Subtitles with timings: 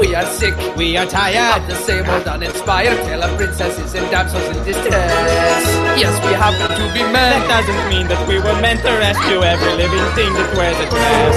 [0.00, 1.62] We are sick We are tired.
[1.62, 5.62] of the same old uninspired tale of princesses and damsels in distress.
[5.96, 7.30] Yes, we happen to be men.
[7.34, 10.88] That doesn't mean that we were meant to rescue every living thing that wears a
[10.90, 11.36] dress.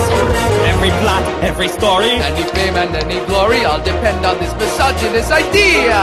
[0.73, 5.97] Every plot, every story, Any fame and any glory all depend on this misogynist idea.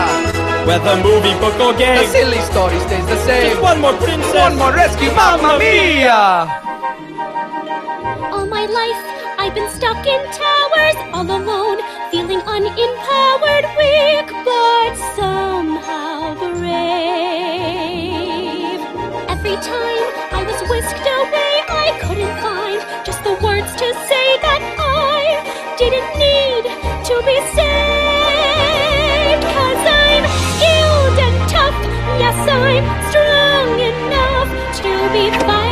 [0.65, 2.13] whether movie, book, or game, The game.
[2.19, 3.51] silly story stays the same.
[3.51, 4.35] Just one more princess.
[4.35, 6.49] One more rescue, Mamma Mia!
[8.33, 9.01] All my life,
[9.45, 11.77] I've been stuck in towers, all alone,
[12.11, 16.81] feeling unempowered, weak, but somehow brave.
[19.29, 24.63] Every time I was whisked away, I couldn't find just the words to say that
[24.81, 25.37] I
[25.77, 26.65] didn't need
[27.05, 29.45] to be saved.
[29.45, 30.25] Cause I'm
[30.57, 31.77] skilled and tough,
[32.17, 34.49] yes, I'm strong enough
[34.81, 35.64] to be fighting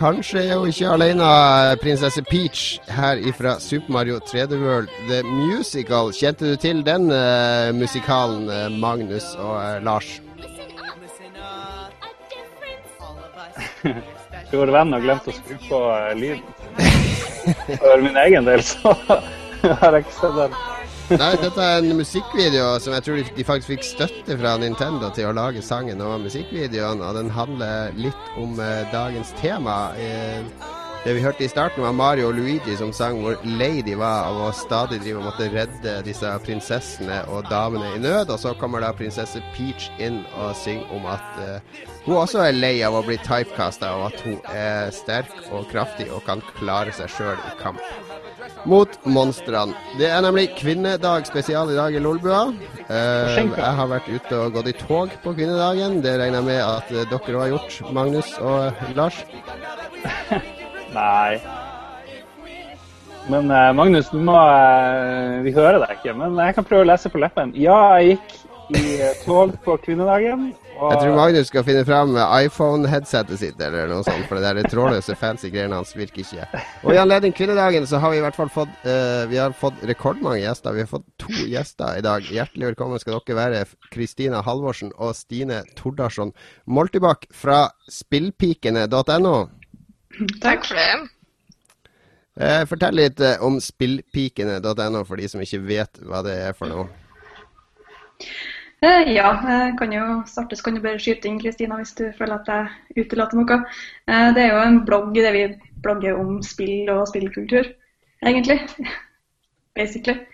[0.00, 1.24] Kanskje er hun ikke alene,
[1.82, 6.08] prinsesse Peach, her ifra Super Mario 3D World The Musical.
[6.16, 10.22] Kjente du til den uh, musikalen, eh, Magnus og uh, Lars?
[10.40, 10.56] Tror
[10.88, 11.04] up.
[13.00, 14.16] A difference.
[14.56, 15.82] Vår venn har glemt å skru på
[16.16, 16.48] lyden.
[17.76, 18.96] For min egen del så
[19.82, 20.56] har jeg ikke sett den.
[21.10, 25.26] Nei, dette er en musikkvideo som jeg tror de, faktisk fikk støtte fra Nintendo til
[25.26, 29.90] å lage sangen og musikkvideoen, og den handler litt om eh, dagens tema.
[29.98, 30.46] Eh,
[31.02, 34.28] det vi hørte i starten, var Mario og Luigi som sang hvor lei de var
[34.28, 38.30] av å stadig drive og måtte redde disse prinsessene og damene i nød.
[38.30, 42.54] Og så kommer da prinsesse Peach inn og synger om at eh, hun også er
[42.54, 46.94] lei av å bli typecasta, og at hun er sterk og kraftig og kan klare
[46.94, 47.82] seg sjøl i kamp
[48.68, 49.76] mot monstrene.
[49.98, 52.42] Det er nemlig kvinnedag spesial i dag i Lolbua.
[52.88, 56.00] Eh, jeg har vært ute og gått i tog på kvinnedagen.
[56.04, 59.24] Det regner jeg med at eh, dere òg har gjort, Magnus og Lars.
[60.98, 61.40] Nei.
[63.30, 66.90] Men eh, Magnus, du må, eh, vi hører deg ikke, men jeg kan prøve å
[66.90, 67.52] lese på leppen.
[67.58, 68.38] Ja, jeg gikk
[68.76, 70.50] i eh, tog på kvinnedagen.
[70.80, 74.68] Og Jeg tror Magnus skal finne fram iPhone-headsetet sitt eller noe sånt, for det der
[74.72, 76.62] trådløse fancy greiene hans virker ikke.
[76.86, 79.82] Og i anledning kvinnedagen så har vi i hvert fall fått uh, Vi har fått
[79.90, 80.72] rekordmange gjester.
[80.72, 82.24] Vi har fått to gjester i dag.
[82.24, 86.32] Hjertelig velkommen skal dere være, Kristina Halvorsen og Stine Tordarsson
[86.64, 89.36] Moltibakk fra spillpikene.no.
[90.40, 90.90] Takk for det.
[92.40, 96.72] Eh, fortell litt eh, om spillpikene.no for de som ikke vet hva det er for
[96.72, 96.88] noe.
[98.80, 102.06] Eh, Ja, jeg kan jo starte, så kan du bare skyte inn Kristina hvis du
[102.16, 103.58] føler at jeg utelater noe.
[104.08, 105.42] Eh, Det er jo en blogg der vi
[105.84, 107.68] blogger om spill og spillkultur,
[108.24, 108.60] egentlig.
[109.76, 110.24] Basically.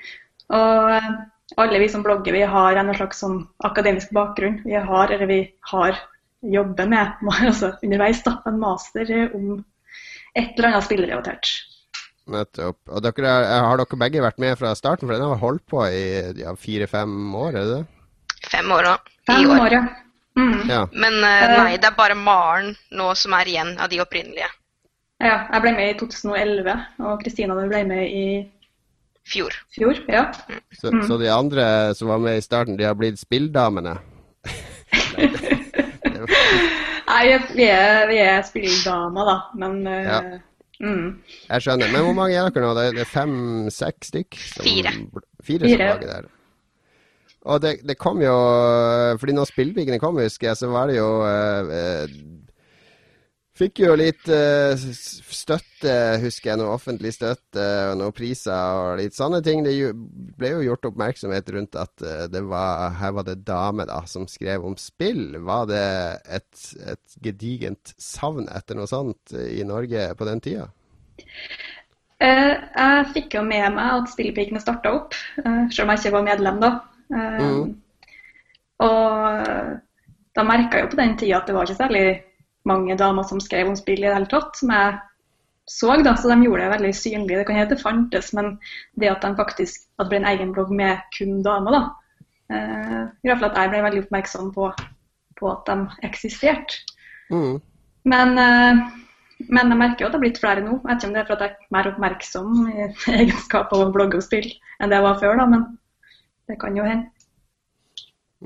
[0.48, 1.10] Og eh,
[1.58, 4.60] alle vi som blogger, vi har en slags sånn akademisk bakgrunn.
[4.64, 5.40] Vi har, eller vi
[5.72, 5.98] har
[6.42, 7.18] jobber med,
[7.50, 9.64] altså underveis, da, en master om
[10.36, 11.50] et eller annet spillrelatert.
[12.30, 12.78] Nettopp.
[12.90, 15.06] Og dere er, har dere begge vært med fra starten?
[15.06, 16.06] For den har holdt på i
[16.38, 17.84] ja, fire-fem år, er det det?
[18.50, 18.96] Fem år nå.
[19.26, 19.60] Fem år.
[19.66, 19.84] år, ja.
[20.38, 20.68] Mm.
[20.68, 20.82] Ja.
[20.92, 24.48] Men eh, nei, det er bare Maren nå som er igjen av de opprinnelige.
[25.20, 25.46] ja.
[25.52, 28.26] Jeg ble med i 2011, og Kristina ble med i
[29.26, 29.50] Fjor.
[29.74, 29.96] fjor.
[30.08, 30.28] Ja.
[30.78, 31.02] Så, Mm.
[31.08, 33.96] så de andre som var med i starten, de har blitt spilldamene?
[37.06, 40.20] Nei, vi er, vi er spilldamer, da, men eh, Ja.
[40.80, 41.22] mm.
[41.48, 41.90] Jeg skjønner.
[41.92, 42.74] Men hvor mange er dere nå?
[42.74, 44.34] Det er- fem-seks stykk?
[44.36, 44.92] som- Fire.
[45.42, 45.88] Fire som Fire.
[45.88, 46.24] lager der.
[47.46, 48.34] Og det, det kom jo
[49.20, 52.16] Fordi når spillpikene kom, husker jeg, så var det jo eh, eh,
[53.56, 59.16] Fikk jo litt eh, støtte, husker jeg, noe offentlig støtte og noen priser og litt
[59.16, 59.62] sånne ting.
[59.64, 59.72] Det
[60.36, 64.26] ble jo gjort oppmerksomhet rundt at eh, det var, her var det dame da, som
[64.28, 65.38] skrev om spill.
[65.48, 65.86] Var det
[66.36, 70.68] et, et gedigent savn etter noe sånt i Norge på den tida?
[72.20, 76.14] Eh, jeg fikk jo med meg at Spillpikene starta opp, eh, selv om jeg ikke
[76.18, 76.74] var medlem da.
[77.14, 77.74] Eh, Mhm.
[78.84, 79.80] Og
[80.36, 82.22] da merka jeg jo på den tida at det var ikke særlig
[82.68, 84.98] mange damer som skrev om spill i det hele tatt, som jeg
[85.66, 87.38] så, da, så de gjorde det veldig synlig.
[87.38, 88.52] Det kan hende det fantes, men
[89.00, 91.80] det at de faktisk at det ble en egen blogg med kun damer, da,
[92.50, 94.68] eh, gjorde i hvert fall at jeg ble veldig oppmerksom på,
[95.40, 96.84] på at de eksisterte.
[97.30, 97.56] Mm.
[98.06, 98.84] Men, eh,
[99.48, 100.76] men jeg merker jo at det har blitt flere nå.
[100.76, 102.86] Jeg vet ikke om det er for at jeg er mer oppmerksom i
[103.22, 105.66] egenskap av å blogge og spille enn det jeg var før, da, men
[106.46, 107.10] det kan jo hende.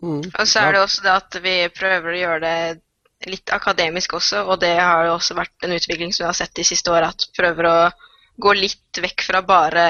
[0.01, 0.23] Mm.
[0.23, 4.45] Og så er det også det at vi prøver å gjøre det litt akademisk også,
[4.49, 7.11] og det har jo også vært en utvikling som vi har sett de siste åra,
[7.13, 7.79] at vi prøver å
[8.41, 9.85] gå litt vekk fra bare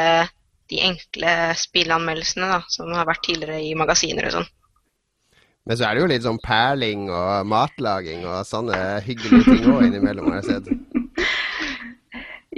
[0.70, 4.50] de enkle spillanmeldelsene da, som har vært tidligere i magasiner og sånn.
[5.68, 9.86] Men så er det jo litt sånn perling og matlaging og sånne hyggelige ting òg
[9.86, 10.70] innimellom, har jeg sett.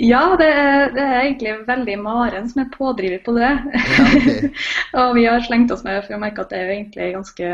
[0.01, 3.51] Ja, det er, det er egentlig veldig Maren som er pådriver på det.
[3.51, 4.51] Ja, okay.
[5.03, 7.51] og vi har slengt oss med for å merke at det er jo egentlig ganske,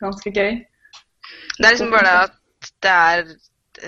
[0.00, 0.54] ganske gøy.
[1.58, 2.38] Det er liksom bare det at
[2.82, 3.34] det er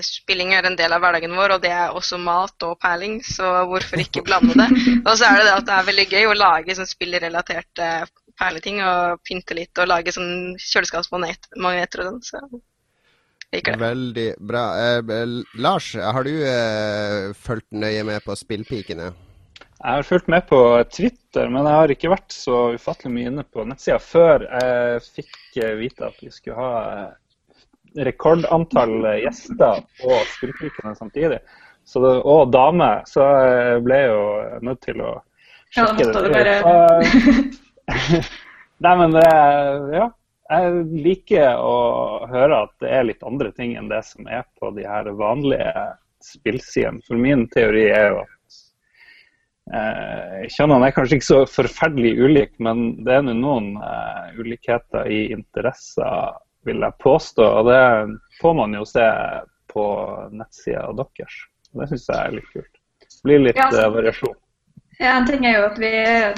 [0.01, 3.61] Spilling er en del av hverdagen vår, og det er også mat og perling, så
[3.69, 4.65] hvorfor ikke blande det?
[5.07, 7.89] Og så er det det at det er veldig gøy å lage sånn spillrelaterte
[8.35, 12.19] perleting og pynte litt og lage sånn kjøleskapsmagneter og sånn.
[12.25, 12.41] Så
[13.53, 13.81] liker det.
[13.83, 14.65] Veldig bra.
[14.79, 15.27] Eh,
[15.61, 19.11] Lars, har du eh, fulgt nøye med på Spillpikene?
[19.85, 20.59] Jeg har fulgt med på
[20.89, 25.59] Twitter, men jeg har ikke vært så ufattelig mye inne på nettsida før jeg fikk
[25.61, 26.71] eh, vite at vi skulle ha
[27.03, 31.41] eh, rekordantall eh, gjester på Spillpikene samtidig.
[31.85, 34.21] Så det, og dame, så jeg ble jo
[34.65, 35.11] nødt til å
[35.75, 36.31] sjekke ja, det.
[36.33, 36.55] bare
[38.85, 39.27] Nei, men det
[39.93, 40.09] Ja.
[40.45, 41.77] Jeg liker å
[42.29, 45.71] høre at det er litt andre ting enn det som er på de her vanlige
[46.21, 47.01] spillsidene.
[47.07, 48.59] For min teori er jo at
[49.73, 55.09] eh, Kjønnene er kanskje ikke så forferdelig ulike, men det er nå noen eh, ulikheter
[55.09, 57.47] i interesser, vil jeg påstå.
[57.61, 57.81] Og det
[58.37, 59.05] får man jo se
[59.73, 59.85] på
[60.33, 61.39] nettsida deres.
[61.75, 62.75] Det syns jeg er litt kult.
[63.01, 64.37] Det blir litt Ja, altså- variasjon.
[64.99, 65.89] Ja, en ting er jo at vi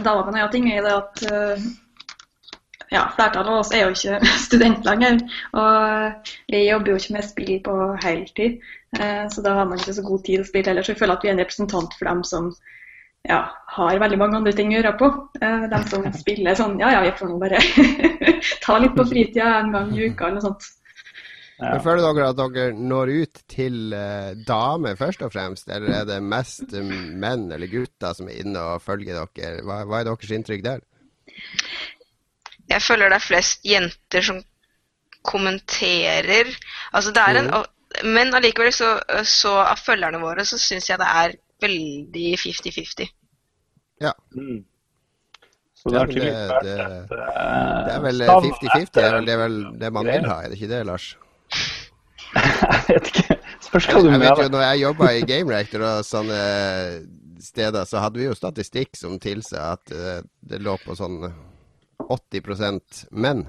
[0.02, 1.68] kan ha ting i det at eh,
[2.94, 5.20] ja, flertallet av oss er jo ikke student lenger.
[5.58, 8.58] Og vi jobber jo ikke med spill på heltid,
[9.00, 10.88] eh, så da har man ikke så god tid å spille heller.
[10.88, 12.50] Så vi føler at vi er en representant for dem som
[13.28, 13.42] ja,
[13.76, 15.12] har veldig mange andre ting å gjøre på.
[15.42, 17.62] De som spiller sånn ja ja, vi får nå bare
[18.66, 20.74] ta litt på fritida en gang i uka eller noe sånt.
[21.58, 21.72] Ja.
[21.74, 26.06] Men Føler dere at dere når ut til eh, damer først og fremst, eller er
[26.06, 26.86] det mest eh,
[27.18, 29.64] menn eller gutter som er inne og følger dere?
[29.66, 30.84] Hva, hva er deres inntrykk der?
[32.70, 34.40] Jeg føler det er flest jenter som
[35.28, 36.50] kommenterer.
[36.94, 37.52] Altså det er en,
[38.04, 43.08] Men allikevel, så, så av følgerne våre, så syns jeg det er veldig 50-50.
[44.36, 44.60] Mm.
[45.78, 49.26] Så det er tydeligvis det- det- eh, Det er vel stav 50-50, det er vel
[49.26, 51.16] det, er vel det man vil ha, er det ikke det, Lars?
[52.36, 53.38] Jeg vet ikke.
[53.62, 56.42] Spørs hva du Jeg vet jo, når jeg jobba i Game Reactor og sånne
[57.42, 61.20] steder, så hadde vi jo statistikk som tilsa at eh, det lå på sånn
[62.04, 63.46] 80% menn.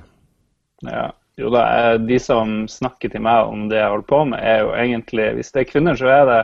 [0.80, 1.12] Ja.
[1.38, 4.64] Jo da, eh, de som snakker til meg om det jeg holder på med, er
[4.64, 6.38] jo egentlig Hvis det er kvinner, så er det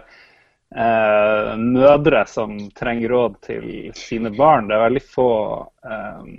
[0.77, 3.67] eh, mødre som trenger råd til
[3.99, 4.69] sine barn.
[4.69, 5.31] Det er veldig få
[5.91, 6.31] eh,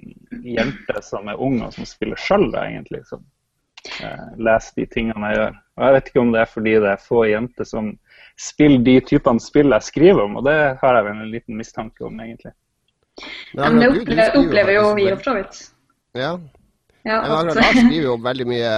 [0.56, 3.04] jenter som er unge og som spiller sjøl, egentlig.
[3.12, 3.26] Som
[4.00, 5.62] eh, leser de tingene jeg gjør.
[5.76, 7.92] Og Jeg vet ikke om det er fordi det er få jenter som
[8.40, 12.08] spiller de typene spill jeg skriver om, og det har jeg vel en liten mistanke
[12.08, 12.56] om, egentlig.
[13.54, 15.64] Men det opplever, du- du opplever jo vi for så vidt.
[16.16, 16.38] Ja,
[17.06, 18.70] Ja, Men at, Lars skriver jo om veldig mye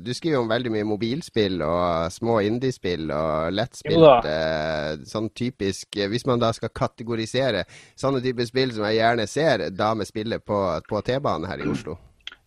[0.00, 4.00] Du skriver om veldig mye mobilspill og små indiespill og lettspill.
[4.24, 7.66] Eh, Sånn typisk eh, Hvis man da skal kategorisere
[8.00, 11.98] sånne typer spill som jeg gjerne ser damer spille på, på T-banen her i Oslo.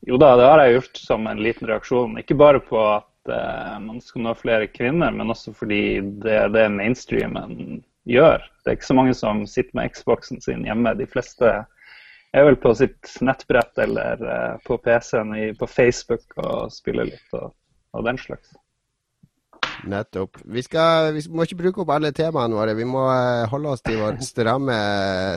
[0.07, 2.17] Jo da, det har jeg gjort som en liten reaksjon.
[2.17, 6.49] Ikke bare på at uh, man skal nå flere kvinner, men også fordi det er
[6.49, 8.45] det mainstreamen gjør.
[8.63, 10.95] Det er ikke så mange som sitter med Xboxen sin hjemme.
[10.99, 11.51] De fleste
[12.33, 17.53] er vel på sitt nettbrett eller eh, på PC-en på Facebook og spiller litt og,
[17.97, 18.53] og den slags.
[19.87, 20.37] Nettopp.
[20.43, 22.75] Vi, skal, vi må ikke bruke opp alle temaene våre.
[22.75, 24.77] Vi må eh, holde oss til vår stramme,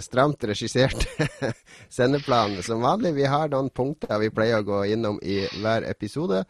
[0.04, 1.52] stramt regisserte
[1.98, 2.58] sendeplan.
[2.66, 6.42] Som vanlig, vi har noen punkter vi pleier å gå innom i hver episode.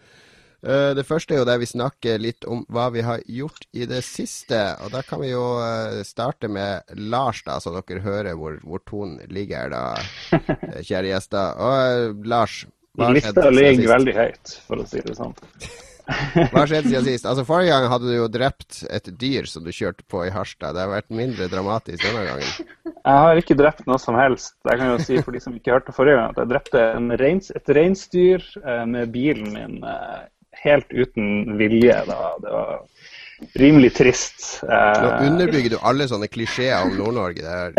[0.62, 3.86] Eh, Det første er jo der vi snakker litt om hva vi har gjort i
[3.90, 4.60] det siste.
[4.84, 8.82] Og da kan vi jo eh, starte med Lars, da, så dere hører hvor, hvor
[8.86, 9.84] tonen ligger da,
[10.32, 11.56] eh, kjære gjester.
[11.58, 12.62] Og Lars,
[12.94, 15.34] hva har skjedd siden ligger veldig høyt, for å si det sånn.
[16.02, 17.26] Hva har skjedd siden sist?
[17.30, 20.74] Altså Forrige gang hadde du jo drept et dyr som du kjørte på i Harstad.
[20.74, 22.72] Det har vært mindre dramatisk denne gangen.
[22.90, 24.56] Jeg har ikke drept noe som helst.
[24.66, 27.06] Jeg kan jo si for de som ikke hørte forrige gang, at jeg drepte en
[27.22, 30.26] reins, et reinsdyr eh, med bilen min eh,
[30.64, 31.98] helt uten vilje.
[32.06, 32.20] Da.
[32.42, 32.80] Det var
[33.58, 34.62] rimelig trist.
[34.62, 37.42] Nå Eh, underbygger du alle sånne klisjeer om Nord-Norge.
[37.42, 37.74] Der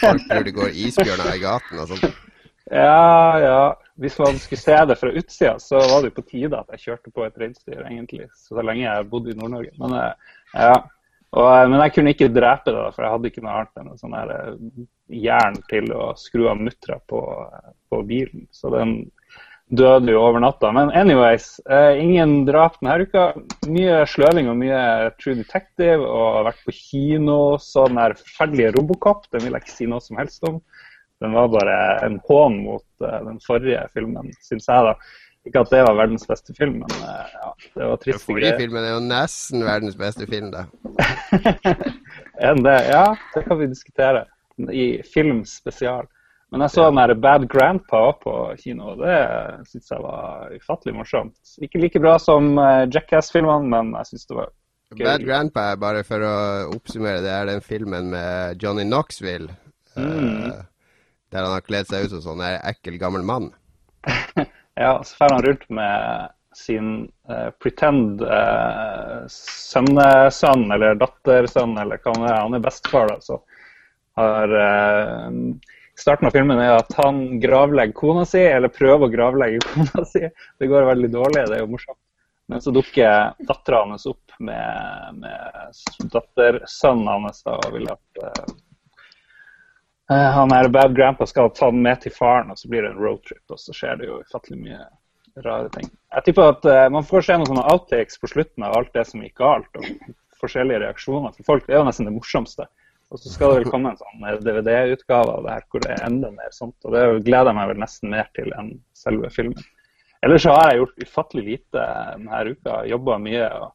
[0.00, 2.22] folk tror det går isbjørner i gaten og sånt.
[2.70, 3.62] ja, ja.
[4.00, 6.84] Hvis man skulle se det fra utsida, så var det jo på tide at jeg
[6.86, 8.30] kjørte på et reinsdyr, egentlig.
[8.34, 9.74] Så lenge jeg bodde i Nord-Norge.
[9.78, 10.74] Men, eh, ja.
[11.32, 13.92] Og, eh, men jeg kunne ikke drepe det, for jeg hadde ikke noe annet enn
[13.92, 17.20] en sånn jern til å skru av muttera på,
[17.92, 18.46] på bilen.
[18.52, 18.96] Så den
[19.72, 20.70] døde jo over natta.
[20.74, 23.24] Men anyways, eh, ingen drap denne uka.
[23.72, 24.82] Mye sløving og mye
[25.20, 27.40] True Detective, og har vært på kino.
[27.62, 30.60] Så den der forferdelige Robocop, den vil jeg ikke si noe som helst om.
[31.22, 31.76] Den var bare
[32.06, 34.90] en hån mot eh, den forrige filmen, syns jeg.
[34.90, 34.96] da.
[35.42, 38.26] Ikke at det var verdens beste film, men eh, ja, det var trist.
[38.26, 40.66] Den forrige filmen er jo nesten verdens beste film, da.
[42.46, 42.78] Enn det?
[42.90, 44.26] Ja, det kan vi diskutere.
[44.70, 46.06] I film spesial.
[46.52, 49.14] Men jeg så den der Bad Grandpa på kino, og det
[49.70, 51.54] syns jeg var ufattelig morsomt.
[51.64, 54.50] Ikke like bra som eh, Jackass-filmene, men jeg syns det var
[54.92, 55.06] gøy.
[55.06, 56.34] Bad Grandpa, bare for å
[56.74, 59.48] oppsummere, det er den filmen med Johnny Knoxville.
[59.96, 60.50] Mm.
[60.50, 60.60] eh,
[61.32, 63.52] der han har kledd seg ut som sånn ekkel gammel mann.
[64.72, 66.86] Ja, så drar han rundt med sin
[67.28, 72.38] uh, pretend uh, sønnesønn eller dattersønn, eller hva han er.
[72.38, 73.18] Han er bestefar, da.
[73.20, 73.36] Så
[74.16, 75.28] har eh,
[75.98, 80.24] Starten av filmen er at han gravlegger kona si, eller prøver å gravlegge kona si.
[80.58, 82.00] Det går veldig dårlig, det er jo morsomt.
[82.50, 88.24] Men så dukker dattera hans opp med, med dattersønnen hans da, og vil at
[90.12, 92.92] Eh, han er bad grandpa skal ta den med til faren, og så blir det
[92.92, 93.42] en roadtrip.
[93.50, 94.80] Og så skjer det jo ufattelig mye
[95.46, 95.88] rare ting.
[96.12, 99.06] Jeg tipper at uh, man får se noen sånne outtakes på slutten av alt det
[99.08, 101.32] som gikk galt, og forskjellige reaksjoner.
[101.36, 102.66] fra folk det er jo nesten det morsomste.
[103.12, 105.92] Og så skal det vel komme en sånn eh, DVD-utgave av det her hvor det
[105.92, 106.78] er enda mer sånt.
[106.86, 109.68] Og det gleder jeg meg vel nesten mer til enn selve filmen.
[110.24, 112.82] Ellers så har jeg gjort ufattelig lite denne uka.
[112.88, 113.46] Jobba mye.
[113.60, 113.70] og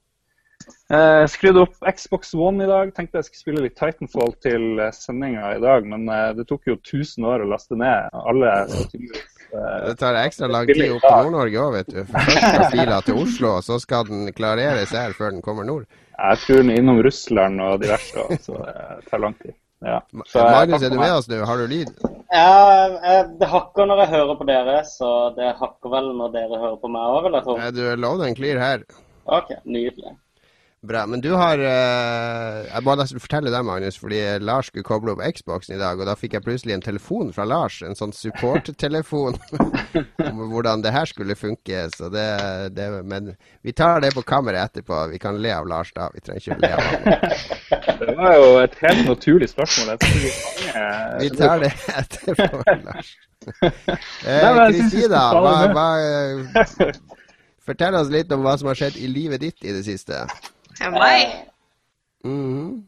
[0.87, 2.91] Eh, skrudde opp Xbox One i dag.
[2.95, 6.69] Tenkte jeg skulle spille litt Titanfall til eh, sendinga i dag, men eh, det tok
[6.71, 8.53] jo 1000 år å laste ned alle.
[8.63, 9.19] eh,
[9.87, 12.01] Det tar ekstra lang tid opp til Nord-Norge òg, vet du.
[12.09, 15.85] Først skal fila til Oslo, og så skal den klareres her før den kommer nord.
[16.17, 19.55] Jeg tror den er innom Russland og diverse, så det tar lang tid.
[19.85, 20.01] Ja.
[20.25, 21.39] Så Magnus, er du med oss nå?
[21.45, 21.91] Har du lyd?
[22.33, 22.51] Ja,
[22.97, 26.79] eh, det hakker når jeg hører på dere, så det hakker vel når dere hører
[26.81, 27.57] på meg òg, vil jeg tro.
[27.69, 28.83] Er du low and clear her?
[29.27, 30.17] OK, nydelig.
[30.87, 31.05] Bra.
[31.05, 35.23] Men du har uh, Jeg må nesten fortelle deg, Magnus, fordi Lars skulle koble opp
[35.35, 37.81] Xboxen i dag, og da fikk jeg plutselig en telefon fra Lars.
[37.83, 39.35] En sånn support-telefon
[40.29, 41.87] om hvordan det her skulle funke.
[41.95, 42.27] Så det,
[42.77, 43.33] det Men
[43.65, 45.03] vi tar det på kammeret etterpå.
[45.11, 46.07] Vi kan le av Lars da.
[46.13, 47.05] Vi trenger ikke å le av ham.
[47.97, 49.97] Det var jo et helt naturlig spørsmål.
[50.03, 53.15] Tror Vi tar det etterpå, Lars.
[53.47, 56.91] Eh, Kristina, skal hva, hva,
[57.67, 60.25] fortell oss litt om hva som har skjedd i livet ditt i det siste.
[60.79, 61.33] Ja, meg?
[62.23, 62.87] Mhm.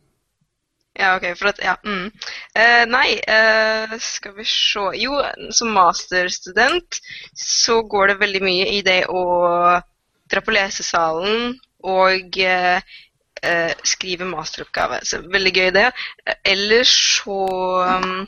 [0.99, 1.37] Ja, OK.
[1.39, 1.75] For at Ja.
[1.85, 2.11] Mm.
[2.57, 5.21] Uh, nei, uh, skal vi se Jo,
[5.55, 6.99] som masterstudent
[7.35, 9.23] så går det veldig mye i det å
[10.29, 11.55] dra på lesesalen
[11.87, 12.81] og eh,
[13.41, 14.99] eh, skrive masteroppgave.
[15.07, 15.87] Så veldig gøy, det.
[16.43, 16.91] Ellers
[17.21, 17.39] så
[17.95, 18.27] um,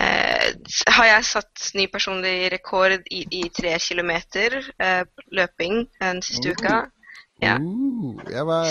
[0.00, 0.52] Uh,
[0.94, 5.02] har jeg satt ny personlig rekord i, i tre kilometer uh,
[5.34, 6.76] løping den siste uka.
[7.40, 7.56] Ja.
[7.56, 8.62] Uh, ja, hva,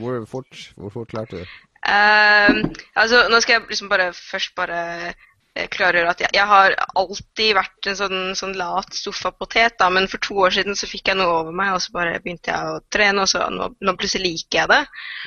[0.00, 1.56] hvor, fort, hvor fort klarte du?
[1.86, 2.62] Ehm,
[2.98, 4.80] altså, nå skal jeg liksom bare først bare
[5.12, 10.08] eh, klargjøre at jeg, jeg har alltid vært en sånn, sånn lat sofapotet, da, men
[10.10, 12.72] for to år siden så fikk jeg noe over meg, og så bare begynte jeg
[12.72, 14.82] å trene, og så nå, nå plutselig liker jeg det.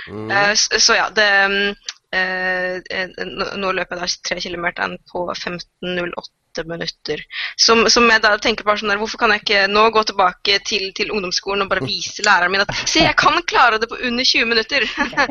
[0.09, 0.27] Mm.
[0.33, 1.29] Uh, så, så ja, det
[2.15, 6.38] eh, eh, nå, nå løper jeg da tre kilometer på 15.08
[6.69, 7.21] minutter.
[7.55, 10.59] Som, som jeg da tenker bare sånn der, Hvorfor kan jeg ikke nå gå tilbake
[10.67, 13.99] til, til ungdomsskolen og bare vise læreren min at Se, jeg kan klare det på
[14.09, 14.85] under 20 minutter!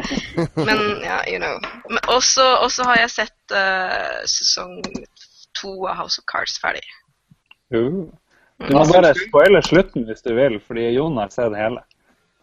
[0.68, 1.58] Men ja, you know.
[2.06, 4.80] Og også har jeg sett uh, sesong
[5.58, 6.84] to av House of Cards ferdig.
[7.74, 8.08] Uh.
[8.58, 11.84] Du må bare spoile slutten hvis du vil, fordi Jonas ser det hele.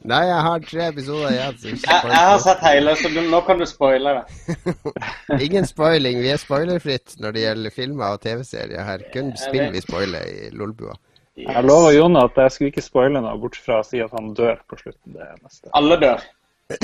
[0.06, 1.56] Nei, jeg har tre episoder igjen.
[1.66, 4.76] Jeg, jeg har sett hele, så du, nå kan du spoile det.
[5.48, 6.20] Ingen spoiling.
[6.22, 9.04] Vi er spoilerfritt når det gjelder filmer og TV-serier her.
[9.14, 10.94] Kun spill vi spoiler i Lolbua.
[11.36, 14.32] Jeg lover Jon at jeg skulle ikke spoile noe, bortsett fra å si at han
[14.38, 15.18] dør på slutten.
[15.18, 15.68] Det neste.
[15.76, 16.24] Alle dør.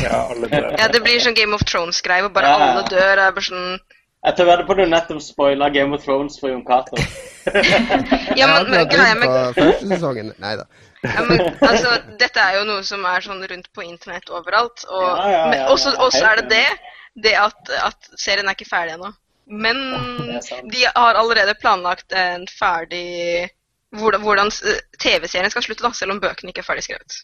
[0.01, 0.67] Ja, alle dør.
[0.77, 3.17] Ja, det blir sånn Game of Thrones-greie hvor bare Ja, alle dør.
[3.17, 3.79] er bare sånn
[4.27, 6.97] Jeg tør vedde på du nettopp spoila Game of Thrones for Jon Cato.
[8.37, 10.33] Ja, men, men greia med første sesongen.
[10.43, 10.67] Nei da.
[11.01, 14.85] Ja, men altså, dette er jo noe som er sånn rundt på internett overalt.
[14.89, 16.67] Og Ja, ja, ja, ja, også, også er det det,
[17.27, 19.11] det at, at serien er ikke ferdig ennå.
[19.51, 19.81] Men
[20.71, 23.49] de har allerede planlagt en ferdig
[23.91, 24.47] Hvordan, hvordan
[25.03, 27.17] TV-serien skal slutte, da, selv om bøkene ikke er ferdig skrevet.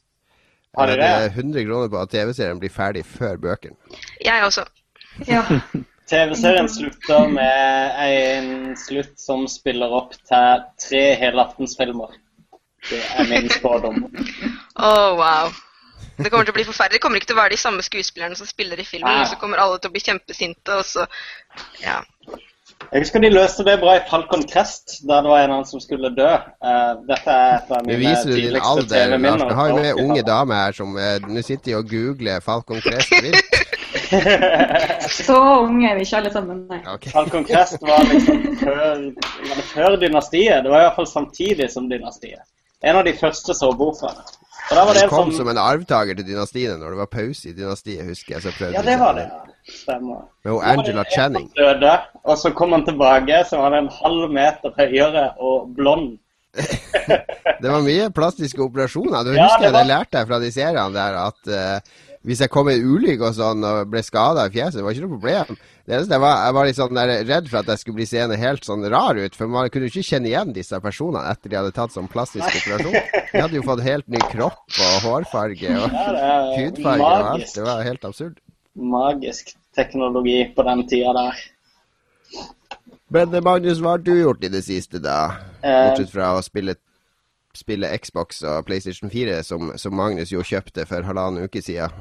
[0.76, 3.78] Har Det dere er 100 kroner på at TV-serien blir ferdig før bøkene.
[4.20, 4.66] Jeg også.
[5.30, 5.46] Ja.
[6.12, 12.20] TV-serien slutter med en slutt som spiller opp til tre helaftensfilmer.
[12.90, 14.04] Det er min spådom.
[14.76, 15.54] oh, wow.
[16.18, 16.98] Det kommer til å bli forferdelig.
[16.98, 19.12] Det kommer ikke til å være de samme skuespillerne som spiller i filmen.
[19.12, 19.24] Ah.
[19.24, 21.06] Og så kommer alle til å bli kjempesinte, og så
[21.84, 22.02] Ja.
[22.92, 25.82] Jeg husker de løste det bra i Falcon Crest, der det var en annen som
[25.82, 26.28] skulle dø.
[26.64, 29.42] Uh, dette er et av mine viser du din alder, Lars.
[29.42, 33.12] Vi har jo med unge damer her som uh, Nå sitter og googler Falcon Crest.
[35.28, 36.80] Så unge er vi ikke alle sammen, nei.
[36.94, 37.12] Okay.
[37.12, 39.04] Falcon Crest var liksom før,
[39.50, 40.64] var det før dynastiet.
[40.64, 42.46] Det var iallfall samtidig som dynastiet.
[42.84, 43.56] En av de første
[44.86, 47.54] var Den en kom som som en arvtaker til dynastiene når det var pause i
[47.56, 48.42] dynastiet, husker jeg.
[48.44, 49.28] Så prøvde Ja, det var det.
[49.68, 50.26] Stemmer.
[50.46, 51.48] Med var det Angela Channing.
[51.56, 51.94] Døde,
[52.24, 56.18] og så kom han tilbake, så var han en halv meter høyere og blond.
[57.62, 59.24] Det var mye plastiske operasjoner.
[59.24, 61.80] Du Ja, husker det jeg var- det lærte jeg fra de seriene der at eh,
[62.28, 64.96] hvis jeg kom i en ulykke og sånn og ble skada i fjeset, det var
[64.96, 65.60] ikke noe problem.
[65.88, 68.40] Det eneste jeg var, jeg var litt sånn redd for at jeg skulle bli seende
[68.42, 69.38] helt sånn rar ut.
[69.40, 72.44] For man kunne jo ikke kjenne igjen disse personene etter de hadde tatt sånn plastisk
[72.50, 72.98] operasjon.
[73.32, 75.96] De hadde jo fått helt ny kropp og hårfarge og
[76.58, 77.54] hudfarge og alt.
[77.56, 78.42] Det var helt absurd.
[78.76, 81.40] Magisk teknologi på den tida der.
[83.16, 85.38] Men eh, Magnus, hva har du gjort i det siste, da?
[85.64, 86.76] Eh, Bortsett fra å spille,
[87.56, 91.96] spille Xbox og PlayStation 4, som, som Magnus jo kjøpte for halvannen uke siden.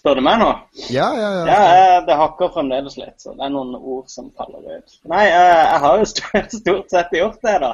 [0.00, 0.50] Spør du meg nå?
[0.88, 1.44] Ja, ja, ja.
[1.46, 4.94] Ja, det hakker fremdeles litt, så det er noen ord som faller ut.
[5.10, 7.72] Nei, eh, jeg har jo st- stort sett gjort det, da.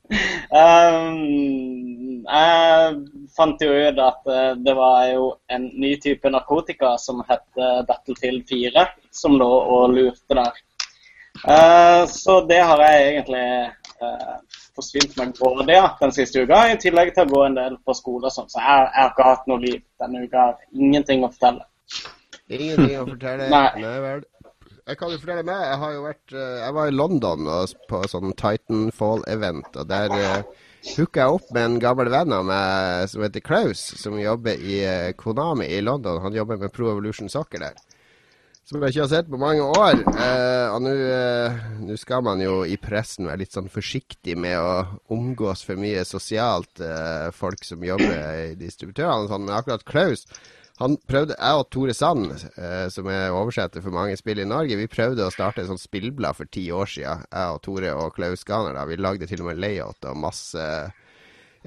[0.62, 2.96] um, jeg
[3.36, 7.46] fant jo ut at eh, det var jo en ny type narkotika som het
[7.88, 10.64] Battlefield 4, som lå og lurte der.
[11.44, 13.44] Eh, så det har jeg egentlig
[14.80, 17.94] forsvint meg både det den siste uka, i tillegg til å gå en del på
[17.96, 18.50] skole og sånn.
[18.50, 20.46] Så jeg, jeg har ikke hatt noe liv denne uka.
[20.74, 21.68] Ingenting å fortelle.
[22.50, 23.50] Ingenting å fortelle.
[23.54, 23.68] Nei.
[24.06, 24.26] vel.
[24.90, 27.50] Jeg kan jo fortelle meg, jeg har jo vært eh, Jeg var i London
[27.92, 30.64] på sånn Titanfall-event, og der uh,
[30.96, 34.80] hooka jeg opp med en gammel venn av meg som heter Klaus, som jobber i
[34.82, 36.22] eh, Konami i London.
[36.24, 37.78] Han jobber med Pro Evolution Soccer der.
[38.70, 39.96] Som jeg ikke har sett på mange år.
[39.98, 45.00] Eh, og nå eh, skal man jo i pressen være litt sånn forsiktig med å
[45.10, 49.48] omgås for mye sosialt eh, folk som jobber i distributørene sånn.
[49.48, 50.22] Men akkurat Klaus
[50.78, 54.78] han prøvde, Jeg og Tore Sand, eh, som er oversetter for mange spill i Norge,
[54.78, 57.26] vi prøvde å starte et sånt spillblad for ti år siden.
[57.26, 58.78] Jeg og Tore og Klaus Ganer.
[58.78, 60.62] da, Vi lagde til og med layout og masse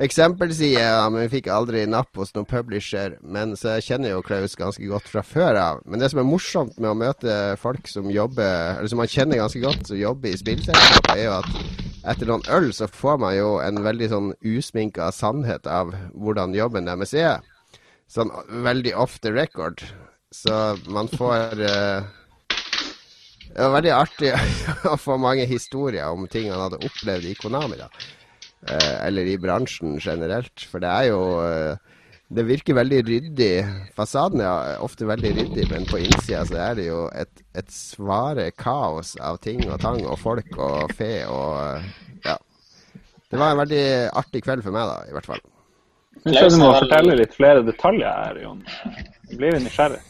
[0.02, 3.18] eksempelsider, ja, men vi fikk aldri napp hos noen publisher.
[3.22, 5.84] Men så jeg kjenner jo Klaus ganske godt fra før av.
[5.86, 9.44] Men det som er morsomt med å møte folk som jobber, eller som man kjenner
[9.44, 13.36] ganske godt, som jobber i spillselskap, er jo at etter noen øl så får man
[13.38, 17.46] jo en veldig sånn usminka sannhet av hvordan jobben deres er.
[18.12, 18.34] Sånn
[18.66, 19.86] veldig off the record.
[20.34, 20.52] Så
[20.90, 22.02] man får uh,
[23.54, 24.32] Det var veldig artig
[24.92, 27.88] å få mange historier om ting han hadde opplevd i Konami, da.
[28.72, 30.68] Eh, eller i bransjen generelt.
[30.72, 31.76] For det er jo eh,
[32.34, 33.52] Det virker veldig ryddig.
[33.94, 38.48] Fasaden er ofte veldig ryddig, men på innsida så er det jo et, et svare
[38.58, 41.92] kaos av ting og tang og folk og fe og eh,
[42.26, 42.38] Ja.
[43.30, 45.44] Det var en veldig artig kveld for meg, da, i hvert fall.
[46.24, 48.60] Jeg jeg du må fortelle litt flere detaljer her, Jon.
[49.30, 50.02] Jeg blir nysgjerrig.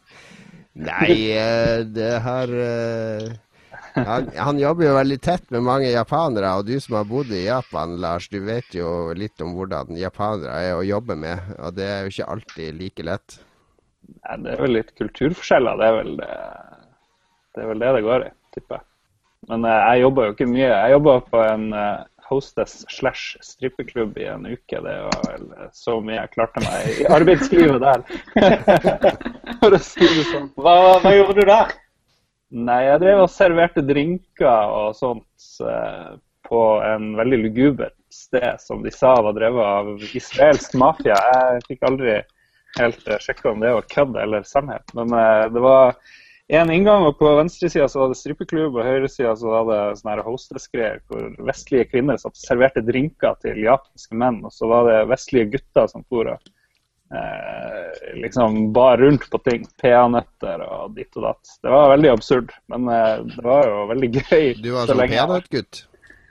[0.90, 1.14] Nei,
[1.96, 2.52] det har
[4.08, 7.44] han, han jobber jo veldig tett med mange japanere, og du som har bodd i
[7.46, 11.88] Japan, Lars, du vet jo litt om hvordan japanere er å jobbe med, og det
[11.88, 13.40] er jo ikke alltid like lett.
[14.10, 15.80] Nei, det er vel litt kulturforskjeller.
[15.80, 16.30] Det er vel det
[17.54, 18.86] det, er vel det, det går i, tipper jeg.
[19.50, 20.68] Men eh, jeg jobba jo ikke mye.
[20.68, 24.82] Jeg jobba på en eh, hostess slash strippeklubb i en uke.
[24.84, 28.04] Det var vel eh, så mye jeg klarte meg i arbeidslivet der.
[29.62, 30.50] For å si det sånn.
[30.60, 31.74] Hva, hva gjorde du der?
[32.50, 36.16] Nei, jeg drev og serverte drinker og sånt eh,
[36.50, 41.14] på en veldig lugubert sted som de sa var drevet av israelsk mafia.
[41.14, 42.16] Jeg fikk aldri
[42.78, 44.94] helt uh, sjekka om det var kødd eller sannhet.
[44.98, 45.94] Men eh, det var
[46.50, 50.16] en inngang, og på venstresida så var det strippeklubb, og høyresida så var det sånne
[50.16, 54.42] her hostess-greier hvor vestlige kvinner satt og serverte drinker til japanske menn.
[54.42, 56.50] Og så var det vestlige gutter som for og
[57.14, 59.66] eh, liksom bar rundt på ting.
[59.82, 61.54] Peanøtter og ditt og datt.
[61.62, 64.50] Det var veldig absurd, men eh, det var jo veldig gøy.
[64.62, 65.84] Du var så sånn peanøttgutt.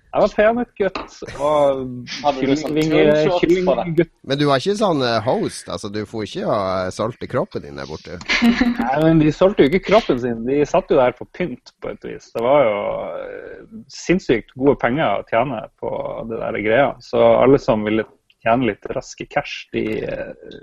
[0.10, 1.00] Jeg var peanøttgutt
[1.38, 1.82] og
[2.18, 4.10] sånn kyllinggutt.
[4.26, 7.78] Men du var ikke sånn eh, host, altså du får ikke ha solgt kroppen din
[7.78, 8.18] der borte.
[8.80, 11.94] Nei, men De solgte jo ikke kroppen sin, de satt jo der på pynt på
[11.94, 12.32] et vis.
[12.34, 12.80] Det var jo
[13.20, 15.92] eh, sinnssykt gode penger å tjene på
[16.32, 16.90] det der greia.
[17.06, 18.08] Så alle som ville
[18.44, 19.84] tjene litt raske cash de,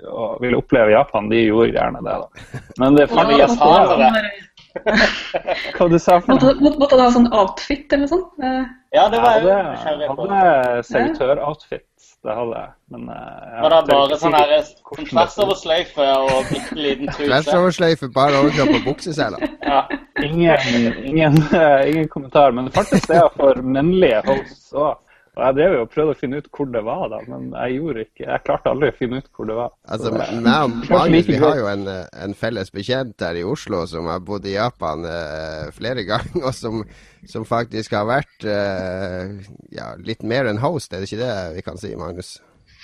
[0.09, 2.15] og ville oppleve Japan, de gjorde gjerne det.
[2.23, 2.61] da.
[2.81, 4.43] Men det er fant det jeg?
[5.77, 6.61] Hva du sa for Måtte, noe?
[6.61, 8.33] måtte, måtte ha sånn outfit eller noe sånt?
[8.43, 10.25] Eh, Ja, det var jeg Jeg nysgjerrig på.
[10.27, 11.85] hadde, hadde servitør-outfit,
[12.27, 12.69] det hadde jeg.
[12.93, 14.53] Men eh, jeg Var det bare sånn her
[14.87, 17.27] hvordan tvers over sløyfe og bitte liten truse?
[17.31, 19.47] Tværsoversløyfe, bare overkropp og bukseseler.
[19.67, 19.81] Ja.
[20.23, 21.35] Ingen, ingen,
[21.89, 24.95] ingen kommentar, men det fantes steder for mennlige hosts òg.
[25.37, 27.75] Og jeg drev jo og prøvde å finne ut hvor det var, da, men jeg
[27.77, 29.75] gjorde ikke, jeg klarte aldri å finne ut hvor det var.
[29.93, 33.83] Altså, meg og Magnus vi har jo en, eh, en felles bekjent her i Oslo
[33.91, 36.81] som har bodd i Japan uh, flere ganger, og som,
[37.29, 39.37] som faktisk har vært uh,
[39.77, 42.39] ja, litt mer enn host, er det ikke det vi kan si, Magnus?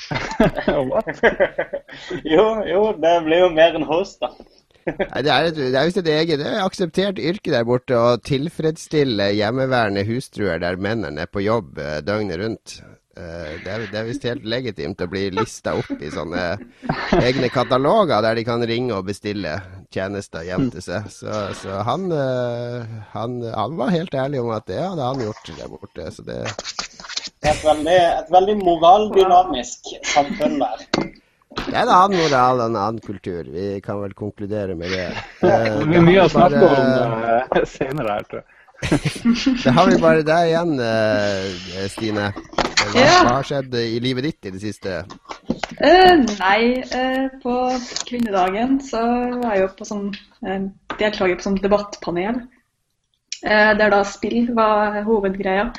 [2.25, 4.29] Jo, jo, det blir jo mer enn host, da.
[4.85, 10.59] Det er, et, visst et eget er akseptert yrke der borte å tilfredsstille hjemmeværende hustruer
[10.63, 12.75] der mennene er på jobb eh, døgnet rundt.
[13.13, 16.43] Eh, det er, er visst helt legitimt å bli lista opp i sånne
[17.19, 19.59] egne kataloger der de kan ringe og bestille
[19.93, 21.09] tjenester hjem til seg.
[21.13, 25.53] Så, så han, eh, han, han var helt ærlig om at det hadde han gjort
[25.53, 26.09] der borte.
[26.15, 26.41] Så det
[27.43, 30.87] et veldig, et veldig moraldynamisk samfunn der.
[31.55, 33.43] Det er en annen moral og en annen kultur.
[33.53, 35.05] Vi kan vel konkludere med det.
[35.43, 37.23] Eh, Det blir mye å snakke bare- om
[37.59, 38.49] uh, senere her, tror jeg.
[39.63, 42.25] Da har vi bare deg igjen, eh, Stine.
[42.33, 43.13] Hva, Ja.
[43.23, 44.97] hva har skjedd i livet ditt i det siste?
[45.79, 47.53] Eh, nei, eh, på
[48.09, 48.99] kvinnedagen så
[49.39, 50.09] var jeg jo på sånn
[50.43, 50.65] eh,
[50.99, 52.41] deltaker på sånn debattpanel.
[53.43, 55.69] Eh, der da spill var hovedgreia.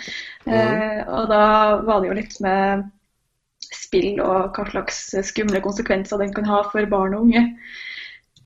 [0.45, 1.09] Mm.
[1.09, 1.45] og da
[1.89, 2.83] var det jo litt med
[3.75, 7.45] spill og hva slags skumle konsekvenser den kan ha for barn og unge.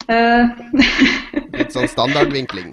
[0.09, 0.47] Uh,
[1.59, 2.71] Litt sånn standardvinkling.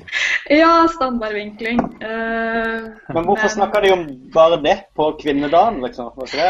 [0.54, 1.80] ja, standardvinkling.
[2.00, 6.12] Uh, Men hvorfor men- snakker de om bare det på kvinnedagen, liksom?
[6.32, 6.46] Det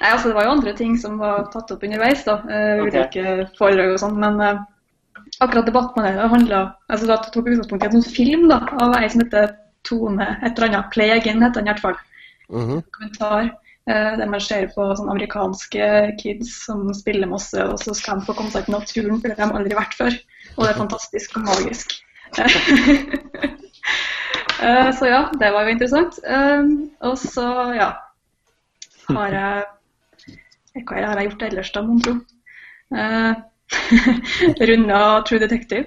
[0.00, 2.22] Nei, altså Det var jo andre ting som var tatt opp underveis.
[2.24, 2.94] da, Uh, Ok.
[2.94, 4.16] Ulike foredrag og sånn.
[4.20, 4.62] Men eh,
[5.40, 9.20] akkurat debattpanelet handla altså, da tok utgangspunkt i en sånn film da, av ei som
[9.24, 10.96] heter Tone et eller annet.
[11.18, 11.98] Again' heter den i hvert fall.
[12.52, 12.82] Mhm.
[12.94, 13.50] Kommentar.
[13.90, 18.28] Eh, der man ser på sånn amerikanske kids som spiller masse, og så skal de
[18.28, 20.18] få komme seg til naturen, for det har de aldri vært før.
[20.56, 21.98] Og det er fantastisk og magisk.
[24.56, 26.16] Eh, så ja, det var jo interessant.
[26.24, 26.62] Eh,
[27.04, 27.44] og så,
[27.76, 27.90] ja
[29.14, 32.16] har jeg Hva har jeg gjort ellers, da, mon tro?
[34.70, 35.86] Runda True Detective.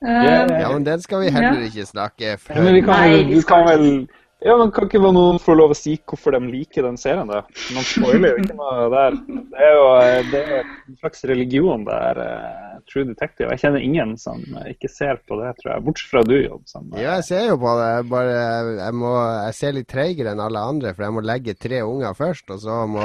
[0.00, 2.92] Ja, men den skal vi heller ikke snakke Ja, men vi før.
[2.92, 4.08] kan, Nei, vi skal kan vel
[4.44, 7.28] ja, men Kan ikke noen få lov å si hvorfor de liker den serien?
[7.28, 7.42] da?
[7.76, 9.18] Man spoiler jo ikke noe der.
[9.50, 9.86] Det er jo
[10.30, 12.20] det er en slags religion der.
[12.20, 13.50] uh, True Detective.
[13.52, 15.84] Jeg kjenner ingen som ikke ser på det, tror jeg.
[15.86, 16.62] Bortsett fra du, Jobb.
[16.70, 17.00] Som, uh...
[17.00, 17.90] Ja, jeg ser jo på det.
[18.10, 18.38] Bare,
[18.80, 19.12] jeg, må,
[19.48, 22.48] jeg ser litt treigere enn alle andre, for jeg må legge tre unger først.
[22.54, 23.04] Og så må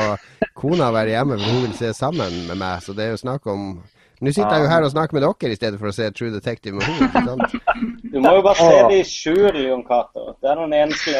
[0.57, 2.81] kona være hjemme, for hun vil se sammen med meg.
[2.85, 3.75] Så det er jo snakk om
[4.25, 6.33] Nå sitter jeg jo her og snakker med dere i stedet for å se True
[6.33, 7.49] Detective med henne.
[8.15, 10.33] Du må jo bare se det i skjul, Jon Cato.
[10.39, 11.13] Det er den eneste.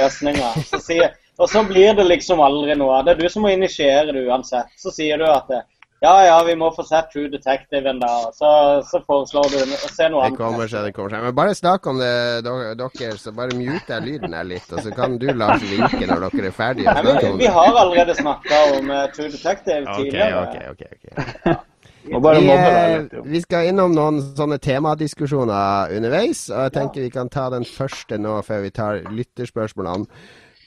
[0.72, 3.00] Så sier- Og så blir det liksom aldri noe.
[3.00, 3.06] av.
[3.06, 4.72] Det er du som må initiere det uansett.
[4.80, 5.60] Så sier du at det,
[6.06, 8.30] ja ja, vi må få sett True Detective en dag.
[8.36, 8.50] Så,
[8.92, 10.36] så foreslår du å se noe annet.
[10.36, 11.24] Det kommer seg, det kommer seg.
[11.26, 12.12] Men bare snakk om det,
[12.46, 13.12] dere.
[13.20, 16.52] Så bare mute jeg lyden her litt, og så kan du, Lars, vinke når dere
[16.52, 16.96] er ferdige.
[16.96, 20.44] Nei, om Vi har allerede snakka om eh, True Detective tidligere.
[20.44, 20.84] ok, ok.
[20.84, 21.16] ok.
[21.16, 21.56] okay.
[21.56, 21.75] bare
[22.06, 27.32] Vi, deg eh, vi skal innom noen sånne temadiskusjoner underveis, og jeg tenker vi kan
[27.34, 30.06] ta den første nå før vi tar lytterspørsmålene.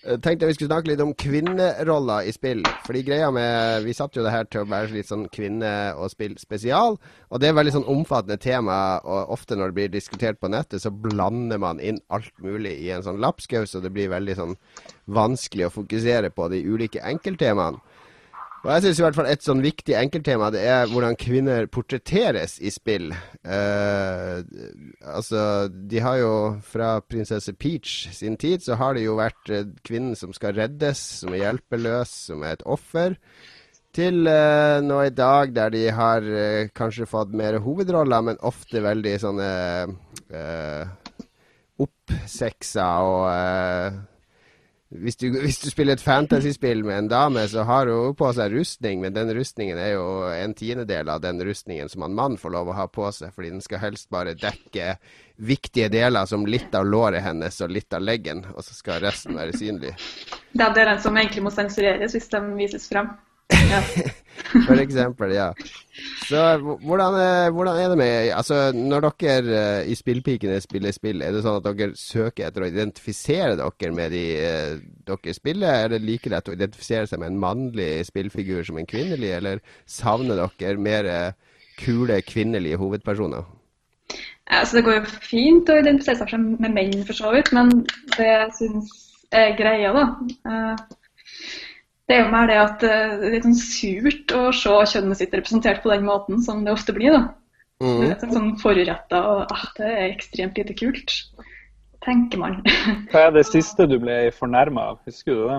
[0.08, 2.62] Jeg tenkte vi skulle snakke litt om kvinneroller i spill.
[2.86, 6.08] Fordi greia med Vi satt jo det her til å være litt sånn kvinne- og
[6.12, 6.96] spill spesial.
[7.28, 10.80] Og det er veldig sånn omfattende tema, og ofte når det blir diskutert på nettet,
[10.80, 14.56] så blander man inn alt mulig i en sånn lapskaus, og det blir veldig sånn
[15.06, 17.82] vanskelig å fokusere på de ulike enkelttemaene.
[18.64, 22.56] Og jeg syns i hvert fall et sånn viktig enkelttema det er hvordan kvinner portretteres
[22.58, 23.12] i spill.
[23.46, 24.40] Eh,
[25.06, 26.32] altså, de har jo
[26.66, 31.00] fra prinsesse Peach sin tid, så har det jo vært eh, kvinnen som skal reddes,
[31.22, 33.14] som er hjelpeløs, som er et offer.
[33.94, 38.82] Til eh, nå i dag der de har eh, kanskje fått mer hovedroller, men ofte
[38.84, 39.52] veldig sånne
[40.34, 41.14] uh,
[41.82, 43.98] oppseksa og eh,
[44.88, 48.54] hvis du, hvis du spiller et fantasyspill med en dame, så har hun på seg
[48.54, 52.54] rustning, men den rustningen er jo en tiendedel av den rustningen som en mann får
[52.56, 54.94] lov å ha på seg, fordi den skal helst bare dekke
[55.36, 59.36] viktige deler som litt av låret hennes og litt av leggen, og så skal resten
[59.36, 59.92] være synlig.
[60.56, 63.12] Det er den som egentlig må sensureres hvis den vises frem.
[64.68, 65.48] For eksempel, ja.
[66.28, 71.22] Så hvordan, er- hvordan er det med Altså, når dere eh, i Spillpikene spiller spill,
[71.24, 75.68] er det sånn at dere søker etter å identifisere dere med de eh, dere spiller?
[75.84, 79.60] Er det like lett å identifisere seg med en mannlig spillfigur som en kvinnelig, eller
[79.90, 81.32] savner dere mer eh,
[81.82, 83.44] kule kvinnelige hovedpersoner?
[84.48, 87.74] Altså, det går jo fint å identifisere seg med menn, for så vidt, men
[88.16, 88.94] det jeg syns
[89.36, 90.06] er greia, da
[90.48, 90.86] eh,
[92.08, 95.20] Det er jo mer det at eh, det er litt sånn surt å se kjønnet
[95.20, 97.12] sitt representert på den måten som det ofte blir.
[97.12, 97.26] da.
[97.78, 98.10] Det Mhm.
[98.10, 101.12] er sånn foruretta, og ah, det er ekstremt lite kult,
[102.02, 102.56] tenker man.
[103.12, 104.98] Hva er det siste du ble fornærma av?
[105.06, 105.58] Husker du det?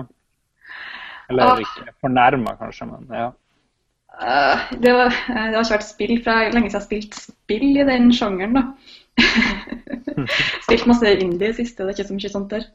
[1.30, 3.30] Eller ikke fornærma, kanskje, men ja.
[4.20, 7.14] Uh, det, var, eh, det har ikke vært spill fra lenge siden jeg har spilt
[7.14, 8.64] spill i den sjangeren, da.
[10.64, 12.66] spilt masse indie i det siste, det er ikke så mye sånt der.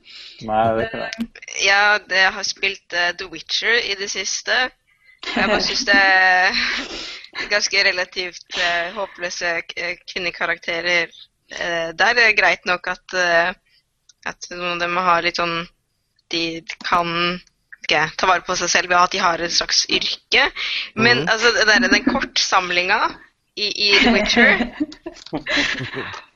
[0.47, 1.43] Nei, det er ikke det.
[1.65, 4.58] Ja, jeg har spilt uh, The Witcher i det siste.
[5.25, 6.60] Jeg bare syns det er
[7.49, 9.55] ganske relativt uh, håpløse
[10.12, 12.13] kvinnekarakterer uh, der.
[12.17, 13.51] Det er greit nok at, eh,
[14.25, 15.63] at noen av dem har litt sånn
[16.34, 17.10] De kan
[17.86, 20.47] ikke, ta vare på seg selv ved at de har et slags yrke.
[20.97, 22.97] Men altså, det der, den kortsamlinga
[23.55, 24.49] i, i The Witcher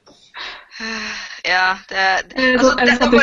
[0.79, 3.17] Ja, det, det, Eh, altså, Er det det, sånn det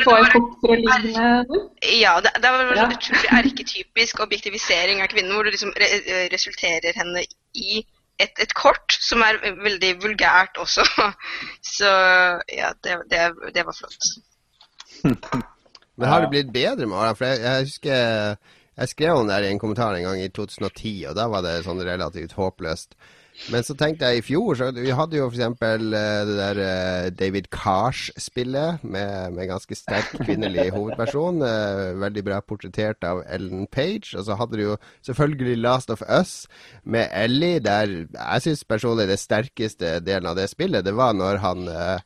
[2.01, 2.87] ja, det, det var Ja.
[2.93, 7.81] utrolig erketypisk objektivisering av kvinnen, hvor du liksom re eh, resulterer henne i
[8.21, 10.85] et, et kort som er veldig vulgært også.
[11.77, 11.89] Så
[12.53, 14.13] ja, det, det, det var flott.
[15.97, 17.17] Men har det blitt bedre med årene?
[17.17, 18.37] For jeg, jeg husker
[18.77, 21.41] jeg skrev om det her i en kommentar en gang i 2010, og da var
[21.47, 22.93] det sånn relativt håpløst.
[23.53, 25.61] Men så tenkte jeg i fjor så Vi hadde jo f.eks.
[25.61, 31.43] det der eh, David Cars-spillet med, med ganske sterk kvinnelig hovedperson.
[31.47, 34.17] eh, veldig bra portrettert av Ellen Page.
[34.17, 36.47] Og så hadde du jo selvfølgelig Last of Us
[36.85, 41.43] med Ellie, der jeg syns personlig det sterkeste delen av det spillet, det var når
[41.45, 42.01] han eh,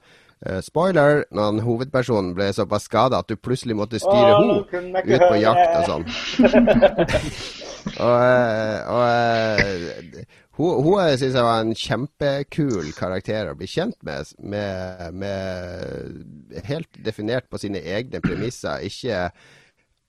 [0.46, 5.04] eh, spoiler, når han hovedpersonen ble såpass skada at du plutselig måtte styre Å, henne
[5.06, 6.08] ut på jakt og sånn.
[7.80, 10.24] Og, eh, og eh,
[10.60, 17.00] hun, hun syns jeg var en kjempekul karakter å bli kjent med, med, med Helt
[17.04, 18.84] definert på sine egne premisser.
[18.84, 19.30] Ikke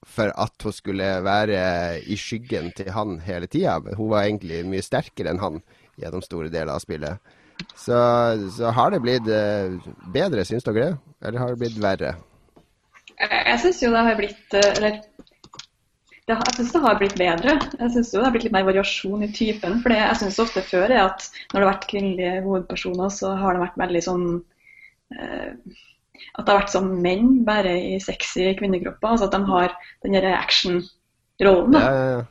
[0.07, 1.61] for at hun skulle være
[2.09, 3.77] i skyggen til han hele tida.
[3.97, 5.61] Hun var egentlig mye sterkere enn han
[6.01, 7.37] gjennom store deler av spillet.
[7.77, 7.97] Så,
[8.57, 9.77] så har det blitt eh,
[10.13, 10.91] bedre, syns dere det?
[11.21, 12.15] Eller har det blitt verre?
[13.21, 14.95] Jeg, syns jo det har blitt eh, Eller
[16.31, 17.55] det, jeg syns det har blitt bedre.
[17.77, 19.79] Jeg syns det har blitt litt mer variasjon i typen.
[19.83, 23.35] For det jeg syns ofte før er at når det har vært kvinnelige hovedpersoner, så
[23.39, 24.27] har det vært veldig sånn
[25.17, 25.79] eh,
[26.37, 29.13] At det har vært som menn, bare i sexy kvinnekropper.
[29.13, 31.75] Altså at de har den derre action-rollen.
[31.75, 31.83] Da.
[31.83, 32.21] ja, ja.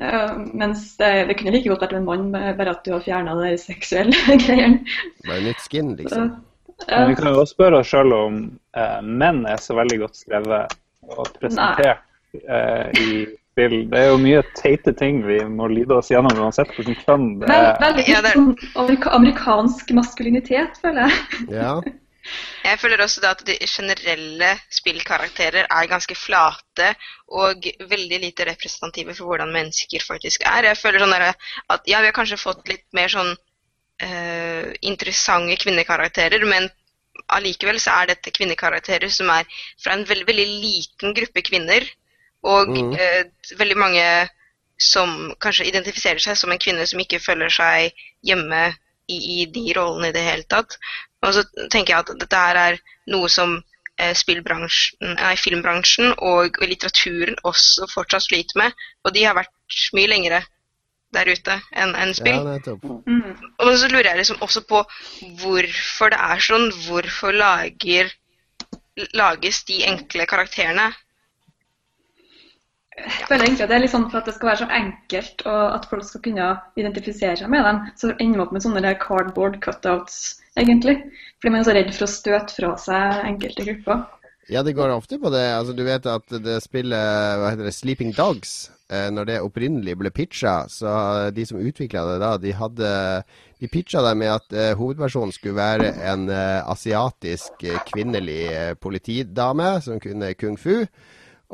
[0.00, 3.36] Eh, mens det, det kunne like godt vært en mann, bare at du har fjerna
[3.38, 4.82] de seksuelle greiene.
[5.28, 6.34] Bare litt skin, liksom.
[6.88, 8.42] Men vi kan jo også spørre oss sjøl om
[8.76, 10.74] uh, menn er så veldig godt skrevet
[11.06, 12.02] og presentert
[12.34, 13.76] eh, i spill.
[13.90, 17.52] Det er jo mye teite ting vi må lide oss gjennom uansett hvordan kjønn det
[17.52, 17.78] er.
[17.80, 21.46] veldig Ja, det er- sånn amerikansk maskulinitet, føler jeg.
[21.50, 21.80] Ja.
[22.64, 26.94] Jeg føler også da at de generelle spillkarakterer er ganske flate
[27.28, 30.64] og veldig lite representative for hvordan mennesker faktisk er.
[30.72, 33.30] Jeg føler sånn at ja, vi har kanskje fått litt mer sånn
[34.02, 36.68] uh, interessante kvinnekarakterer, men
[37.32, 39.46] allikevel så er dette kvinnekarakterer som er
[39.78, 41.86] fra en veldig, veldig liten gruppe kvinner.
[42.46, 42.96] Og mm.
[42.96, 44.06] eh, veldig mange
[44.78, 48.68] som kanskje identifiserer seg som en kvinne som ikke føler seg hjemme
[49.08, 50.76] i, i de rollene i det hele tatt.
[51.24, 52.78] Og så tenker jeg at dette her er
[53.12, 53.56] noe som
[53.98, 58.84] eh, nei, filmbransjen og litteraturen også fortsatt sliter med.
[59.04, 59.54] Og de har vært
[59.96, 60.42] mye lengre
[61.16, 62.42] der ute enn spill.
[62.44, 63.50] ja, mm.
[63.62, 64.82] Og så lurer jeg liksom også på
[65.40, 66.68] hvorfor det er sånn.
[66.84, 68.12] Hvorfor lager,
[69.16, 70.90] lages de enkle karakterene?
[72.96, 75.42] Jeg føler egentlig at det er litt sånn for at det skal være så enkelt,
[75.44, 76.48] og at folk skal kunne
[76.80, 80.20] identifisere seg med dem, så ender man opp med sånne cardboard cutouts,
[80.56, 80.96] egentlig.
[81.36, 84.06] Fordi man er så redd for å støte fra seg enkelte grupper.
[84.48, 85.42] Ja, det går ofte på det.
[85.56, 89.96] Altså, du vet at det spillet hva heter det, Sleeping Dogs, eh, når det opprinnelig
[89.98, 90.92] ble pitcha, så
[91.34, 92.94] de som utvikla det da, de hadde
[93.56, 100.00] De pitcha det med at eh, hovedpersonen skulle være en eh, asiatisk kvinnelig politidame som
[100.00, 100.84] kunne kung fu.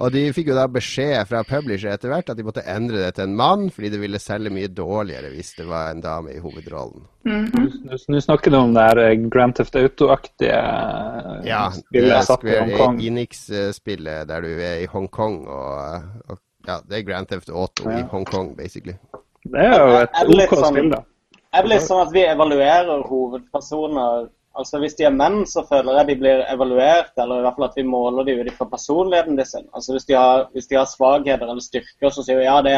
[0.00, 3.10] Og de fikk jo da beskjed fra publisher etter hvert at de måtte endre det
[3.18, 6.40] til en mann, fordi det ville selge mye dårligere hvis det var en dame i
[6.40, 7.04] hovedrollen.
[7.28, 12.16] Mm Nå nå snakker du om det her eh, Grand Theft Auto-aktige eh, Ja, spillet
[12.16, 12.96] er satt i Hongkong.
[13.02, 17.90] Ja, Enix-spillet der du er i Hongkong og, og Ja, det er Grand Theft Auto
[17.90, 18.06] i Ja.
[18.10, 18.94] Hongkong, basically.
[19.44, 21.02] Det er jo et OK sånn- spill, da.
[21.52, 24.28] Jeg blir sånn at vi evaluerer hovedpersoner.
[24.58, 27.68] Altså Hvis de er menn, så føler jeg de blir evaluert, eller i hvert fall
[27.70, 29.68] at vi måler de ut fra personligheten sin.
[29.72, 32.76] Altså Hvis de har, hvis de har svakheter eller styrker, så sier vi ja, det,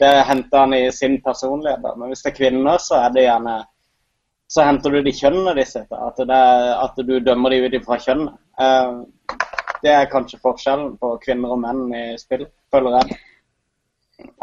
[0.00, 1.84] det henter han i sin personlighet.
[1.84, 3.60] Men hvis det er kvinner, så er det gjerne
[4.54, 6.00] så henter du de kjønnene de sitter.
[6.08, 8.34] At, er, at du dømmer de ut fra kjønnet.
[8.60, 9.38] Eh,
[9.84, 13.18] det er kanskje forskjellen på kvinner og menn i spill, føler jeg.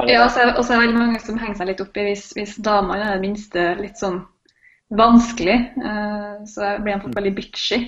[0.09, 2.57] Ja, og så er det veldig mange som henger seg litt opp i hvis, hvis
[2.61, 4.19] damene er det minste litt sånn
[4.91, 7.81] vanskelig, eh, så blir ble fått veldig bitchy.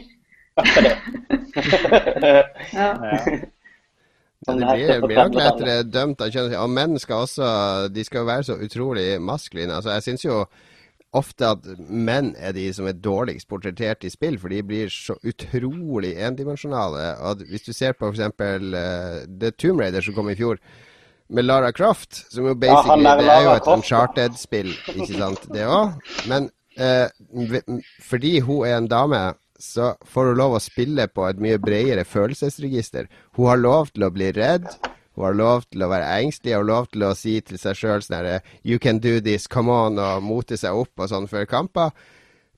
[2.73, 2.89] Ja.
[2.99, 3.19] Ja.
[4.43, 6.53] Det blir, blir nok lettere dømt av kjønn.
[6.59, 7.47] Og menn skal også
[7.93, 9.71] De skal jo være så utrolig maskuline.
[9.71, 10.39] Altså, jeg syns jo
[11.13, 15.15] ofte at menn er de som er dårligst portrettert i spill, for de blir så
[15.23, 17.05] utrolig endimensjonale.
[17.29, 18.33] Og hvis du ser på f.eks.
[18.41, 20.59] Uh, The Tomb Raider som kom i fjor,
[21.33, 25.47] med Lara Croft, som jo Ja, basically der Det er jo et uncharted-spill, ikke sant,
[25.53, 25.95] det òg.
[26.27, 27.09] Men eh,
[28.01, 29.21] fordi hun er en dame,
[29.59, 33.07] så får hun lov å spille på et mye bredere følelsesregister.
[33.37, 34.65] Hun har lov til å bli redd.
[35.13, 38.01] Hun har lov til å være engstelig og lov til å si til seg sjøl
[38.01, 41.45] sånn herre You can do this, come on, og mote seg opp og sånn før
[41.45, 41.93] kamper.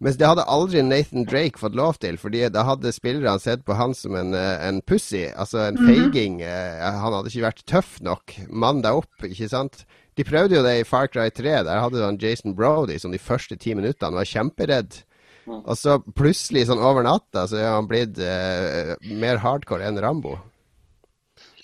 [0.03, 3.75] Mens det hadde aldri Nathan Drake fått lov til, fordi da hadde spillerne sett på
[3.79, 6.41] han som en, eh, en pussy, altså en feiging.
[6.41, 8.33] eh, Han hadde ikke vært tøff nok.
[8.49, 9.85] Mann deg opp, ikke sant?
[10.15, 11.63] De prøvde jo det i Far Cry 3.
[11.67, 15.01] Der hadde du han Jason Brody som de første ti minuttene var kjemperedd.
[15.45, 20.39] Og så plutselig, sånn over natta, så er han blitt eh, mer hardcore enn Rambo.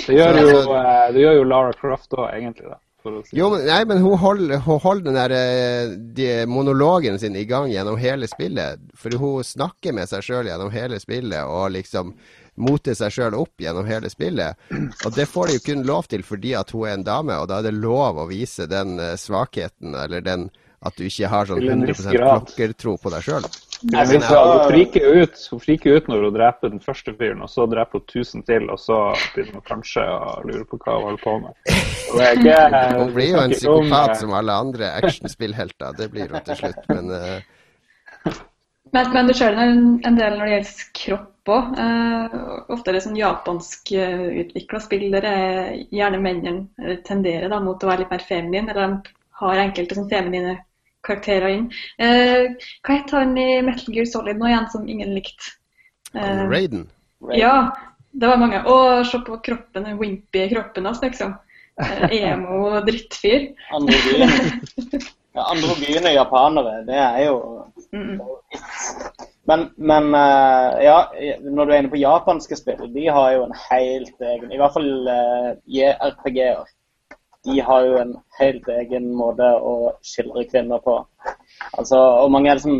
[0.05, 2.69] Det gjør Så- jo, eh, det gjør jo Lara Croft òg, egentlig.
[2.69, 2.77] da.
[3.01, 3.35] For å si.
[3.35, 7.45] Jo, men, nei, men hun holder, hun holder den der eh, de, monologen sin i
[7.49, 8.77] gang gjennom hele spillet.
[8.93, 12.13] For hun snakker med seg sjøl gjennom hele spillet, og liksom
[12.59, 14.59] moter seg sjøl opp gjennom hele spillet.
[15.05, 17.47] Og det får de jo kun lov til fordi at hun er en dame, og
[17.51, 20.49] da er det lov å vise den eh, svakheten, eller den
[20.81, 22.47] at du ikke har sånn Til en viss 100 grad.
[22.49, 23.45] klokkertro på deg sjøl.
[23.81, 24.23] Hun
[24.69, 28.01] friker jo ut Hun friker ut når hun dreper den første fyren, og så dreper
[28.01, 28.97] hun 1000 til, og så
[29.35, 31.71] begynner hun kanskje å lure på hva hun holder på med.
[32.11, 32.57] Ikke,
[32.97, 35.97] Hun blir jo en psykopat eh, som alle andre actionspillhelter.
[35.97, 37.60] Det blir hun til slutt, men eh,
[38.91, 41.77] Men, men du ser det en, en del når det gjelder kropp òg.
[41.83, 42.35] Eh,
[42.73, 47.61] ofte er det sånn japansk spillere utvikla spill der er gjerne mennene eh, tenderer da,
[47.63, 50.57] mot å være litt mer feminine, eller de har enkelte sånn feminine
[51.07, 51.69] karakterer inn.
[51.97, 52.51] Eh,
[52.85, 55.55] hva het han i Metal Gear Solid nå igjen som ingen likte?
[56.13, 56.89] Eh, Raiden
[57.37, 57.71] ja,
[58.11, 58.61] det var mange.
[58.65, 61.35] Å, se på kroppen, den wimpy kroppen hans, liksom.
[61.81, 63.51] Eh, emo drittfyr.
[65.35, 67.37] Ja, androgyne japanere, det er jo
[67.93, 68.19] Mm.
[69.43, 73.57] Men, men eh, ja, når du er inne på japanske spill, de har jo en
[73.71, 76.63] helt egen I hvert fall uh, JRPG-er.
[77.45, 80.99] De har jo en helt egen måte å skildre kvinner på.
[81.73, 82.77] Altså, og mange er liksom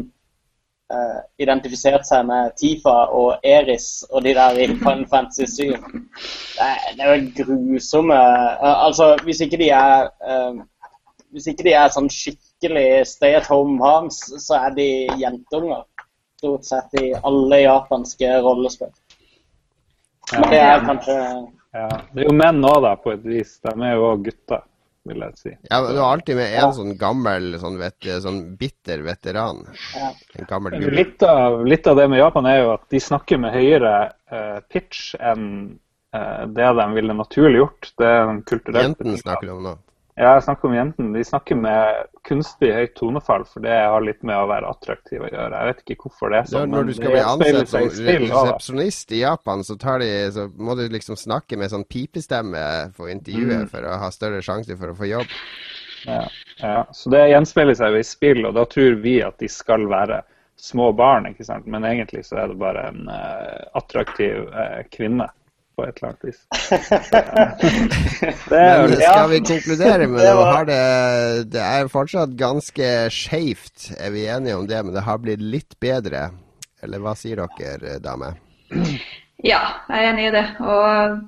[0.94, 5.74] uh, identifisert seg med Tifa og Eris og de der i Final Fantasy 7.
[5.74, 10.62] Det er, det er jo grusomme uh, Altså, hvis ikke de er uh,
[11.32, 14.88] Hvis ikke de er sånn skikkelig stay at home moms, så er de
[15.22, 15.86] jentunger
[16.42, 18.92] stort sett i alle japanske rollespill.
[20.34, 21.18] Men det er kanskje
[21.72, 23.54] Ja, det er jo menn òg, da, på et vis.
[23.64, 24.64] De er jo òg gutter,
[25.08, 25.52] vil jeg si.
[25.70, 29.62] Ja, men Du har alltid med en sånn gammel, sånn, vet, sånn bitter veteran.
[29.96, 30.10] Ja.
[30.36, 30.98] En gammel gutt.
[30.98, 33.94] Litt av, litt av det med Japan er jo at de snakker med høyere
[34.34, 35.48] uh, pitch enn
[36.18, 37.94] uh, det de ville naturlig gjort.
[38.02, 39.78] Det er en kulturell Jenten snakker du om nå.
[40.20, 41.14] Ja, jeg snakker om jentene.
[41.16, 45.30] De snakker med kunstig høyt tonefall, for det har litt med å være attraktiv å
[45.30, 45.56] gjøre.
[45.56, 46.74] Jeg vet ikke hvorfor det er sånn.
[46.74, 47.86] når du skal bli ansett som
[48.26, 52.66] resepsjonist i Japan, så, tar de, så må du liksom snakke med sånn pipestemme
[52.98, 53.70] på intervjuet Mm.
[53.72, 55.32] for å ha større sjanse for å få jobb.
[56.06, 56.28] Ja,
[56.60, 56.86] ja.
[56.92, 60.22] Så det gjenspeiler seg jo i spill, og da tror vi at de skal være
[60.62, 61.68] små barn, ikke sant.
[61.68, 65.30] Men egentlig så er det bare en uh, attraktiv uh, kvinne
[65.76, 66.40] på et eller annet vis.
[68.50, 70.34] det Men skal vi konkludere med Det det?
[70.36, 70.82] var- det,
[71.54, 75.78] det er fortsatt ganske skeivt, er vi enige om det, men det har blitt litt
[75.80, 76.30] bedre.
[76.84, 78.34] Eller hva sier dere, dame?
[79.44, 80.46] Ja, jeg er enig i det.
[80.60, 81.20] Og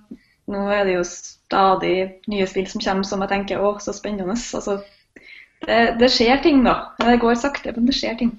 [0.53, 1.95] nå er det jo stadig
[2.31, 4.33] nye spill som kommer som jeg tenker å, så spennende.
[4.33, 4.79] Altså,
[5.67, 6.73] det, det skjer ting, da.
[6.99, 8.33] Det går sakte, men det skjer ting.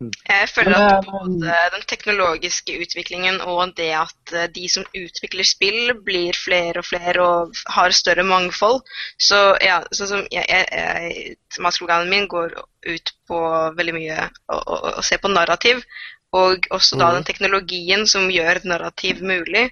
[0.00, 5.44] Jeg føler at eh, både den teknologiske utviklingen og det at eh, de som utvikler
[5.44, 8.80] spill, blir flere og flere og har større mangfold.
[9.20, 12.56] Så ja, sånn som jeg, jeg, jeg, min går
[12.88, 13.42] ut på
[13.76, 15.84] veldig mye å, å, å se på narrativ.
[16.32, 19.68] Og også da den teknologien som gjør et narrativ mulig.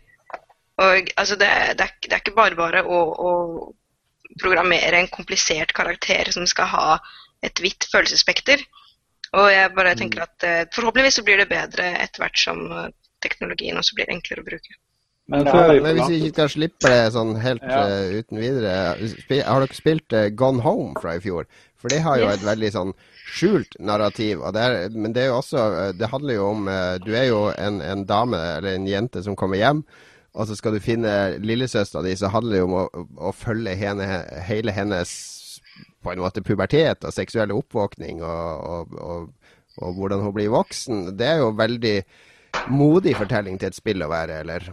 [0.83, 3.33] Og altså, det, det, er, det er ikke bare bare å, å
[4.43, 6.99] programmere en komplisert karakter som skal ha
[7.47, 8.61] et vidt følelsesspekter.
[9.37, 12.91] Og jeg bare tenker at eh, forhåpentligvis så blir det bedre etter hvert som eh,
[13.25, 14.79] teknologien også blir enklere å bruke.
[15.29, 17.83] Men Ja, Men hvis vi ikke skal slippe det sånn helt Ja.
[17.85, 21.45] uh, uten videre Har dere spilt uh, Gone Home fra i fjor?
[21.77, 22.39] For det har jo Yes.
[22.39, 22.95] et veldig sånn
[23.29, 24.41] skjult narrativ.
[24.41, 27.29] Og det er, men det er jo også Det handler jo om uh, Du er
[27.29, 29.85] jo en, en dame eller en jente som kommer hjem.
[30.33, 33.75] Og så skal du finne lillesøstera di, så handler det jo om å, å følge
[33.77, 34.07] henne,
[34.47, 35.13] hele hennes
[36.03, 41.09] på en måte pubertet og seksuelle oppvåkning og, og, og, og hvordan hun blir voksen.
[41.19, 41.97] Det er jo veldig
[42.73, 44.71] modig fortelling til et spill å være, eller?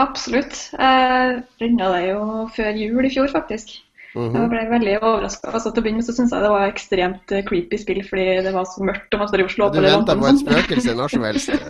[0.00, 0.58] Absolutt.
[0.76, 2.22] Jeg runda det jo
[2.56, 3.78] før jul i fjor, faktisk.
[4.16, 4.36] Mhm.
[4.38, 5.50] Jeg ble veldig overraska.
[5.52, 8.26] Altså, til å begynne med så syntes jeg det var ekstremt eh, creepy spill fordi
[8.46, 9.12] det var så mørkt.
[9.12, 9.68] og man står i Oslo.
[9.68, 11.52] slå Du venta på et spøkelse når som helst.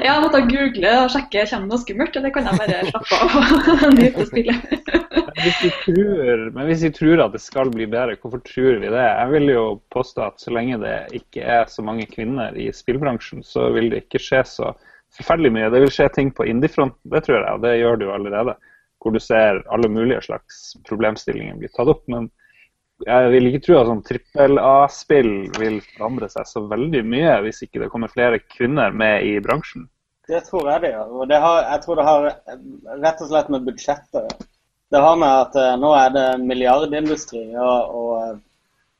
[0.00, 3.16] Ja, jeg måtte google og sjekke kommer det noe skummelt, eller kan jeg bare slappe
[3.20, 3.32] av
[3.74, 4.76] og nyte spillet.
[5.40, 8.92] Hvis, vi tror, men hvis vi tror at det skal bli bedre, hvorfor tror vi
[8.92, 9.02] det?
[9.02, 13.42] Jeg vil jo påstå at så lenge det ikke er så mange kvinner i spillbransjen,
[13.44, 14.72] så vil det ikke skje så
[15.18, 15.70] forferdelig mye.
[15.74, 18.56] Det vil skje ting på indie-fronten, det tror jeg, og det gjør det jo allerede.
[19.00, 22.02] Hvor du ser alle mulige slags problemstillinger bli tatt opp.
[22.12, 22.28] Men
[23.06, 27.62] jeg vil ikke tro at sånn trippel A-spill vil forandre seg så veldig mye hvis
[27.64, 29.88] ikke det kommer flere kvinner med i bransjen.
[30.28, 31.14] Det tror jeg det gjør.
[31.16, 32.28] Og det har, jeg tror det har
[33.06, 34.46] rett og slett med budsjettet.
[34.90, 38.38] Det har med at eh, nå er det milliardindustri og, og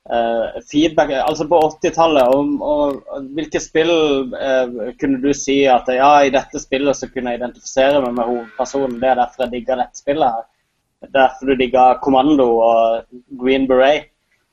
[0.09, 3.91] eh, feedback Altså på 80-tallet, og, og, og hvilke spill
[4.35, 8.29] eh, kunne du si at ja, i dette spillet så kunne jeg identifisere meg med
[8.29, 8.99] hovedpersonen.
[9.01, 10.47] Det er derfor jeg digger dette spillet her.
[11.01, 14.11] Er derfor du digger Kommando og Green Beret.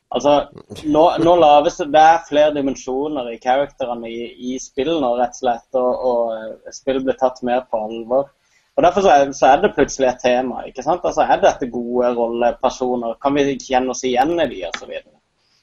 [0.08, 0.46] Altså,
[0.88, 5.40] nå, nå laves det, det er flere dimensjoner i karakterene i, i spillene, rett og
[5.42, 8.30] slett, og, og spillet blir tatt mer på alvor.
[8.78, 10.62] Og Derfor så er, så er det plutselig et tema.
[10.64, 11.04] ikke sant?
[11.04, 13.18] Altså, Er dette gode rollepersoner?
[13.20, 14.94] Kan vi kjenne oss igjen i de, osv.?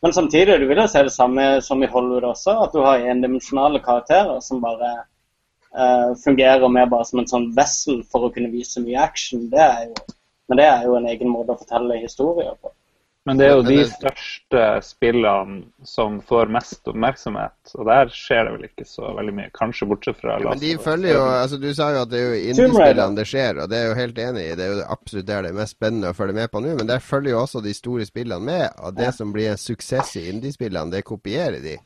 [0.06, 3.02] Men samtidig du vil jo se det samme som i Hollywood også, at du har
[3.10, 4.92] endimensjonale karakterer som bare
[5.74, 9.48] uh, fungerer mer bare som en sånn vessel for å kunne vise mye action.
[9.50, 10.04] Det jo,
[10.46, 12.70] men det er jo en egen måte å fortelle historier på.
[13.26, 18.52] Men det er jo de største spillene som får mest oppmerksomhet, og der skjer det
[18.54, 19.52] vel ikke så veldig mye.
[19.56, 22.52] Kanskje bortsett fra Men de følger jo altså Du sa jo at det er jo
[22.52, 24.54] indiespillene det skjer, og det er jo helt enig i.
[24.60, 26.76] Det er jo absolutt der det er mest spennende å følge med på nå.
[26.78, 28.68] Men der følger jo også de store spillene med.
[28.86, 31.80] Og det som blir en suksess i indiespillene, det kopierer de.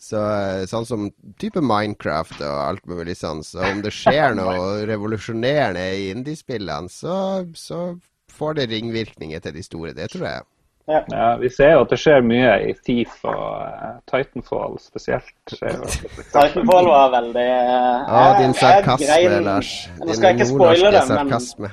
[0.00, 1.10] Så, eh, sånn som
[1.42, 3.42] type Minecraft og alt mulig sånn.
[3.44, 4.54] Så om det skjer noe
[4.92, 7.82] revolusjonerende i indiespillene, så, så
[8.30, 9.98] får det ringvirkninger til de store.
[9.98, 10.48] Det tror jeg.
[10.90, 15.30] Ja, Vi ser jo at det skjer mye i Thief og eh, Titanfall spesielt.
[15.50, 19.70] Titanfall var veldig Ja, Å, din sarkasme, grein- Lars.
[20.00, 21.68] Din skal jeg ikke spoile nordnorske det, men sarkasme.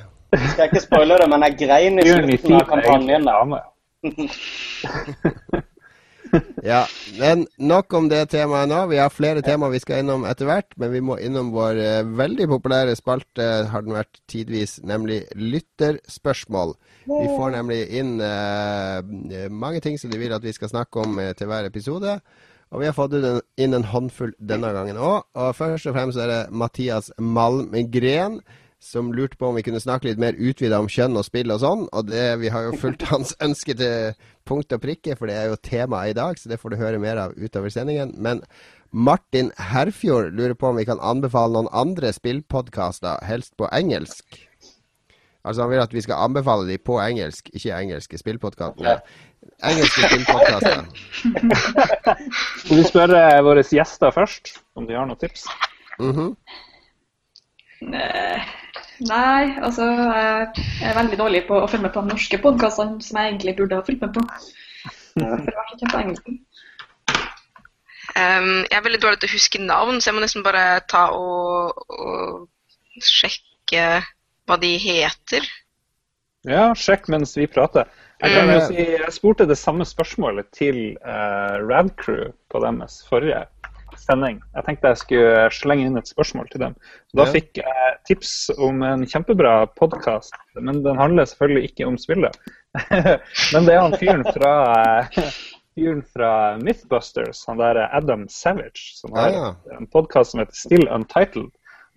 [0.51, 3.24] skal jeg ikke spoile det, men jeg grein i slutten av kampanjen.
[3.26, 3.63] da.
[6.63, 6.84] Ja,
[7.19, 8.80] men nok om det temaet nå.
[8.91, 12.09] Vi har flere temaer vi skal innom etter hvert, men vi må innom vår eh,
[12.17, 16.75] veldig populære spalte, har den vært tidvis, nemlig lytterspørsmål.
[17.07, 21.19] Vi får nemlig inn eh, mange ting som de vil at vi skal snakke om
[21.23, 22.19] eh, til hver episode.
[22.67, 25.23] Og vi har fått inn en håndfull denne gangen òg.
[25.39, 28.41] Og først og fremst er det Mathias Malmgren
[28.80, 31.61] som lurte på om vi kunne snakke litt mer utvida om kjønn og spill og
[31.63, 31.86] sånn.
[31.91, 34.17] Og det, vi har jo fulgt hans ønske til
[34.47, 37.01] punkt og prikke, for det er jo temaet i dag, så det får du høre
[37.01, 38.13] mer av utover sendingen.
[38.21, 38.43] Men
[38.91, 44.43] Martin Herfjord lurer på om vi kan anbefale noen andre spillpodkaster, helst på engelsk.
[45.47, 48.99] Altså Han vil at vi skal anbefale de på engelsk, ikke engelske spillpodkaster.
[49.63, 50.82] Engelske spillpodkaster.
[52.65, 55.47] Skal vi spørre våre gjester først om de har noen tips?
[55.99, 56.36] Mm -hmm.
[57.82, 58.41] Nei,
[59.05, 63.31] altså jeg er veldig dårlig på å følge med på de norske podkastene som jeg
[63.33, 64.23] egentlig burde ha fulgt med på.
[65.17, 66.31] For jeg har ikke kjent på engelsk.
[68.17, 71.07] Ehm, jeg er veldig dårlig til å huske navn, så jeg må nesten bare ta
[71.13, 73.85] og, og sjekke
[74.47, 75.45] hva de heter.
[76.47, 77.89] Ja, sjekk mens vi prater.
[78.21, 78.53] Jeg kan Mm.
[78.53, 83.43] jo si, jeg spurte det samme spørsmålet til uh, Radcrew på deres forrige
[84.07, 84.39] sending.
[84.55, 86.75] Jeg tenkte jeg skulle slenge inn et spørsmål til dem.
[87.11, 87.33] Så da Ja.
[87.35, 92.35] fikk jeg tips om en kjempebra podkast, men den handler selvfølgelig ikke om spillet.
[93.53, 94.53] men det er han fyren fra
[95.77, 100.87] fyren fra Mythbusters, han der Adam Savage, som har Ah, en podkast som heter Still
[100.89, 101.51] Untitled.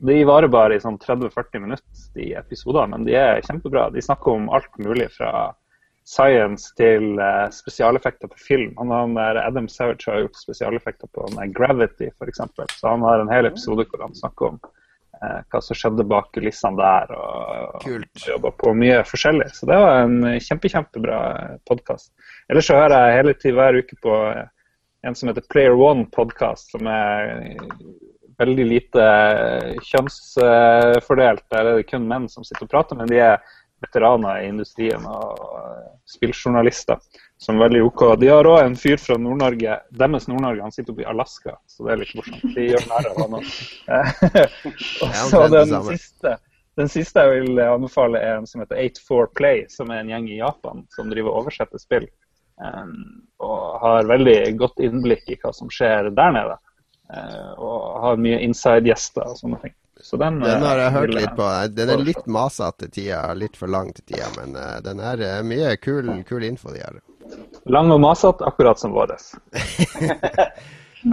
[0.04, 3.90] De varer bare i sånn 30-40 minutter, de episodene, men de er kjempebra.
[3.92, 5.52] De snakker om alt mulig fra
[6.07, 8.74] science til eh, spesialeffekter på film.
[8.78, 12.42] Han, han der Adam Savage har gjort spesialeffekter på Gravity f.eks.
[12.80, 14.61] Så han har en hel episode hvor han snakker om
[15.20, 17.14] eh, hva som skjedde bak kulissene der.
[17.16, 18.24] Og, Kult.
[18.26, 19.51] jobba på mye forskjellig.
[19.57, 21.20] Så det var en kjempe, kjempebra
[21.68, 22.12] podkast.
[22.51, 24.46] Ellers så hører jeg hele tiden hver uke på eh,
[25.07, 27.55] en som heter Player One-podkast, som er
[28.40, 29.07] veldig lite
[29.84, 31.44] kjønnsfordelt.
[31.53, 33.40] Der er det kun menn som sitter og prater, men de er
[33.81, 35.41] veteraner i industrien og
[36.09, 37.01] spilljournalister.
[37.41, 38.05] Som er veldig OK.
[38.20, 39.78] De har òg en fyr fra Nord-Norge.
[40.03, 42.47] Deres Nord-Norge han sitter oppe i Alaska, så det er litt morsomt.
[42.57, 43.53] De gjør narr av han òg.
[45.07, 46.35] Og så det den siste,
[46.81, 50.28] den siste jeg vil anbefale, er en som heter 84 Play, som er en gjeng
[50.28, 52.09] i Japan som driver og oversetter spill.
[52.61, 56.59] Um, og har veldig godt innblikk i hva som skjer der nede.
[57.11, 59.76] Eh, og har mye inside-gjester og sånne ting.
[60.00, 61.46] Så den, Den har jeg eh, hørt litt på.
[61.76, 65.24] Den er litt masete til tida, litt for lang til tida, men eh, den er
[65.26, 67.00] eh, mye kul, kul info de har.
[67.70, 69.12] Lang og masete, akkurat som vår.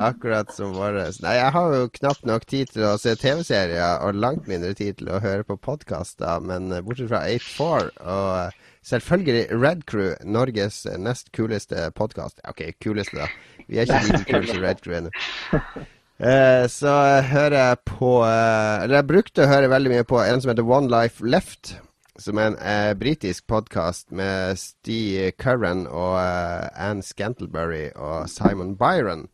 [0.01, 0.97] Akkurat som vår.
[1.23, 4.99] Nei, jeg har jo knapt nok tid til å se TV-serier, og langt mindre tid
[4.99, 8.57] til å høre på podkaster, men eh, bortsett fra 84 og eh,
[8.87, 12.39] selvfølgelig Red Crew, Norges nest kuleste podkast.
[12.47, 13.27] OK, kuleste, da.
[13.67, 15.13] Vi er ikke like kule som Red Crew ennå.
[16.17, 20.41] Eh, så hører jeg på eh, Eller jeg brukte å høre veldig mye på en
[20.41, 21.75] som heter One Life Left.
[22.17, 29.27] Som er en eh, britisk podkast med Steve Curran og Anne Scantlebury og Simon Byron.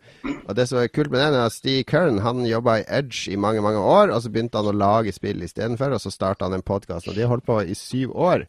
[0.50, 3.32] Og det som er kult med den, er at Steve Curran han jobba i Edge
[3.32, 4.12] i mange mange år.
[4.12, 7.08] Og så begynte han å lage spill istedenfor, og så starta han en podkast.
[7.08, 8.44] Og de har holdt på i syv år.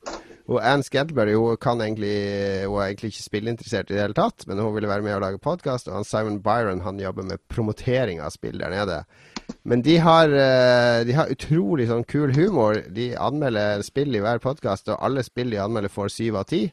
[0.45, 2.17] Og Anne Scantlebury hun, kan egentlig,
[2.69, 5.23] hun er egentlig ikke spillinteressert i det hele tatt, men hun ville være med og
[5.25, 5.89] lage podkast.
[5.89, 8.99] Og han Simon Byron han jobber med promotering av spill der nede.
[9.65, 12.83] Men de har, eh, de har utrolig sånn kul humor.
[12.93, 16.67] De anmelder spill i hver podkast, og alle spill de anmelder, får syv av ti.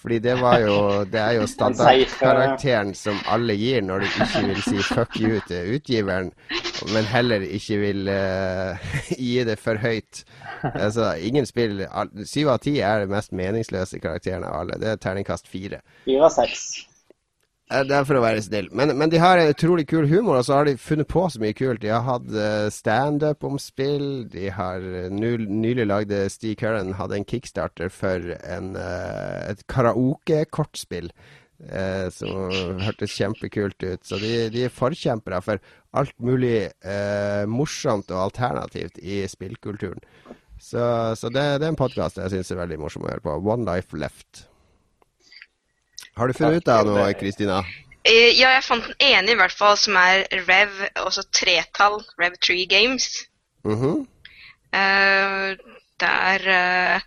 [0.00, 4.62] Fordi det var jo Det er jo standardkarakteren som alle gir når du ikke vil
[4.64, 6.32] si fuck you til utgiveren,
[6.94, 8.80] men heller ikke vil uh,
[9.28, 10.24] gi det for høyt.
[10.74, 11.84] Altså, ingen spill
[12.24, 14.80] Syv av ti er den mest meningsløse karakteren av alle.
[14.80, 15.82] Det er terningkast fire.
[16.04, 16.89] Fire av seks.
[17.70, 18.68] Eh, Det er for å være snill.
[18.76, 21.42] Men, men de har en utrolig kul humor, og så har de funnet på så
[21.42, 21.82] mye kult.
[21.82, 24.08] De har hatt eh, standup om spill.
[24.32, 31.12] De har eh, nylig lagd Steve Curran hadde en kickstarter for en, et karaoke-kortspill.
[31.60, 32.48] Eh, som
[32.80, 34.04] hørtes kjempekult ut.
[34.08, 35.60] Så de, de er forkjempere for
[35.92, 40.00] alt mulig eh, morsomt og alternativt i spillkulturen.
[40.60, 40.80] Så,
[41.16, 43.36] så det, det er en podkast jeg syns er veldig morsom å høre på.
[43.44, 44.46] One Life Left.
[46.16, 47.60] Har du funnet ut av noe, Kristina?
[48.04, 50.72] Eh, Ja, jeg fant den ene i hvert fall, som er Rev,
[51.04, 53.26] også tretall, Rev 3 Games.
[53.64, 53.96] Mm -hmm.
[54.74, 55.56] uh,
[56.00, 57.00] der uh,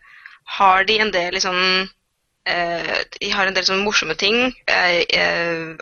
[0.46, 1.56] har de en del liksom
[2.50, 4.54] uh, De har en del sånn morsomme ting.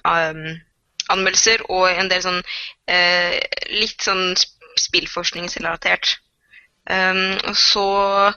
[0.05, 0.61] um,
[1.09, 2.41] anmeldelser og en del sånn
[3.69, 6.17] litt sånn sp- spillforskningsrelatert.
[6.89, 8.33] Um, og så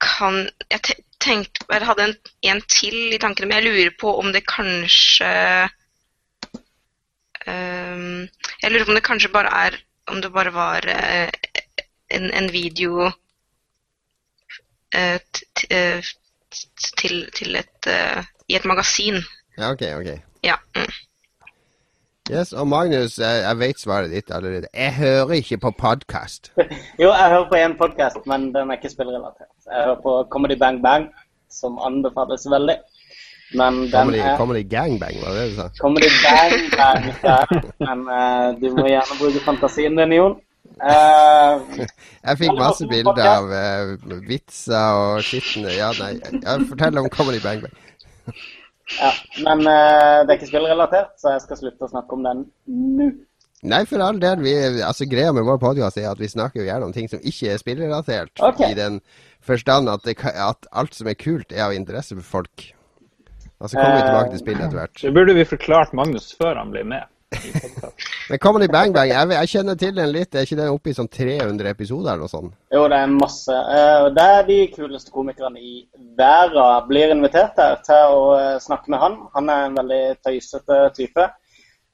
[0.00, 0.80] kan Jeg
[1.20, 5.30] tenkte Jeg hadde en, en til i tankene, men jeg lurer på om det kanskje
[7.46, 8.26] um,
[8.62, 9.78] Jeg lurer på om det kanskje bare er
[10.12, 11.30] Om det bare var uh,
[12.10, 13.08] en, en video
[14.96, 16.14] uh, t t-
[16.96, 17.88] til, til et
[18.48, 19.18] I et magasin.
[19.58, 19.82] Ja, OK.
[19.82, 20.08] ok.
[22.30, 24.66] Yes, Og Magnus, jeg, jeg vet svaret ditt allerede.
[24.74, 26.50] Jeg hører ikke på podkast.
[27.02, 29.52] Jo, jeg hører på én podkast, men den er ikke spillrelatert.
[29.66, 31.06] Jeg hører på Comedy Bang Bang,
[31.50, 32.76] som anbefales veldig.
[33.54, 35.68] Men den Comedy, er comedy gangbang, var det det du sa?
[35.78, 37.06] Comedy Bang Bang.
[37.30, 37.38] Ja.
[37.86, 40.34] Men uh, du må gjerne bruke fantasien din, Jon.
[40.82, 41.62] Uh,
[42.26, 46.18] Jeg fikk masse bilder av uh, vitser og skitne Ja, nei,
[46.68, 47.82] fortell om Comedy Bang Bang.
[48.94, 49.12] ja.
[49.44, 53.10] Men uh, det er ikke spillrelatert, så jeg skal slutte å snakke om den nå.
[53.66, 54.42] Nei, for all del.
[54.44, 54.52] Vi,
[54.84, 57.54] altså, greia med vår podkast er at vi snakker jo gjerne om ting som ikke
[57.54, 58.34] er spillrelatert.
[58.36, 58.74] Okay.
[58.74, 59.00] I den
[59.44, 62.66] forstand at, det, at alt som er kult, er av interesse for folk.
[63.56, 65.02] Og så kommer vi Eh, tilbake til spillet etter hvert.
[65.02, 67.08] Det burde vi forklart Magnus før han ble med.
[68.30, 70.34] Men Comedy Bang Bang, jeg, jeg kjenner til den litt.
[70.34, 72.52] Er ikke den oppe i sånn 300 episoder eller noe sånt?
[72.74, 73.54] Jo, det er masse.
[73.54, 75.74] Eh, det er de kuleste komikerne i
[76.18, 79.18] verden blir invitert her til å eh, snakke med han.
[79.34, 81.26] Han er en veldig tøysete type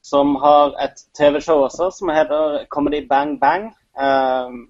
[0.02, 3.70] som har et TV-show også som heter Comedy Bang Bang.
[3.96, 4.60] Eh,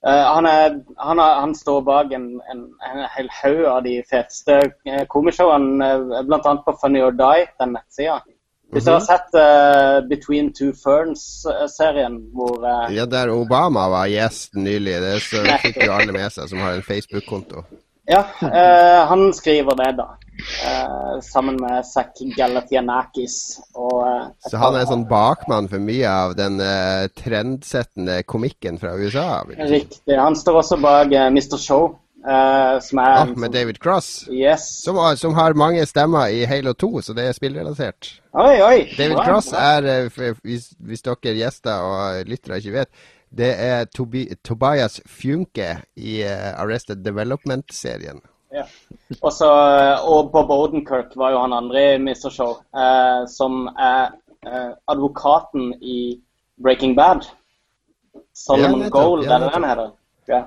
[0.00, 4.62] han, er, han, er, han står bak en, en, en hel haug av de feteste
[5.12, 5.90] komishowene,
[6.24, 6.54] bl.a.
[6.64, 8.22] på Funny or Die, den nettsida.
[8.70, 14.54] Hvis du har sett uh, Between Two Ferns-serien, hvor uh, Ja, der Obama var gjest
[14.54, 15.00] nylig.
[15.02, 17.64] Det så fikk jo alle med seg som har en Facebook-konto.
[18.10, 20.08] Ja, uh, han skriver det, da.
[21.20, 23.58] Sammen med Zack Galatianakis.
[23.74, 26.56] Og, Så han er sånn bakmann for mye av den
[27.18, 29.42] trendsettende komikken fra USA.
[29.44, 30.16] Riktig.
[30.16, 31.58] Han står også bak Mr.
[31.60, 31.90] Show,
[32.26, 34.28] eh, som er Ah, med sånn- David Cross.
[34.30, 34.82] Yes.
[34.84, 38.20] Som, har- som har mange stemmer i Halo 2, så det er spillrelatert.
[38.34, 38.88] Oi, oi.
[38.96, 39.24] David wow.
[39.24, 42.88] Cross er, eh, hvis, hvis dere gjester og lyttere ikke vet,
[43.32, 48.20] det er Tobi Tobias Funke i eh, Arrested Development-serien.
[48.52, 48.64] Ja.
[49.22, 49.46] Også,
[50.02, 52.30] og Bob Odenkirk var jo han andre i Mr.
[52.34, 54.10] Show, eh, som er
[54.46, 56.18] eh, advokaten i
[56.62, 57.28] Breaking Bad.
[58.34, 59.90] Solomon Ja, Gold, ja, er det heter?
[60.28, 60.40] Ja.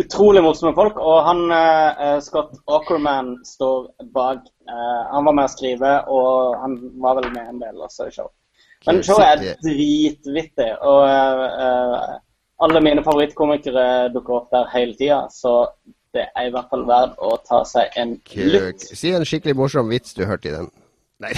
[0.00, 0.98] Utrolig morsomme folk.
[1.02, 4.46] Og han eh, Scott Aukerman står bak.
[4.68, 8.14] Eh, han var med å skrive, og han var vel med en del også i
[8.14, 8.30] show.
[8.86, 12.12] Men showet er dritvittig, og eh, eh,
[12.64, 15.66] alle mine favorittkomikere dukker opp der hele tida, så
[16.16, 18.86] det er i hvert fall verdt å ta seg en lytt.
[18.96, 20.70] Si en skikkelig morsom vits du hørte i den.
[21.20, 21.34] Nei.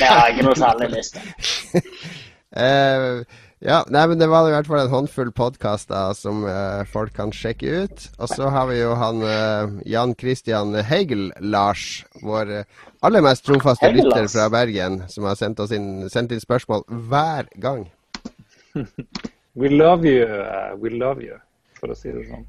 [0.00, 1.30] Det har jeg ikke noe særlig lyst til.
[3.60, 7.28] Ja, nei, men det var i hvert fall en håndfull podkaster som eh, folk kan
[7.28, 8.06] sjekke ut.
[8.16, 13.84] Og så har vi jo han eh, Jan Christian Heigel-Lars, vår eh, aller mest trofaste
[13.84, 14.16] Heigel-Lars.
[14.16, 17.84] lytter fra Bergen, som har sendt, oss inn, sendt inn spørsmål hver gang.
[19.60, 21.36] We love you, uh, we love you,
[21.76, 22.46] for å si det sånn.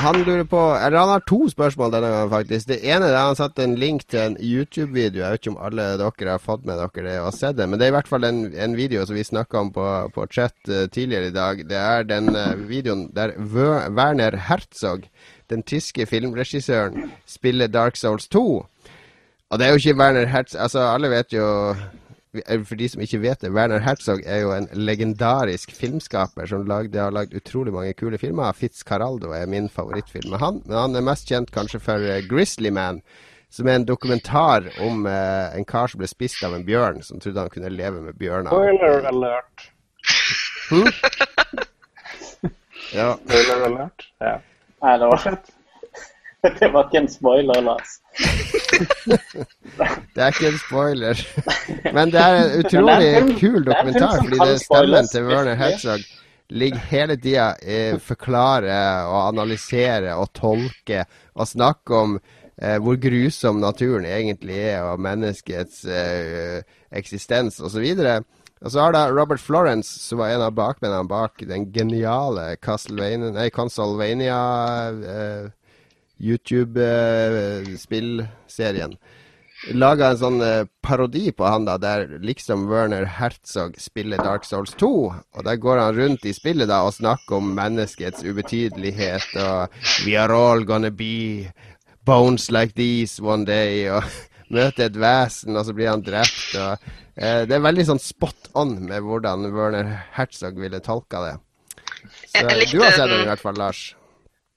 [0.00, 2.68] Han lurer på Eller han har to spørsmål denne gangen, faktisk.
[2.70, 5.20] Det ene er han satt en link til en YouTube-video.
[5.20, 7.76] Jeg vet ikke om alle dere har fått med dere det og sett det, men
[7.76, 9.84] det er i hvert fall en, en video som vi snakka om på,
[10.14, 11.60] på chat eh, tidligere i dag.
[11.68, 15.04] Det er den eh, videoen der Werner Herzog,
[15.52, 18.46] den tyske filmregissøren, spiller Dark Souls 2.
[19.50, 21.46] Og det er jo ikke Werner Herzog Altså, alle vet jo
[22.30, 27.00] For de som ikke vet det, Werner Herzog er jo en legendarisk filmskaper som lagde,
[27.02, 28.54] har lagd utrolig mange kule filmer.
[28.54, 30.60] Fitzcarraldo er min favorittfilm med han.
[30.66, 33.02] Men han er mest kjent kanskje for uh, Grizzly Man,
[33.50, 37.18] som er en dokumentar om uh, en kar som ble spist av en bjørn, som
[37.18, 38.54] trodde han kunne leve med bjørner.
[38.54, 39.70] Spoiler alert.
[42.90, 43.12] Ja.
[43.22, 44.02] Spoiler alert.
[44.18, 44.32] Ja.
[44.82, 45.20] Nei, det var,
[46.60, 47.98] det var ikke en spoiler, Lars.
[50.14, 51.20] Det er ikke en spoiler.
[51.96, 55.54] Men det er en utrolig er en kul dokumentar, fordi det stemmen til Werner.
[55.60, 56.06] Herzog
[56.50, 63.60] ligger hele tida i forklare og analysere og tolke og snakke om eh, hvor grusom
[63.62, 66.60] naturen egentlig er, og menneskets eh,
[66.90, 67.86] eksistens osv.
[68.60, 73.30] Og så har da Robert Florence, som var en av bakmennene bak den geniale Castlevania,
[73.36, 74.40] nei, Consolvania
[74.90, 75.48] eh,
[76.20, 78.98] YouTube-spillserien
[79.76, 84.72] laga en sånn eh, parodi på han, da, der liksom Werner Herzog spiller Dark Souls
[84.80, 84.90] 2.
[85.10, 90.16] Og der går han rundt i spillet da og snakker om menneskets ubetydelighet og We
[90.20, 91.50] are all gonna be
[92.08, 93.90] bones like these one day.
[93.92, 94.06] Og
[94.54, 96.56] møter et vesen, og så blir han drept.
[96.56, 96.90] Og,
[97.20, 101.36] eh, det er veldig sånn spot on med hvordan Werner Herzog ville tolka det.
[102.32, 103.26] Så du har sett den den.
[103.26, 103.90] i hvert fall, Lars.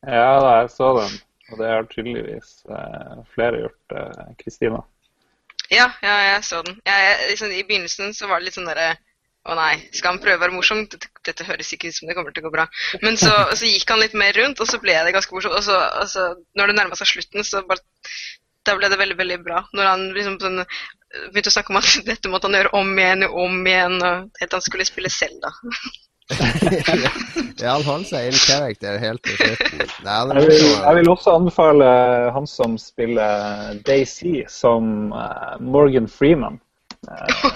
[0.03, 1.21] Ja da, jeg så den.
[1.53, 3.95] Og det har tydeligvis eh, flere gjort.
[3.99, 4.81] eh, Kristina.
[5.69, 6.79] Ja, ja, jeg så den.
[6.85, 8.95] Jeg, liksom, I begynnelsen så var det litt sånn derre
[9.43, 10.85] Å nei, skal han prøve å være morsom?
[10.87, 12.63] Dette, dette høres ikke ut som det kommer til å gå bra.
[13.01, 15.57] Men så, så gikk han litt mer rundt, og så ble det ganske morsomt.
[15.57, 17.83] Og så, og så når det nærma seg slutten, så bare
[18.63, 19.65] Da ble det veldig, veldig bra.
[19.75, 23.27] Når han liksom sånn begynte å snakke om at dette måtte han gjøre om igjen
[23.27, 25.51] og om igjen, og helt til han skulle spille Selda.
[27.63, 29.83] ja, han seg in character helt til slutten.
[30.03, 31.87] Jeg jeg vil også anbefale
[32.35, 36.59] han som spiller Daisy, som eh, Morgan Freeman.
[37.09, 37.49] Eh,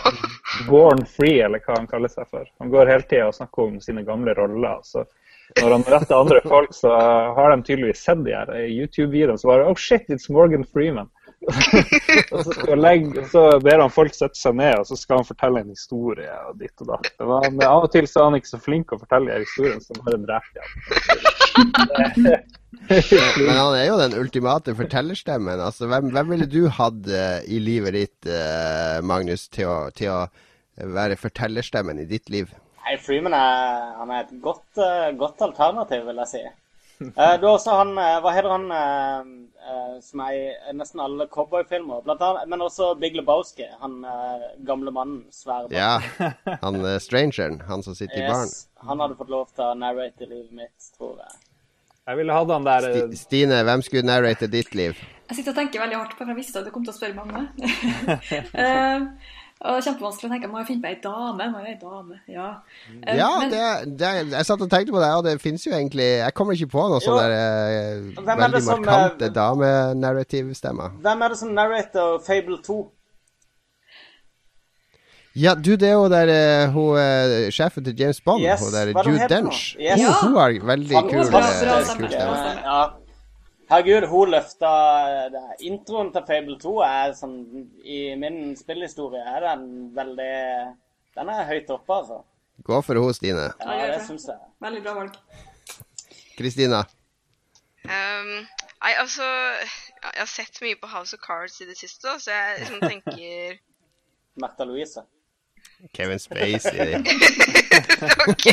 [0.70, 2.48] Born Free, eller hva han kaller seg for.
[2.60, 4.82] Han går hele tida og snakker om sine gamle roller.
[4.84, 5.06] Så
[5.62, 6.94] når han retter andre folk, så
[7.38, 9.38] har de tydeligvis sett de her i YouTube-videoene.
[9.40, 11.12] Så bare Oh shit, it's Morgan Freeman.
[11.48, 15.22] Og så, skal han legge, så ber han folk sette seg ned, og så skal
[15.22, 17.12] han fortelle en historie og ditt og datt.
[17.22, 19.94] Men av og til så er han ikke så flink å fortelle en historie så
[20.02, 20.70] har en de igjen.
[22.88, 25.62] Men han er jo den ultimate fortellerstemmen.
[25.64, 30.14] Altså, hvem, hvem ville du hatt eh, i livet ditt, eh, Magnus, til å, til
[30.14, 30.20] å
[30.98, 32.52] være fortellerstemmen i ditt liv?
[32.88, 36.44] Nei, Freeman er, han er et godt, eh, godt alternativ, vil jeg si.
[37.18, 39.28] Eh, du har også han eh, Hva heter han eh,
[39.70, 42.02] eh, som er i nesten alle cowboyfilmer?
[42.06, 43.68] Blant annet, men også Big Lebowski.
[43.84, 45.20] Han eh, gamle mannen.
[45.34, 45.76] Svære bak.
[45.78, 46.00] Ja,
[46.66, 48.50] han eh, strangeren, han som sitter i baren.
[48.90, 51.38] Han hadde fått lov til å narrate livet mitt, tror jeg.
[52.08, 54.98] Jeg ville hatt han der eh, Sti Stine, hvem skulle narrate ditt liv?
[55.28, 56.98] Jeg sitter og tenker veldig hardt på for jeg visste at du kom til å
[56.98, 57.74] spørre meg om det.
[59.58, 60.50] Eh, og det er kjempevanskelig å tenke.
[60.52, 61.46] Må jeg finne på ei dame?
[61.54, 62.20] Må jeg dame?
[62.30, 62.50] Ja.
[63.08, 65.72] Eh, Ja, men- det, det, jeg satt og tenkte på det, og det finnes jo
[65.74, 68.84] egentlig Jeg kommer ikke på noen sånn sånne der, eh, Hvem er det veldig som,
[68.86, 70.92] markante eh, damenarrativstemmer.
[71.02, 72.92] Hvem er det som narrater Fable 2?
[75.38, 76.30] Ja, du, det er jo der
[76.74, 76.98] hun
[77.54, 79.28] sjefen til James Bond, Yes, hun der er Jude?
[79.30, 79.76] Dench.
[79.80, 80.02] Yes.
[80.02, 82.10] Hun, hun har veldig kul, kul stemme.
[82.12, 82.80] ja.
[83.68, 84.70] Herregud, hun løfta.
[85.68, 87.34] Introen til Fable 2 er sånn
[87.84, 89.66] I min spillhistorie er den
[89.96, 90.36] veldig
[91.18, 92.22] Den er høyt oppe, altså.
[92.64, 93.50] Gå for henne, Stine.
[93.60, 94.06] Ja, Ja, det det.
[94.08, 94.40] syns jeg.
[94.64, 95.18] Veldig bra valg.
[96.38, 96.80] Kristina.
[97.88, 98.32] Um,
[98.84, 102.60] nei, altså Jeg har sett mye på House of Cards i det siste, så jeg
[102.64, 103.60] liksom tenker
[104.42, 105.04] Märtha Louise.
[105.94, 106.96] Kevin Spacey.
[108.32, 108.46] OK.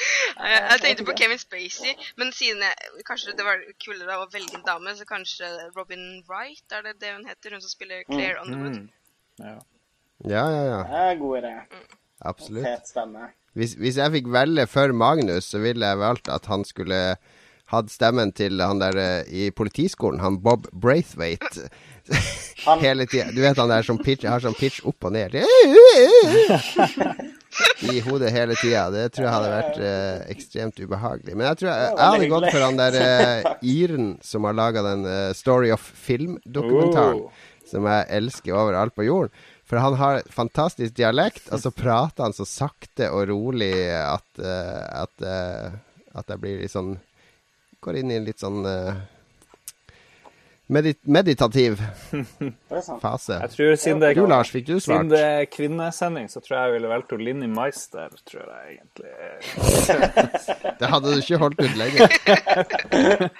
[0.50, 4.58] jeg, jeg tenkte på Kevin Spacey, men siden jeg, kanskje det var kulere å velge
[4.58, 7.56] en dame, så kanskje Robin Wright, er det det hun heter?
[7.56, 8.80] Hun som spiller Claire Underwood.
[8.80, 9.58] mm, ja.
[10.28, 10.80] Ja, ja, ja.
[10.84, 11.52] Det er en god idé.
[12.28, 12.66] Absolutt.
[12.66, 13.30] Fet stemme.
[13.56, 17.00] Hvis, hvis jeg fikk velge for Magnus, så ville jeg valgt at han skulle
[17.70, 21.70] hatt stemmen til han der eh, i politiskolen, han Bob Braithwaite.
[22.66, 23.30] Han- Hele tida.
[23.32, 25.32] Du vet han der som pitch, har sånn pitch opp og ned.
[27.92, 28.82] I hodet hele tida.
[28.92, 31.34] Det tror jeg hadde vært eh, ekstremt ubehagelig.
[31.36, 34.84] Men jeg tror jeg, jeg hadde gått for han der eh, Iren som har laga
[34.86, 37.22] den eh, Story of Film-dokumentaren.
[37.24, 37.46] Oh.
[37.70, 39.32] Som jeg elsker overalt på jorden.
[39.70, 44.82] For han har fantastisk dialekt, og så prater han så sakte og rolig at, eh,
[45.04, 45.70] at, eh,
[46.18, 46.96] at jeg blir litt sånn
[47.80, 48.98] Går inn i en litt sånn eh,
[50.70, 51.80] medit meditativ
[53.02, 53.38] fase.
[53.40, 54.84] Jeg tror siden det, Du, Lars, fikk du svart?
[54.86, 59.14] siden det er kvinnesending, så tror jeg jeg ville valgt Linni Meister, tror jeg egentlig.
[60.80, 62.08] Det hadde du ikke holdt ut lenge.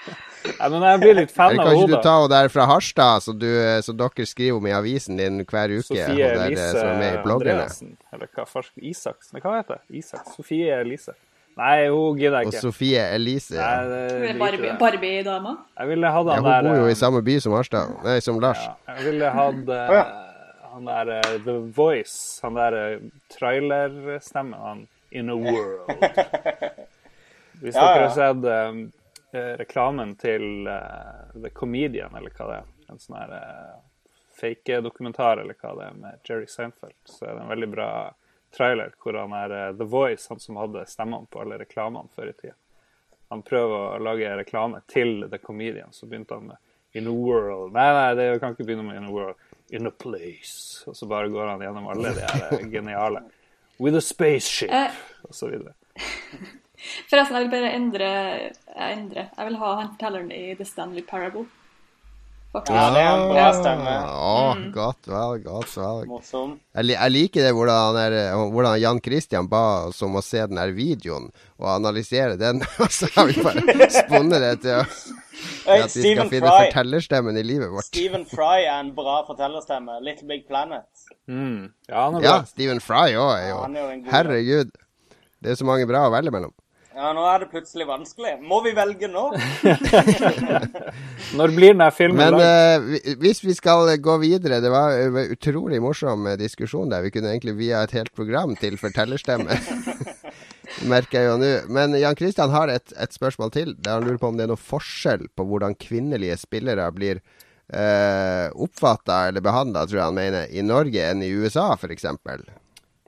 [0.41, 1.97] Nei, men jeg blir litt fan Eller av kan ikke henne.
[2.01, 3.49] du ta henne der fra Harstad, som, du,
[3.85, 5.87] som dere skriver om i avisen din hver uke?
[5.91, 7.65] Sofie eh, Elise som med i bloggerne.
[7.67, 7.97] Andreassen.
[8.13, 9.41] Eller hva Isaksen?
[9.41, 10.01] Hva heter det?
[10.01, 10.31] Isak?
[10.35, 11.13] Sofie Elise.
[11.59, 12.57] Nei, hun gidder jeg ikke.
[12.57, 12.63] Og.
[12.69, 13.57] Sofie Elise.
[13.59, 14.77] Nei, det Barbie- jeg.
[14.79, 15.55] Barbie-dama.
[15.77, 17.91] Jeg ville hatt Ja, hun der bor jo eh, i samme by som Arstad.
[18.05, 18.61] Nei, som Lars.
[18.63, 20.05] Ja, jeg ville hatt uh, ja.
[20.71, 25.91] han der uh, The Voice, han der uh, trailerstemmen, han In a World.
[27.61, 28.77] Hvis Ja, dere har sett eh,
[29.39, 33.75] eh, reklamen til eh, The Comedian, eller hva det er, en sånn her uh,
[34.39, 37.89] fake-dokumentar, eller hva det er, med Jerry Seinfeld, så er det en veldig bra
[38.55, 42.31] trailer hvor han er eh, The Voice, han som hadde stemmene på alle reklamene før
[42.31, 42.55] i tida.
[43.31, 46.57] Han prøver å lage reklame til The Comedian, så begynte han med
[46.99, 47.71] In a World.
[47.71, 49.39] Nei, nei, det kan ikke begynne med In a World.
[49.71, 50.83] In a Place.
[50.91, 53.21] Og så bare går han gjennom alle de her eh, geniale.
[53.79, 54.91] With a spaceship, Eh.
[55.23, 55.71] og så videre.
[57.09, 58.09] Forresten, jeg vil bare endre,
[58.75, 59.23] jeg endre.
[59.37, 61.45] Jeg vil ha han fortelleren i The Stanley Parable.
[62.51, 62.75] Faktisk.
[62.75, 63.91] Ja, det er en bra stemme.
[64.11, 64.63] Å, Mm.
[64.75, 66.09] godt valg, godt valg.
[66.75, 68.15] Jeg, jeg liker det hvordan, han er,
[68.51, 71.29] hvordan Jan Christian ba oss om å se den her videoen
[71.61, 72.59] og analysere den.
[72.83, 74.83] Og så har vi bare spunnet det til,
[75.63, 76.65] til at vi skal finne Fry.
[76.67, 77.87] fortellerstemmen i livet vårt.
[77.87, 80.01] Stephen Fry er en bra fortellerstemme.
[80.03, 81.07] Little Big Planet.
[81.31, 81.71] Mm.
[81.87, 82.51] Ja, han er Ja, bra.
[82.51, 84.75] Stephen Fry òg er Ja, er jo Herregud.
[85.41, 86.51] Det er så mange bra å velge mellom.
[86.91, 88.33] Ja, nå er det plutselig vanskelig.
[88.43, 89.29] Må vi velge nå?
[91.39, 95.79] Når blir den filmen Men eh, hvis vi skal gå videre Det var en utrolig
[95.83, 97.05] morsom eh, diskusjon der.
[97.05, 99.55] Vi kunne egentlig via et helt program til fortellerstemme.
[100.91, 101.53] Merker jeg jo nå.
[101.71, 103.73] Men Jan Kristian har et, et spørsmål til.
[103.79, 107.23] Der han lurer på om det er noen forskjell på hvordan kvinnelige spillere blir
[107.71, 112.07] uh, oppfatta eller behandla, tror jeg han mener, i Norge enn i USA, f.eks.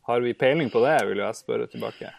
[0.07, 2.11] Har vi peiling på det, vil jeg spørre tilbake.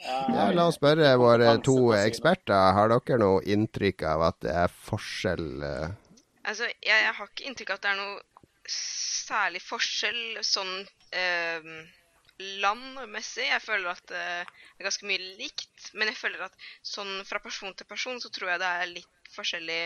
[0.00, 2.72] Ja, la oss spørre våre to eksperter.
[2.76, 5.96] Har dere noe inntrykk av at det er forskjell eh?
[6.48, 8.20] Altså, jeg, jeg har ikke inntrykk av at det er noe
[8.70, 10.72] særlig forskjell sånn
[11.12, 11.68] eh,
[12.62, 13.46] landmessig.
[13.50, 15.90] Jeg føler at eh, det er ganske mye likt.
[15.92, 19.34] Men jeg føler at sånn fra person til person så tror jeg det er litt
[19.34, 19.82] forskjellig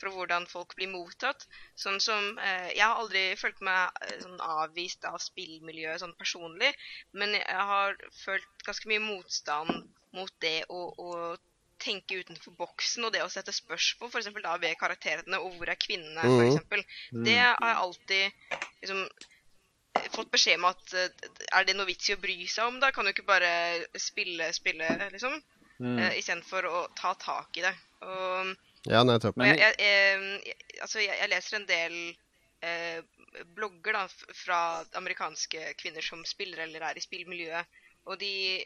[0.00, 1.46] fra hvordan folk blir mottatt.
[1.78, 6.72] Sånn som eh, Jeg har aldri følt meg eh, sånn avvist av spillmiljøet sånn personlig,
[7.12, 11.36] men jeg har følt ganske mye motstand mot det å, å
[11.78, 14.30] tenke utenfor boksen og det å sette spørsmål f.eks.
[14.42, 16.82] da ved karakterene og hvor er kvinnene, for
[17.12, 17.24] Mhm.
[17.24, 18.32] Det har jeg alltid
[18.82, 22.66] liksom eh, fått beskjed om at eh, er det noe vits i å bry seg
[22.66, 22.90] om da?
[22.92, 25.38] Kan du ikke bare spille, spille, liksom?
[25.78, 25.98] Mm.
[25.98, 27.74] Uh, Istedenfor å ta tak i det.
[28.02, 28.54] Og,
[28.86, 29.38] Ja, nettopp.
[29.42, 31.96] jeg, jeg, eh, jeg, altså jeg, jeg leser en del
[32.62, 33.00] eh,
[33.56, 34.04] blogger da,
[34.34, 34.60] fra
[34.98, 37.80] amerikanske kvinner som spiller eller er i spillmiljøet.
[38.08, 38.64] Og de,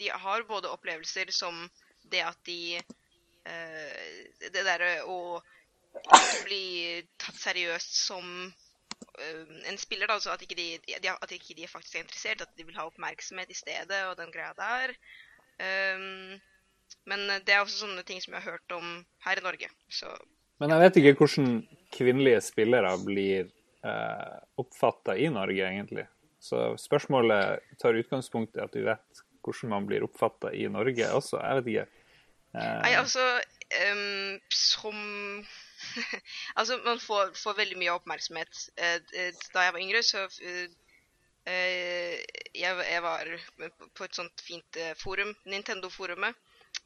[0.00, 1.68] de har både opplevelser som
[2.10, 5.40] det at de eh, Det derre å
[6.44, 11.56] bli tatt seriøst som eh, en spiller, da, altså at ikke de, de, at ikke
[11.56, 14.94] de faktisk er interessert, at de vil ha oppmerksomhet i stedet og den greia der.
[15.58, 16.36] Um,
[17.08, 19.70] men det er også sånne ting som jeg har hørt om her i Norge.
[19.88, 20.10] Så
[20.58, 21.52] Men jeg vet ikke hvordan
[21.94, 23.48] kvinnelige spillere blir
[23.86, 26.06] eh, oppfatta i Norge, egentlig.
[26.40, 31.40] Så spørsmålet tar utgangspunkt i at du vet hvordan man blir oppfatta i Norge også.
[31.42, 31.86] Jeg vet ikke.
[32.54, 33.24] Eh, Nei, altså
[33.92, 34.98] um, Som
[36.58, 38.62] Altså, man får, får veldig mye oppmerksomhet.
[38.76, 40.68] Eh, eh, da jeg var yngre, så eh,
[41.46, 42.16] eh,
[42.54, 43.32] jeg, jeg var
[43.94, 46.34] på et sånt fint eh, forum, Nintendo-forumet.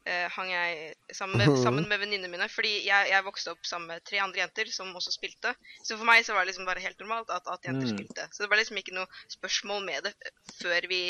[0.05, 2.47] Eh, hang jeg sammen med, sammen med venninnene mine.
[2.51, 5.53] Fordi jeg, jeg vokste opp sammen med tre andre jenter som også spilte.
[5.83, 7.93] Så for meg så var det liksom bare helt normalt at, at jenter Mm.
[7.97, 8.27] spilte.
[8.31, 10.13] Så det var liksom ikke noe spørsmål med det
[10.59, 11.01] før vi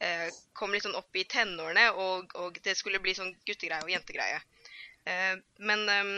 [0.00, 3.92] eh, kom litt sånn opp i tenårene, og, og det skulle bli sånn guttegreie og
[3.94, 4.40] jentegreie.
[5.06, 6.14] Eh, men ehm,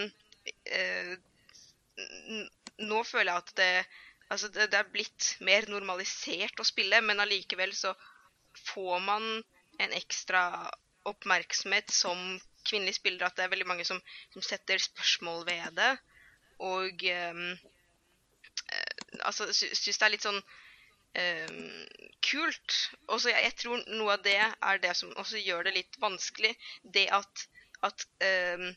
[0.70, 1.16] eh,
[2.86, 3.70] nå føler jeg at det
[4.26, 7.92] Altså, det, det er blitt mer normalisert å spille, men allikevel så
[8.72, 9.22] får man
[9.78, 10.40] en ekstra
[11.10, 12.20] oppmerksomhet som
[12.66, 14.00] kvinnelig spiller, at det er veldig mange som,
[14.34, 15.92] som setter spørsmål ved det.
[16.66, 17.42] Og um,
[19.22, 21.60] altså, syns det er litt sånn um,
[22.26, 22.78] kult.
[23.12, 26.54] Og jeg, jeg, tror noe av det er det som også gjør det litt vanskelig.
[26.82, 27.46] Det at,
[27.86, 28.68] at um,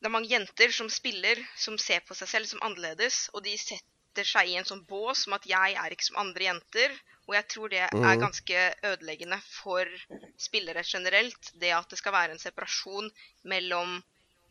[0.00, 3.56] det er mange jenter som spiller, som ser på seg selv som annerledes, og de
[3.60, 3.84] setter
[4.26, 6.94] seg i en sånn bås som at jeg er ikke som andre jenter.
[7.28, 8.20] Og jeg tror det er Mhm.
[8.20, 9.86] ganske ødeleggende for
[10.38, 11.52] spillere generelt.
[11.54, 13.10] Det at det skal være en separasjon
[13.44, 14.02] mellom,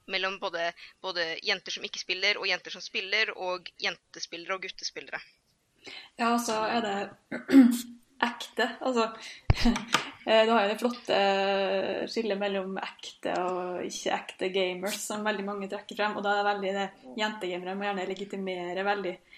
[0.07, 5.19] mellom både, både jenter som ikke spiller, og jenter som spiller, og jentespillere og guttespillere.
[6.17, 7.09] Ja, så er det
[8.21, 8.77] ekte.
[8.81, 9.13] Altså
[10.27, 11.19] eh, Du har jo det flotte
[12.11, 16.17] skillet mellom ekte og ikke ekte gamers som veldig mange trekker frem.
[16.17, 19.28] Og da er det veldig det jentegamere må gjerne legitimere veldig eh,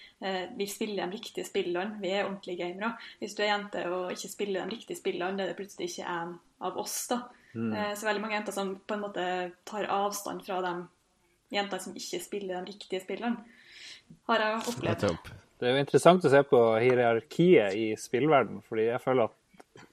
[0.56, 2.92] Vi spiller de riktige spillene, vi er ordentlige gamere.
[3.18, 6.06] Hvis du er jente og ikke spiller de riktige spillene, det er det plutselig ikke
[6.08, 7.08] en av oss.
[7.10, 7.18] da.
[7.54, 10.74] Eh, Så veldig mange jenter som på en måte tar avstand fra de
[11.52, 13.36] jentene som ikke spiller de riktige spillene,
[14.28, 15.18] har jeg opplevd.
[15.58, 19.34] Det er jo interessant å se på hierarkiet i spillverden, fordi jeg føler at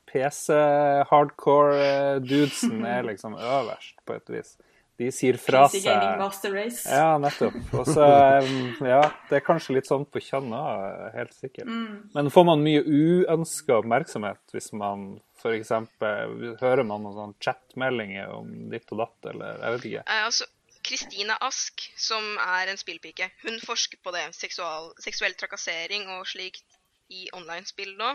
[0.10, 4.58] PC-hardcore-dudesen er liksom øverst, på et vis.
[5.00, 5.88] De sier fra seg
[6.20, 6.84] Master Race.
[6.84, 7.56] Ja, nettopp.
[7.72, 8.04] Og så,
[8.44, 11.72] um, ja, det er kanskje litt sånn på kjønn òg, helt sikkert.
[12.16, 15.72] Men får man mye uønska oppmerksomhet hvis man f.eks.
[16.60, 20.04] hører man noen sånn chatmeldinger om ditt og datt, eller jeg vet ikke.
[20.04, 20.50] Eh, altså,
[20.90, 24.26] Kristina Ask, som er en spillpike, hun forsker på det.
[24.36, 26.80] Seksual, seksuell trakassering og slikt
[27.14, 28.12] i online-spill nå.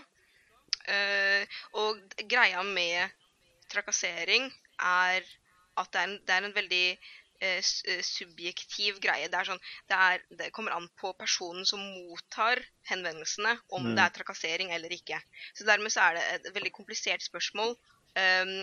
[0.90, 1.48] Eh,
[1.80, 3.14] og greia med
[3.72, 4.50] trakassering
[4.84, 5.24] er
[5.80, 9.28] at det er en, det er en veldig eh, eh, subjektiv greie.
[9.30, 14.04] Det, er sånn, det, er, det kommer an på personen som mottar henvendelsene, om det
[14.04, 15.20] er trakassering eller ikke.
[15.52, 17.76] Så dermed så er det et veldig komplisert spørsmål,
[18.18, 18.56] um,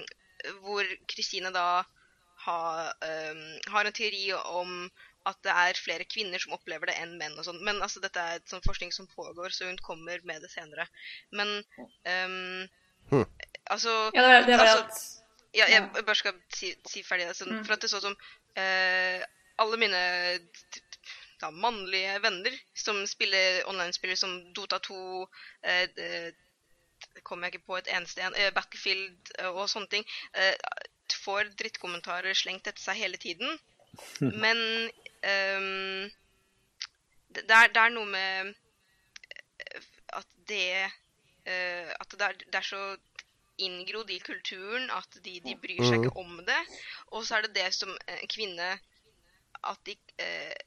[0.66, 1.84] hvor Kristine da
[2.48, 2.60] ha,
[3.06, 4.76] um, har en teori om
[5.30, 7.36] at det er flere kvinner som opplever det enn menn.
[7.38, 7.60] og sånn.
[7.62, 10.88] Men altså, dette er et sånn forskning som pågår, så hun kommer med det senere.
[11.30, 11.60] Men
[12.10, 12.64] um,
[13.12, 13.26] Hm.
[13.66, 15.21] altså, Ja, det er, det er altså at
[15.54, 17.36] ja, jeg bare skal si, si ferdig det.
[17.36, 17.66] Sånn, Mm.
[17.66, 18.16] For at det er sånn som
[18.56, 19.24] eh,
[19.60, 20.02] alle mine
[21.42, 25.28] da, mannlige venner som spiller online-spiller som Dota 2
[25.64, 26.36] eh, det-
[27.16, 28.36] det kommer jeg ikke på et eneste en.
[28.36, 30.06] eh, Battlefield eh, og sånne ting.
[30.34, 30.56] eh,
[31.22, 33.60] får drittkommentarer slengt etter seg hele tiden.
[34.44, 34.58] Men
[35.24, 36.10] ehm,
[37.30, 38.56] det, det, er, det er noe med
[39.60, 39.82] eh,
[40.14, 40.92] at det
[41.42, 42.80] Uh, At det er, det er så
[43.68, 46.60] inngrodd i kulturen at de, de bryr seg ikke om det.
[47.12, 48.72] Og så er det det som en kvinne
[49.64, 50.58] At de, eh,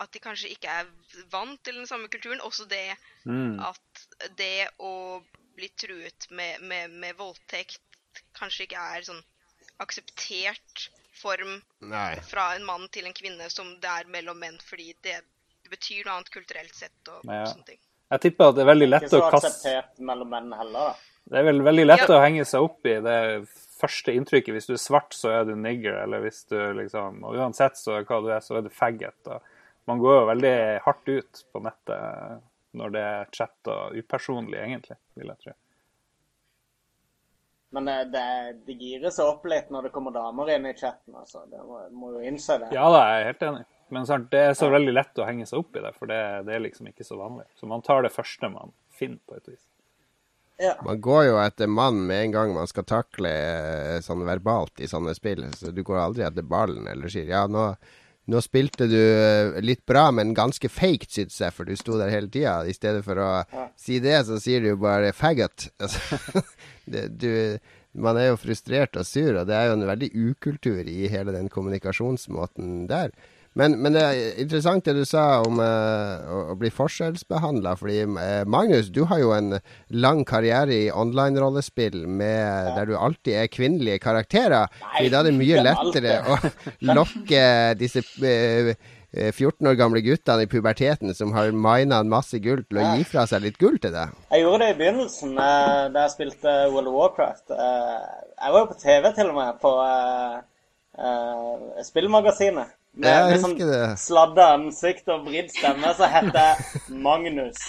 [0.00, 0.88] at de kanskje ikke er
[1.32, 2.40] vant til den samme kulturen.
[2.44, 3.60] Også det Mm.
[3.60, 4.06] at
[4.36, 5.22] det å
[5.56, 7.80] bli truet med, med, med voldtekt
[8.36, 9.22] kanskje ikke er sånn
[9.80, 10.86] akseptert
[11.20, 12.14] form Nei.
[12.28, 15.18] fra en mann til en kvinne som det er mellom menn, fordi det,
[15.64, 17.44] det betyr noe annet kulturelt sett og Ja.
[17.46, 17.80] sånne ting.
[18.10, 20.90] Jeg tipper at det er veldig lett å kaste Ikke så akseptert mellom menn heller,
[20.90, 20.94] da.
[21.28, 22.16] Det er vel veldig lett Ja.
[22.16, 23.18] å henge seg opp i det
[23.80, 24.54] første inntrykket.
[24.54, 28.00] Hvis du er svart, så er du nigger, eller hvis du liksom Og uansett så
[28.02, 29.40] hva du er, så er du faggot.
[29.86, 30.54] Man går jo veldig
[30.84, 32.42] hardt ut på nettet
[32.72, 35.52] når det er chat og upersonlig, egentlig, vil jeg tro.
[37.72, 38.26] Men eh, det,
[38.66, 41.44] det girer seg opp litt når det kommer damer inn i chatten, altså.
[41.50, 42.72] Det må, må jo innse det.
[42.74, 43.64] Ja da, jeg er helt enig.
[43.90, 46.20] Men sant, det er så veldig lett å henge seg opp i det, for det,
[46.46, 47.46] det er liksom ikke så vanlig.
[47.58, 49.62] Så man tar det første man finner, på et vis.
[50.60, 50.74] Ja.
[50.84, 54.88] Man går jo etter mann med en gang man skal takle eh, sånn verbalt i
[54.90, 55.46] sånne spill.
[55.56, 57.70] Så du går aldri etter ballen eller sier ja, nå,
[58.28, 62.12] nå spilte du eh, litt bra, men ganske fake, syns jeg, for du sto der
[62.12, 62.58] hele tida.
[62.68, 63.30] I stedet for å
[63.80, 65.70] si det, så sier du bare faggot.
[65.80, 66.44] Altså,
[66.90, 67.32] det, du,
[67.96, 71.32] man er jo frustrert og sur, og det er jo en veldig ukultur i hele
[71.36, 73.14] den kommunikasjonsmåten der.
[73.58, 77.74] Men, men det er interessant det du sa om uh, å, bli forskjellsbehandla.
[77.80, 79.56] Fordi uh, Magnus, du har jo en
[79.90, 82.76] lang karriere i online-rollespill ja.
[82.76, 84.70] der du alltid er kvinnelige karakterer.
[84.84, 86.38] Fordi da er det mye lettere å
[86.94, 87.42] lokke
[87.80, 88.70] disse eh,
[89.10, 92.88] eh, 14 år gamle guttene i puberteten som har mina en masse gull, til å
[92.94, 94.14] gi fra seg litt gull til deg.
[94.30, 97.46] Jeg gjorde det i begynnelsen, da jeg spilte World of Warcraft.
[97.50, 99.72] Jeg var jo på TV til og med, på
[101.90, 102.76] Spillmagasinet.
[102.98, 103.98] Jeg liksom husker det.
[104.02, 107.60] sladda ansikt og vridd stemme, så heter jeg Magnus.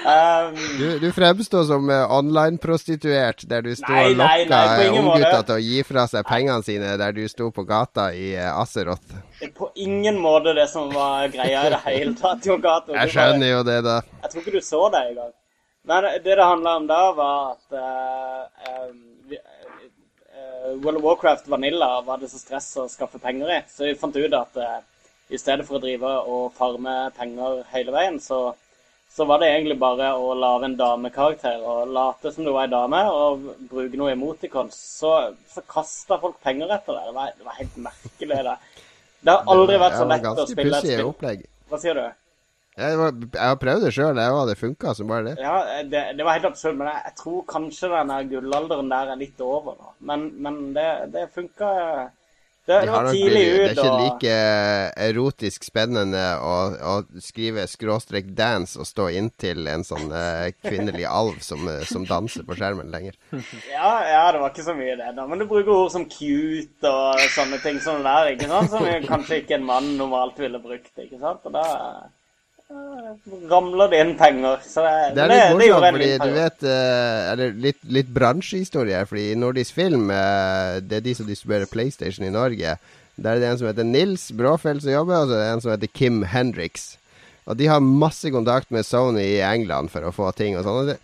[0.00, 4.60] Um, Du, du fremstår som eh, online-prostituert, der du sto og lokka
[4.96, 8.60] unggutta til å gi fra seg pengene sine der du sto på gata i Aseroth.
[8.70, 9.20] Azeroth.
[9.40, 12.46] det er på ingen måte det som var greia i det hele tatt.
[12.48, 12.96] Jo, gata.
[12.96, 14.00] Jeg skjønner jo det, da.
[14.22, 15.32] Jeg tror ikke du så det engang.
[15.88, 19.09] Men det det handla om da, var at uh, eh, eh,
[20.60, 23.60] World of Warcraft Vanilla var det så stress å skaffe penger i.
[23.70, 24.80] Så vi fant ut at uh,
[25.30, 28.40] i stedet for å drive og farme penger hele veien, så,
[29.10, 32.72] så var det egentlig bare å lage en damekarakter og late som du var ei
[32.74, 34.76] dame, og bruke noe emoticons.
[35.00, 35.14] Så,
[35.50, 37.06] så kasta folk penger etter det.
[37.08, 38.56] Det var, det var helt merkelig, det.
[39.20, 41.46] Det har aldri vært så lett å spille et spill.
[41.70, 42.06] Hva sier du?
[42.78, 45.34] Jeg, var, jeg har prøvd det sjøl, og det funka som bare det.
[45.42, 49.20] Ja, det, det var helt absurd, men jeg, jeg tror kanskje den gullalderen der er
[49.20, 49.92] litt over nå.
[50.06, 51.74] Men, men det, det funka
[52.68, 53.56] Det, det var tidlig ut.
[53.56, 54.34] det er ikke like
[55.02, 56.52] erotisk spennende å,
[56.92, 56.92] å
[57.24, 62.46] skrive skråstrek dance og stå inntil en sånn eh, kvinnelig alv som, eh, som danser
[62.46, 63.16] på skjermen lenger.
[63.74, 65.26] ja, ja, det var ikke så mye det, da.
[65.26, 68.70] Men du bruker ord som cute og sånne ting som det der, ikke sant?
[68.76, 71.50] Som kanskje ikke en mann normalt ville brukt, ikke sant?
[71.50, 71.66] Og da
[73.50, 74.62] ramler det inn penger.
[74.66, 79.02] Så det, Det er litt morsomt, fordi liten du vet eh, Eller litt, litt bransjehistorie
[79.10, 82.76] fordi i Nordisk Film eh, Det er de som distribuerer PlayStation i Norge.
[83.20, 85.64] Der er det en som heter Nils Bråfeld som jobber, og så er det en
[85.64, 86.94] som heter Kim Hendrix.
[87.50, 90.96] Og de har masse kontakt med Sony i England for å få ting og sånne,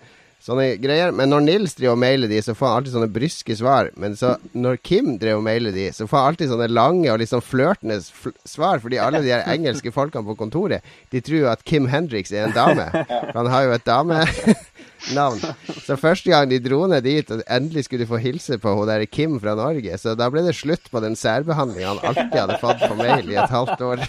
[0.42, 1.12] sånne greier.
[1.16, 3.90] Men når Nils driver og mailer de, så får han alltid sånne bryske svar.
[3.98, 7.20] Men så når Kim driver og mailer de, så får han alltid sånne lange og
[7.22, 8.82] litt sånn flørtende fl svar.
[8.84, 12.46] Fordi alle de her engelske folkene på kontoret, de tror jo at Kim Hendrix er
[12.46, 12.88] en dame.
[12.92, 15.42] For han har jo et damenavn.
[15.86, 18.88] Så første gang de dro ned dit, og endelig skulle de få hilse på hun
[18.88, 22.60] der Kim fra Norge, så da ble det slutt på den særbehandlinga han alltid hadde
[22.62, 24.06] fått på mail i et halvt år.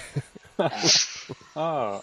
[1.58, 2.00] Ah.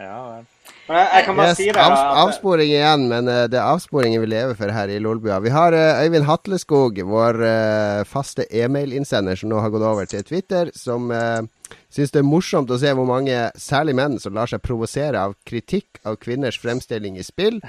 [0.00, 0.44] Ja vel.
[0.88, 3.58] Men jeg, jeg kan bare Yes, si det, Avs av, avsporing igjen, men uh, det
[3.60, 5.38] er avsporingen vi lever for her i Lolbua.
[5.44, 10.24] Vi har uh, Øyvind Hatleskog, vår uh, faste e-mailinnsender, som nå har gått over til
[10.26, 11.44] Twitter, som uh,
[11.92, 15.36] syns det er morsomt å se hvor mange, særlig menn, som lar seg provosere av
[15.48, 17.62] kritikk av kvinners fremstilling i spill.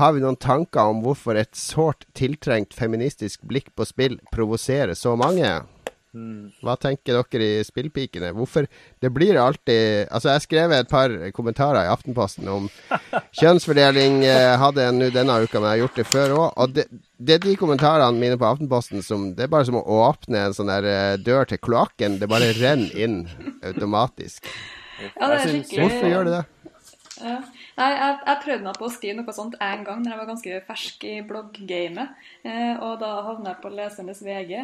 [0.00, 5.14] Har vi noen tanker om hvorfor et sårt tiltrengt feministisk blikk på spill provoserer så
[5.18, 5.54] mange?
[6.64, 8.32] Hva tenker dere i Spillpikene?
[8.36, 8.66] Hvorfor
[9.02, 12.68] Det blir alltid Altså, jeg skrev et par kommentarer i Aftenposten om
[13.40, 14.22] kjønnsfordeling.
[14.26, 16.46] Eh, hadde jeg nå denne uka, men jeg har gjort det før òg.
[16.56, 16.86] Og det,
[17.18, 20.56] det er de kommentarene mine på Aftenposten som Det er bare som å åpne en
[20.56, 22.18] sånn der eh, dør til kloakken.
[22.20, 23.22] Det bare renner inn
[23.64, 24.46] automatisk.
[25.02, 26.44] Ja, det er skikkelig Hvorfor gjør det det?
[27.16, 27.38] Ja.
[27.76, 30.28] Nei, jeg, jeg prøvde meg på å skrive noe sånt en gang når jeg var
[30.30, 32.28] ganske fersk i blogggamet.
[32.48, 34.54] Eh, og da havna jeg på Lesernes VG,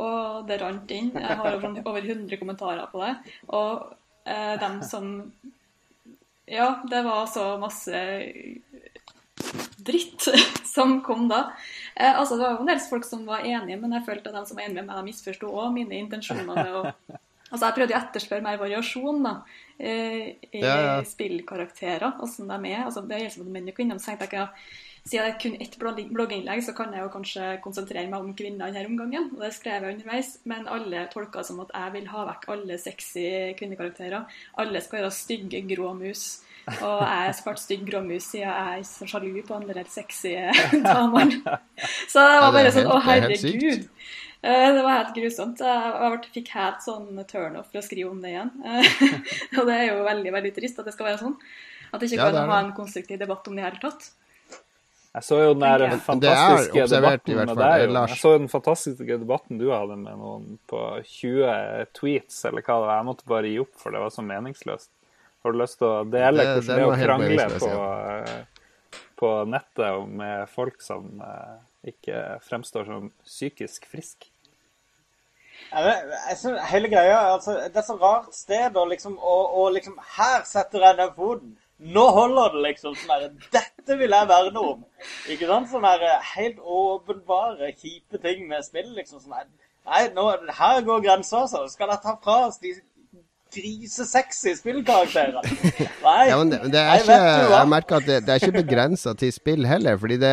[0.00, 1.10] og det rant inn.
[1.12, 3.12] Jeg har over, over 100 kommentarer på det.
[3.52, 3.92] Og
[4.24, 5.12] eh, dem som
[6.48, 8.00] Ja, det var så masse
[9.84, 10.24] dritt
[10.74, 11.42] som kom da.
[11.94, 14.40] Eh, altså, det var jo en del folk som var enige, men jeg følte at
[14.40, 17.20] de som var enige med meg, misforsto òg mine intensjoner med å
[17.52, 19.34] Altså, Jeg prøvde å etterspørre mer variasjon da,
[19.78, 21.02] eh, i Ja, ja.
[21.04, 22.84] spillkarakterer, åssen de er.
[22.86, 24.00] Altså, det gjelder både menn og kvinner.
[24.00, 24.48] Så tenkte jeg ikke,
[25.02, 25.78] Siden det er kun ett
[26.14, 29.32] blogginnlegg, så kan jeg jo kanskje konsentrere meg om kvinner denne omgangen.
[29.34, 32.78] Og det skrev jeg underveis, men alle tolka som at jeg vil ha vekk alle
[32.78, 33.24] sexy
[33.58, 34.28] kvinnekarakterer.
[34.62, 36.44] Alle skal være stygge grå mus.
[36.70, 39.90] Og jeg er så klart stygg gråmus siden jeg er så sjalu på andre helt
[39.90, 40.36] sexy
[40.86, 41.58] damene.
[42.12, 43.88] Så det var bare sånn Å, er herregud.
[44.42, 45.60] Eh, Det var helt grusomt.
[45.62, 48.50] Jeg fikk helt sånn turnoff for å skrive om det igjen.
[48.64, 48.96] Eh,
[49.60, 51.36] Og det er jo veldig veldig trist at det skal være sånn.
[51.92, 54.10] At det ikke Ja, kan det ha en konstruktiv debatt om det i hele tatt.
[55.12, 57.90] Jeg så jo den der det er fantastiske debatten fall, jo.
[57.92, 58.12] Lars.
[58.14, 62.86] Jeg så den fantastiske debatten du hadde med noen på 20 tweets, eller hva det
[62.88, 62.96] var.
[62.96, 64.88] Jeg måtte bare gi opp, for det var så meningsløst.
[65.44, 68.40] Har du lyst til å dele Det- hvordan det er å krangle på, ja.
[69.20, 71.60] på nettet med folk som eh,
[71.92, 74.31] ikke fremstår som psykisk friske?
[75.72, 79.98] Jeg synes, hele greia altså, Det er så rart sted, og liksom, og, og liksom
[80.16, 81.58] Her setter jeg ned foten.
[81.82, 82.94] Nå holder det, liksom.
[82.94, 84.84] sånn der, Dette vil jeg verne om.
[85.32, 85.70] Ikke sant?
[85.72, 88.92] Sånne der, helt åpenbare, kjipe ting med spill.
[88.98, 89.48] liksom sånn her,
[89.82, 91.64] Nei, nå, her går grensa, altså.
[91.72, 92.76] Skal jeg ta fra oss de
[93.52, 95.44] grisesexy spillkarakterer.
[96.02, 96.22] Nei.
[96.28, 97.18] Ja, men det, det Nei, ikke,
[97.52, 99.98] jeg merker at det, det er ikke begrensa til spill heller.
[100.00, 100.32] Fordi det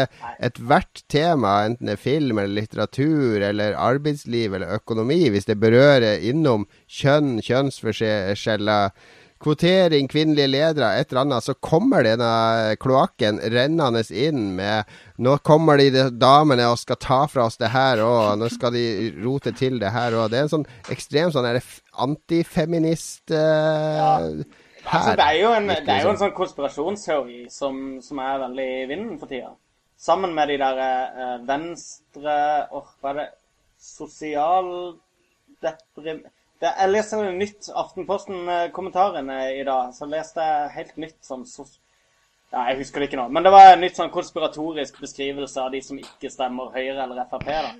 [0.50, 6.24] ethvert tema, enten det er film eller litteratur eller arbeidsliv eller økonomi, hvis det berører
[6.32, 8.94] innom kjønn, kjønnsforskjeller,
[9.40, 15.80] kvotering, kvinnelige ledere, et eller annet, så kommer denne kloakken rennende inn med Nå kommer
[15.80, 18.84] de de damene og skal ta fra oss det her òg, nå skal de
[19.24, 20.30] rote til det her òg.
[20.32, 21.48] Det er en sånn ekstrem sånn
[22.00, 24.44] antifeminist eh,
[24.90, 28.70] Altså, det, er jo en, det er jo en sånn konspirasjonsteori som, som er veldig
[28.80, 29.52] i vinden for tida.
[30.00, 32.36] Sammen med de der eh, venstre
[32.72, 33.28] Åh, hva er det
[33.80, 36.20] Sosialdeprim...
[36.60, 39.94] Det, jeg leste en nytt Aftenposten-kommentarene i dag.
[39.96, 41.78] Så leste jeg helt nytt sånn sos...
[42.50, 43.28] Ja, jeg husker det ikke nå.
[43.32, 47.22] Men det var en nytt sånn konspiratorisk beskrivelse av de som ikke stemmer Høyre eller
[47.30, 47.46] Frp.
[47.48, 47.72] da.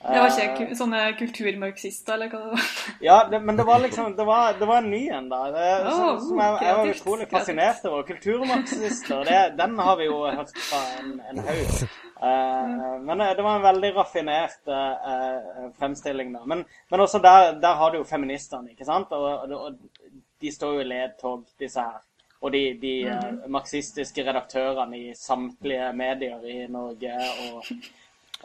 [0.00, 2.68] Det var Eh, ikke sånne kulturmarxister, eller hva det var.
[3.08, 5.40] ja, det, men det var liksom Det var, det var en ny en, da.
[5.52, 8.06] Det, oh, som, som jeg, jeg var utrolig fascinert over.
[8.08, 11.84] Kulturmarxister, det, den har vi jo hørt fra en, en haug.
[12.20, 12.72] Eh,
[13.04, 16.44] men eh, det var en veldig raffinert eh, eh, fremstilling, da.
[16.48, 19.12] Men, men også der, der har du jo feministene, ikke sant?
[19.12, 22.00] Og, og, og de står jo i ledtog, disse her.
[22.40, 23.50] Og de, de eh, Mhm.
[23.52, 27.12] marxistiske redaktørene i samtlige medier i Norge.
[27.52, 27.90] og eh,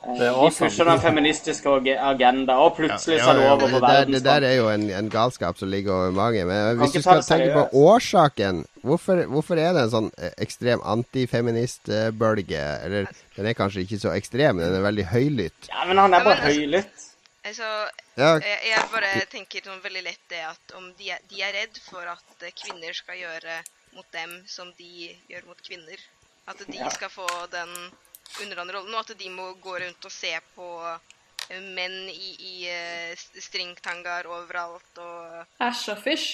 [0.05, 0.69] de awesome.
[0.69, 4.23] pusher den feministiske agenda, og plutselig så er det Ja, ja, over på det, det
[4.25, 6.45] der er jo en, en galskap som ligger over mange.
[6.45, 10.83] Men hvis du skal tenke på årsaken, hvorfor, hvorfor er det en sånn eh, ekstrem
[10.85, 12.61] antifeministbølge?
[12.85, 15.71] Eller den er kanskje ikke så ekstrem, men den er veldig høylytt.
[15.71, 17.01] Ja, men han er bare altså- høylytt.
[17.45, 17.67] Altså,
[18.17, 21.77] jeg, jeg bare tenker sånn veldig lett det at om de er, de er redd
[21.85, 23.59] for at eh, kvinner skal gjøre
[23.95, 26.01] mot dem som de gjør mot kvinner.
[26.49, 27.69] At de skal få den
[28.41, 32.55] underdånne rollen, og at de må gå rundt og se på eh, menn i, i
[32.71, 36.27] eh, stringtangaer overalt og Æsj og fysj.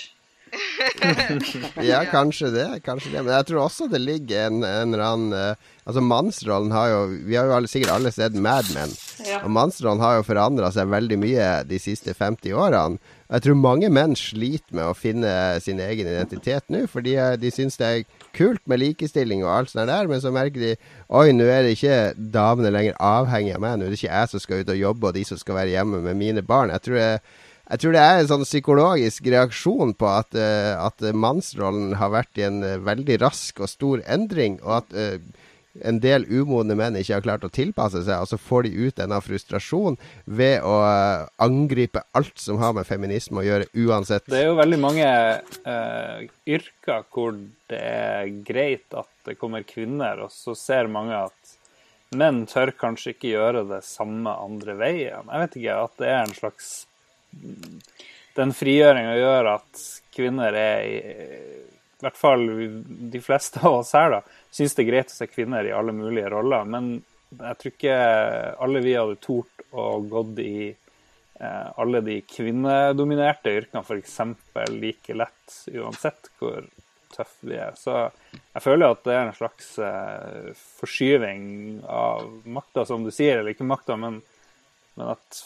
[1.92, 2.66] ja, kanskje det.
[2.84, 6.74] kanskje det Men jeg tror også det ligger en, en eller annen uh, Altså Mannsrollen
[6.76, 8.92] har jo Vi har jo alle, sikkert alle sett Mad Men.
[9.26, 9.40] Ja.
[9.46, 13.00] Og mannsrollen har jo forandra seg veldig mye de siste 50 årene.
[13.30, 15.32] Og Jeg tror mange menn sliter med å finne
[15.64, 19.92] sin egen identitet nå, fordi de syns det er kult med likestilling og alt sånt
[19.92, 20.74] der, men så merker de
[21.12, 22.00] Oi, nå er det ikke
[22.34, 25.08] damene lenger avhengig av meg, nå er det ikke jeg som skal ut og jobbe,
[25.10, 26.74] og de som skal være hjemme med mine barn.
[26.74, 27.10] Jeg tror det,
[27.72, 32.42] jeg tror det er en sånn psykologisk reaksjon på at, uh, at mannsrollen har vært
[32.42, 35.48] i en uh, veldig rask og stor endring, og at eh,
[35.80, 38.98] en del umodne menn ikke har klart å tilpasse seg, og så får de ut
[38.98, 44.28] denne frustrasjonen ved å eh, angripe alt som har med feminisme å gjøre, uansett.
[44.28, 47.38] Det er jo veldig mange uh, yrker hvor
[47.72, 51.58] det er greit at det kommer kvinner, og så ser mange at
[52.18, 55.30] menn tør kanskje ikke gjøre det samme andre veien.
[55.32, 56.72] Jeg vet ikke, at det er en slags
[58.36, 60.98] Den frigjøringa gjør at kvinner er i
[62.02, 62.46] i hvert fall
[63.14, 64.22] de fleste av oss her, da,
[64.52, 66.66] syns det er greit å se kvinner i alle mulige roller.
[66.66, 66.94] Men
[67.32, 67.98] jeg tror ikke
[68.66, 74.18] alle vi hadde tort å gått i eh, alle de kvinnedominerte yrkene f.eks.
[74.74, 76.66] like lett, uansett hvor
[77.14, 77.78] tøff vi er.
[77.78, 77.96] Så
[78.34, 81.44] jeg føler at det er en slags eh, forskyving
[81.88, 84.22] av makta, som du sier, eller ikke makta, men,
[84.98, 85.44] men at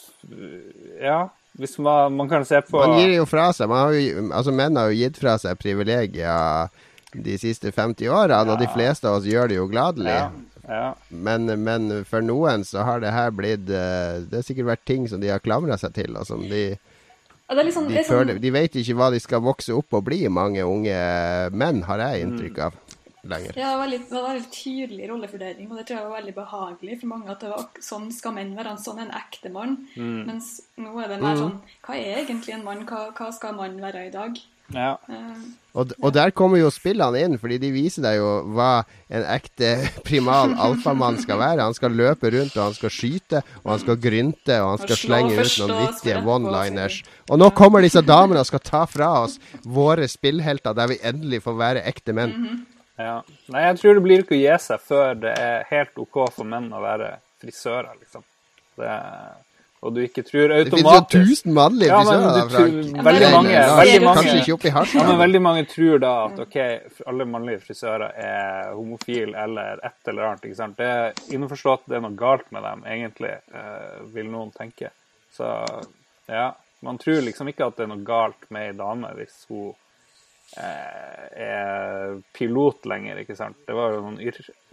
[1.02, 1.26] Ja,
[1.56, 4.52] hvis man, man kan se på Man gir jo fra seg man har jo, altså
[4.52, 6.68] Menn har jo gitt fra seg privilegier
[7.16, 10.12] de siste 50 årene, og de fleste av oss gjør det jo gladelig.
[10.12, 10.26] ja,
[10.68, 10.88] ja.
[11.08, 15.06] Men, men for noen så har det her blitt eh, Det har sikkert vært ting
[15.08, 18.40] som de har klamra seg til, og som de Ja, er sånn, de, sånn føler,
[18.42, 20.96] de vet ikke hva de skal vokse opp og bli, mange unge
[21.54, 22.80] menn, har jeg inntrykk av.
[23.28, 23.58] Lenger.
[23.58, 26.34] Ja, det var litt, det var veldig tydelig rollefordeling, og det tror jeg var veldig
[26.40, 27.30] behagelig for mange.
[27.30, 29.78] at det var, Sånn skal menn være, sånn er en ekte mann.
[29.96, 31.56] Mens nå er det mer sånn
[31.86, 32.84] Hva er egentlig en mann?
[32.86, 34.38] Hva, hva skal en mann være i dag?
[34.74, 34.96] ja.
[35.08, 35.46] Eh,
[35.76, 39.74] Og, og der kommer jo spillene inn, fordi de viser deg jo hva en ekte
[40.08, 41.60] primal alfamann skal være.
[41.68, 44.96] Han skal løpe rundt, og han skal skyte, og han skal grynte, og han skal
[45.02, 47.02] slenge ut noen vittige one-liners.
[47.28, 51.42] Og nå kommer disse damene og skal ta fra oss våre spillhelter, der vi endelig
[51.44, 52.64] får være ekte menn.
[52.98, 53.16] Ja.
[53.52, 56.48] Nei, jeg tror det blir ikke å gi seg før det er helt OK for
[56.48, 58.22] menn å være frisører, liksom.
[58.76, 58.92] Det,
[59.86, 62.74] og du ikke tror automatisk Det finnes jo automatisk tusen mannlige Ja, frisører, Frank.
[62.96, 65.98] Ja, veldig men- mange, Ja, veldig mange Kanskje ikke oppi ja, men veldig mange tror
[66.00, 66.56] da at OK,
[67.12, 70.44] alle mannlige frisører er homofile eller et eller annet.
[70.44, 70.76] ikke sant?
[70.76, 74.90] Det er innforstått det er noe galt med dem, egentlig, eh, vil noen tenke.
[75.36, 75.48] Så
[76.28, 76.52] ja,
[76.82, 79.74] man tror liksom ikke at det er noe galt med ei dame hvis hun
[80.56, 83.58] er pilot lenger, ikke sant.
[83.66, 84.20] Det var jo noen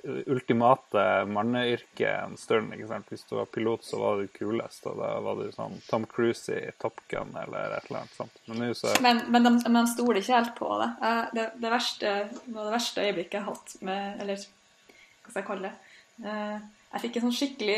[0.04, 3.10] ultimate manneyrke en stund, ikke sant.
[3.12, 6.52] Hvis du var pilot, så var du kulest, og da var du sånn Tom Cruise
[6.52, 8.42] i Top Gun eller et eller annet sånt.
[8.52, 10.92] Men så Men, men, de, de stoler ikke helt på det.
[11.08, 12.14] Eh, Det, det, verste,
[12.46, 15.76] noe av det verste øyeblikket jeg har hatt med Eller hva skal jeg kalle det?
[16.94, 17.78] Jeg fikk en sånn skikkelig,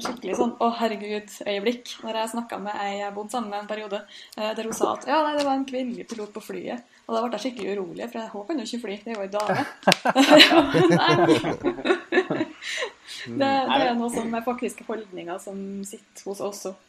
[0.00, 3.98] skikkelig sånn å herregud-øyeblikk når jeg snakka med ei jeg bodde sammen med en periode,
[4.38, 6.78] eh, der hun sa at ja, nei, det var en kvinnelig pilot på flyet.
[7.04, 9.26] Og da ble jeg skikkelig urolig, for hun kan jo ikke fly, det er jo
[9.26, 9.60] ei dame.
[13.24, 15.56] Det, det er noe som er faktiske holdninger som
[15.88, 16.80] sitter hos oss òg.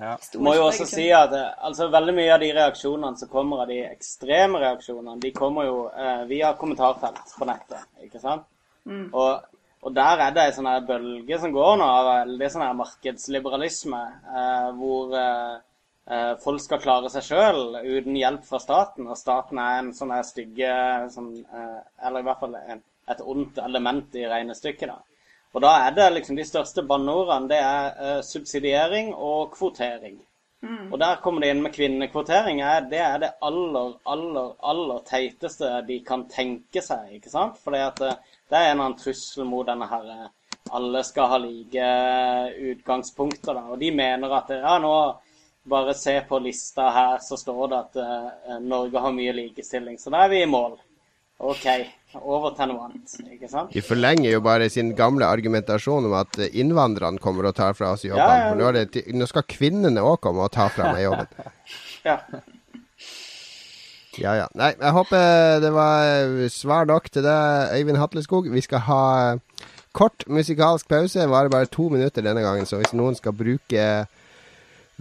[0.00, 0.14] Ja.
[0.40, 3.68] Må jo også si at eh, altså, veldig mye av de reaksjonene som kommer av
[3.68, 8.48] de ekstreme reaksjonene, de kommer jo eh, via kommentarfelt på nettet, ikke sant?
[8.88, 9.51] Og,
[9.82, 12.74] og der er det en sånn her bølge som går nå av veldig sånn her
[12.78, 14.00] markedsliberalisme,
[14.40, 15.54] eh, hvor eh,
[16.06, 20.14] eh, folk skal klare seg sjøl uten hjelp fra staten, og staten er en sånn
[20.14, 20.72] her stygge
[21.14, 24.98] sånn, eh, Eller i hvert fall en, et ondt element i regnestykket, da.
[25.54, 30.20] Og da er det liksom de største banneordene, det er eh, subsidiering og kvotering.
[30.92, 32.60] Og der kommer det inn med kvinnekvotering.
[32.62, 37.58] er- Det er det aller, aller, aller teiteste de kan tenke seg, ikke sant?
[37.58, 38.16] For det,
[38.52, 40.30] det er en eller annen trussel mot denne her eh,
[40.72, 41.88] alle skal ha like
[42.72, 43.64] utgangspunkter, da.
[43.72, 44.94] Og de mener at ja, nå
[45.68, 49.98] bare se på lista her, så står det at uh, Norge har mye likestilling.
[50.00, 50.78] Så da er vi i mål.
[51.42, 51.66] OK,
[52.22, 53.72] over til noe annet, ikke sant?
[53.74, 57.90] De forlenger jo bare sin gamle argumentasjon om at eh, innvandrerne kommer og tar fra
[57.96, 58.22] oss jobben.
[58.22, 58.56] Ja, ja.
[58.58, 61.32] Nå, det, nå skal kvinnene òg komme og ta fra meg jobben.
[62.02, 62.16] Ja.
[64.20, 64.48] Ja, ja.
[64.58, 68.50] Nei, jeg håper det var svar nok til deg, Øyvind Hatleskog.
[68.52, 69.04] Vi skal ha
[69.96, 71.28] kort musikalsk pause.
[71.30, 73.86] Varer bare to minutter denne gangen, så hvis noen skal bruke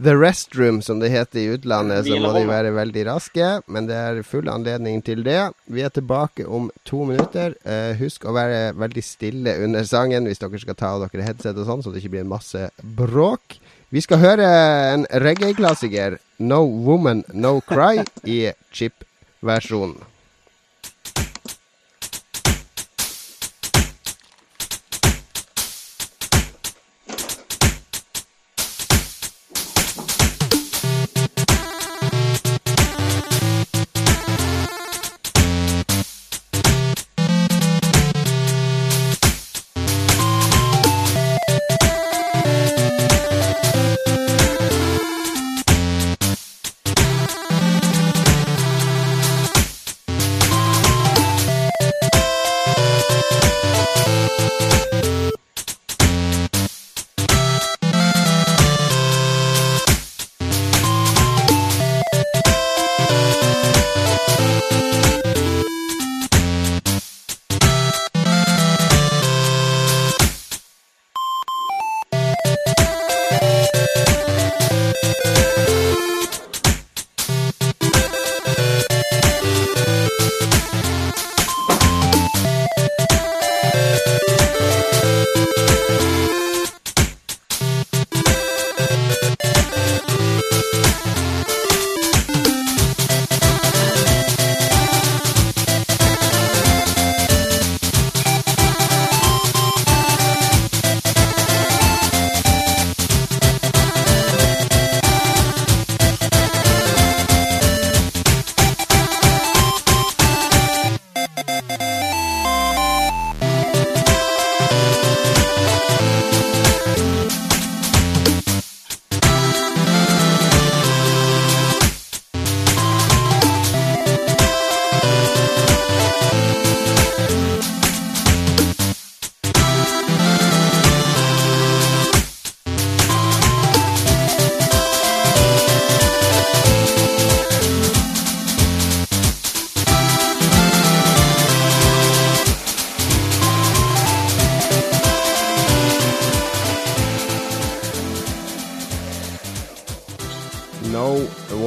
[0.02, 3.50] The Restroom, som det heter i utlandet, så må de være veldig raske.
[3.68, 5.52] Men det er full anledning til det.
[5.70, 7.54] Vi er tilbake om to minutter.
[7.68, 11.60] Eh, husk å være veldig stille under sangen hvis dere skal ta av dere headset
[11.60, 13.60] og sånn, så det ikke blir en masse bråk.
[13.92, 14.46] Vi skal høre
[14.94, 19.98] en reggae-klassiker, No Woman No Cry, i chip-versjonen.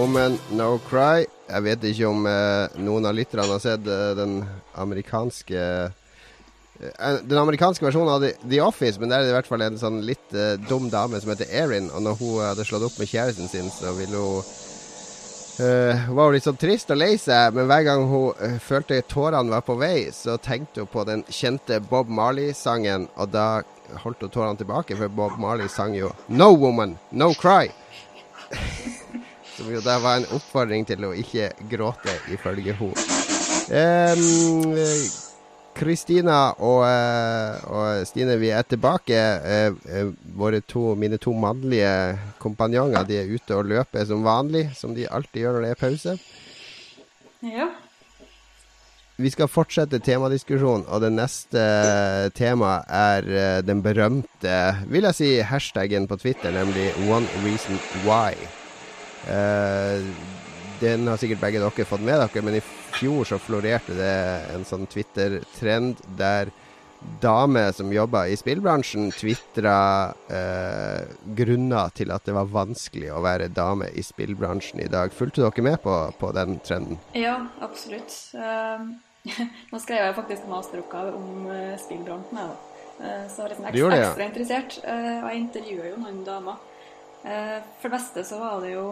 [0.04, 1.24] Woman No Cry.
[1.48, 4.34] Jeg vet ikke om eh, noen av lytterne har sett eh, den
[4.76, 9.48] amerikanske eh, Den amerikanske versjonen av The, The Office, men der er det i hvert
[9.48, 11.88] fall en sånn litt eh, dum dame som heter Erin.
[11.88, 14.52] Og når hun hadde slått opp med kjæresten sin, så ville hun
[15.54, 18.96] Uh, var hun litt sånn trist og lei seg, men hver gang hun uh, følte
[19.06, 23.62] tårene var på vei, så tenkte hun på den kjente Bob Marley-sangen, og da
[24.02, 27.70] holdt hun tårene tilbake, for Bob Marley sang jo No Woman No Cry.
[29.54, 32.94] Som jo da var en oppfordring til å ikke gråte, ifølge henne.
[35.74, 39.18] Kristina og, eh, og Stine, vi er tilbake.
[39.18, 44.68] Eh, eh, våre to, mine to mannlige kompanjonger de er ute og løper som vanlig,
[44.78, 46.16] som de alltid gjør når det er pause.
[47.44, 47.68] Ja.
[49.16, 51.62] Vi skal fortsette temadiskusjonen, og det neste
[52.34, 54.56] temaet er den berømte,
[54.90, 58.34] vil jeg si, hashtaggen på Twitter, nemlig One Reason Why.
[59.30, 60.08] Eh,
[60.80, 62.64] den har sikkert begge dere fått med dere, men i
[62.94, 64.14] fjor så florerte det
[64.54, 66.52] en sånn Twitter-trend der
[67.20, 69.76] dame som jobba i spillbransjen, tvitra
[70.28, 71.04] eh,
[71.36, 75.12] grunner til at det var vanskelig å være dame i spillbransjen i dag.
[75.12, 77.00] Fulgte dere med på, på den trenden?
[77.16, 78.14] Ja, absolutt.
[78.34, 78.88] Uh,
[79.72, 82.40] nå skrev jeg faktisk masteroppgave om uh, spillbransjen.
[82.40, 82.70] Jeg, da.
[82.94, 84.08] Uh, så liksom ekstra, det, ja.
[84.08, 84.78] ekstra interessert.
[84.84, 86.70] og jeg intervjua jo noen damer.
[87.24, 88.84] for det beste så var det jo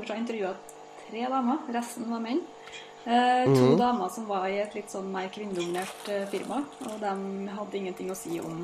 [0.00, 0.54] Vi se, intervjua
[1.10, 1.58] tre damer.
[1.68, 2.40] Resten var menn.
[3.04, 3.78] Eh, to mm.
[3.78, 7.12] damer som var i et litt sånn mer kvinnedominert eh, firma, og de
[7.56, 8.62] hadde ingenting å si om,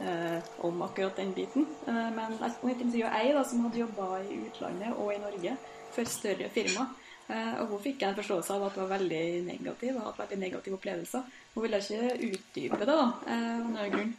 [0.00, 1.66] eh, om akkurat den biten.
[1.88, 5.56] Eh, men jeg intervjua ei da, som hadde jobba i utlandet og i Norge
[5.96, 6.88] for større firma.
[7.28, 10.40] Eh, og hun fikk en forståelse av at det var veldig negativ, og vært veldig
[10.40, 11.30] negative opplevelser.
[11.54, 14.14] Hun ville ikke utdype det, da, eh, av noen grunn.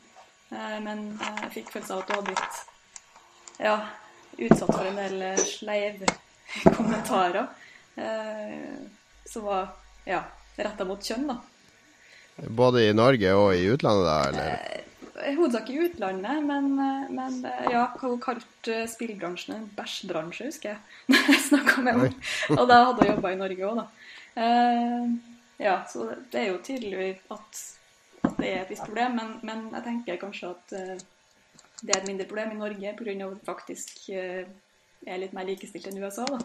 [0.56, 2.58] men jeg fikk følelse av at hun hadde blitt
[3.60, 3.78] ja,
[4.38, 6.10] utsatt for en del sleive
[6.64, 7.48] kommentarer.
[7.96, 8.76] Eh,
[9.26, 9.68] som var
[10.06, 10.22] ja,
[10.56, 11.40] retta mot kjønn, da.
[12.36, 14.18] Både i Norge og i utlandet, da?
[14.30, 14.82] eller?
[15.24, 20.74] Eh, Hovedsak i utlandet, men, eh, men eh, ja, hun kalte spillbransjen en bæsjbransje, husker
[20.74, 20.82] jeg.
[21.14, 22.28] Når jeg snakka med henne.
[22.58, 23.88] Og da hadde hun jobba i Norge òg, da.
[25.56, 27.60] Ja, så det er jo tydelig at,
[28.28, 30.74] at det er et visst problem, men, men, jeg tenker kanskje at
[31.82, 33.16] det er et mindre problem i Norge pga.
[33.16, 34.46] at det faktisk uh,
[35.06, 36.40] er litt mer likestilt enn USA, da.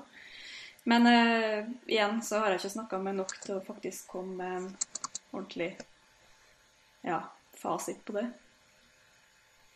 [0.90, 4.60] Men uh, igjen så har jeg ikke snakka med nok til å faktisk komme med
[4.60, 4.70] en
[5.32, 5.74] ordentlig
[7.06, 7.22] ja,
[7.56, 8.28] fasit på det.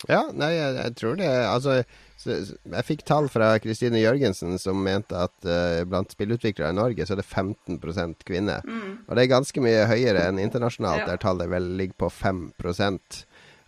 [0.09, 1.79] Ja, nei, jeg, jeg tror det Altså,
[2.21, 7.07] så, jeg fikk tall fra Kristine Jørgensen som mente at uh, blant spillutviklere i Norge
[7.07, 7.81] så er det 15
[8.27, 8.65] kvinner.
[8.67, 9.05] Mm.
[9.07, 11.15] Og det er ganske mye høyere enn internasjonalt, ja.
[11.15, 12.45] der tallet vel ligger på 5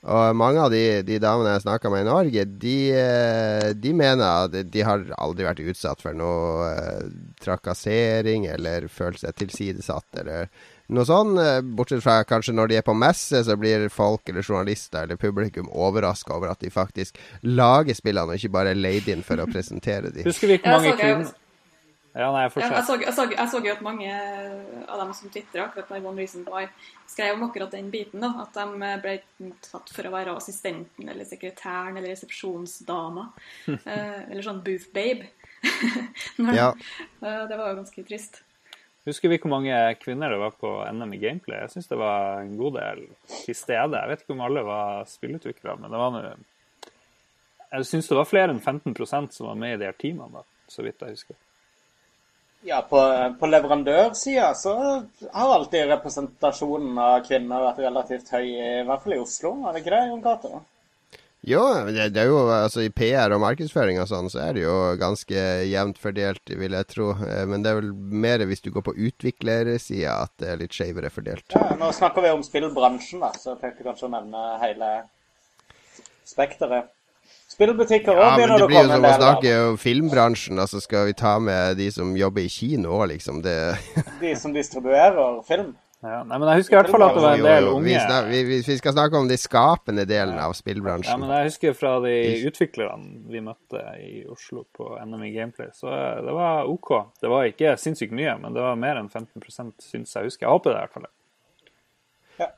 [0.06, 4.22] og mange av de, de damene jeg snakka med i Norge, de, eh, de, mener
[4.46, 7.08] at de har aldri vært utsatt for noe eh,
[7.42, 10.46] trakassering eller følt seg tilsidesatt eller
[10.94, 11.40] noe sånt.
[11.42, 15.18] Eh, bortsett fra kanskje når de er på messe, så blir folk eller journalister eller
[15.18, 19.42] publikum overraska over at de faktisk lager spillene, og ikke bare er leid inn for
[19.42, 20.28] å presentere dem.
[20.28, 21.34] Husker vi ikke mange kvinner
[22.16, 24.12] ja, nei, jeg, jeg, så, jeg, så, jeg, så, jo at mange
[24.88, 26.64] av dem som tvitra akkurat når One Reason Why
[27.10, 28.24] skrev om akkurat den biten.
[28.24, 33.28] da, At de ble tatt for å være assistenten eller sekretæren eller resepsjonsdama.
[33.76, 35.28] eh, eller sånn booth babe.
[36.56, 36.72] ja.
[37.20, 38.40] det var jo ganske trist.
[39.06, 41.60] Husker vi hvor mange kvinner det var på NM i gameplay?
[41.62, 44.00] Jeg syns det var en god del til stede.
[44.00, 46.32] Jeg vet ikke om alle var spillutviklere, men det var noe
[47.70, 50.42] Jeg syns det var flere enn 15% som var med i de her teamene, da,
[50.72, 51.38] så vidt jeg husker.
[52.66, 52.98] Ja, på,
[53.40, 54.72] på leverandørsida så
[55.32, 59.52] har alltid representasjonen av kvinner vært relativt høy, i hvert fall i Oslo.
[59.62, 60.50] Er det ikke det, Jon Cato?
[61.46, 64.64] Jo, det, det, er jo altså i PR og markedsføring og sånn, så er det
[64.64, 67.12] jo ganske jevnt fordelt, vil jeg tro.
[67.22, 70.74] Eh, men det er vel mer hvis du går på utviklersida at det er litt
[70.74, 71.54] skjevere fordelt.
[71.54, 74.90] Ja, Nå snakker vi om spillbransjen, da, så jeg tenkte kanskje å nevne hele
[76.26, 76.90] spekteret.
[77.56, 78.66] Spillbutikker òg ja, begynner å komme.
[78.66, 80.60] Det blir jo som å snakke om filmbransjen.
[80.60, 83.40] Altså skal vi ta med de som jobber i kino òg, liksom.
[83.44, 83.56] Det...
[84.20, 85.74] de som distribuerer film?
[86.04, 88.40] Ja, nei, men jeg husker i hvert fall at det var en del unge vi,
[88.44, 91.14] vi, vi, skal snakke om de skapende delene av spillbransjen.
[91.14, 92.12] Ja, men jeg husker fra de
[92.46, 95.90] utviklerne vi møtte i Oslo på NMI Gameplay, så
[96.22, 96.92] det var OK.
[97.22, 100.44] Det var ikke sinnssykt mye, men det var mer enn 15 syns jeg husker.
[100.44, 101.08] Jeg håper det i hvert fall.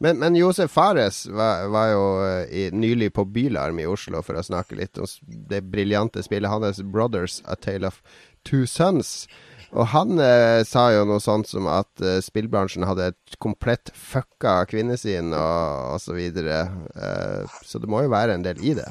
[0.02, 4.38] Men, men, Josef Fares var, var jo eh, i, nylig på Bylarm i Oslo for
[4.38, 5.06] å snakke litt om
[5.50, 8.02] det briljante spillet hans 'Brothers A Tale of
[8.42, 9.28] Two Sons'.
[9.76, 14.62] Og han eh, sa jo noe sånt som at eh, spillbransjen hadde et komplett fucka
[14.70, 16.62] kvinnesyn og, og så videre.
[16.96, 18.88] Eh, så det må jo være en del i det.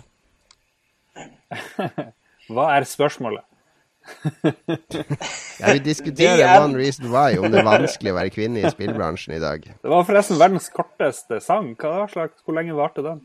[2.54, 3.44] Hva er spørsmålet?
[5.60, 9.36] Ja, vi diskuterer One Reason Why, om det er vanskelig å være kvinne i spillbransjen
[9.38, 9.66] i dag.
[9.68, 11.74] Det var forresten verdens korteste sang.
[11.80, 13.24] Hva slags, Hvor lenge varte den?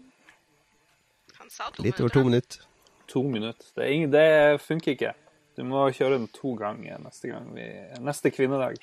[1.82, 2.64] Litt over to minutter.
[3.12, 3.66] To minutter.
[3.76, 5.12] Det, ingen, det, funker ikke.
[5.56, 7.66] Du må kjøre den to ganger neste gang vi
[8.00, 8.80] Neste kvinnedag.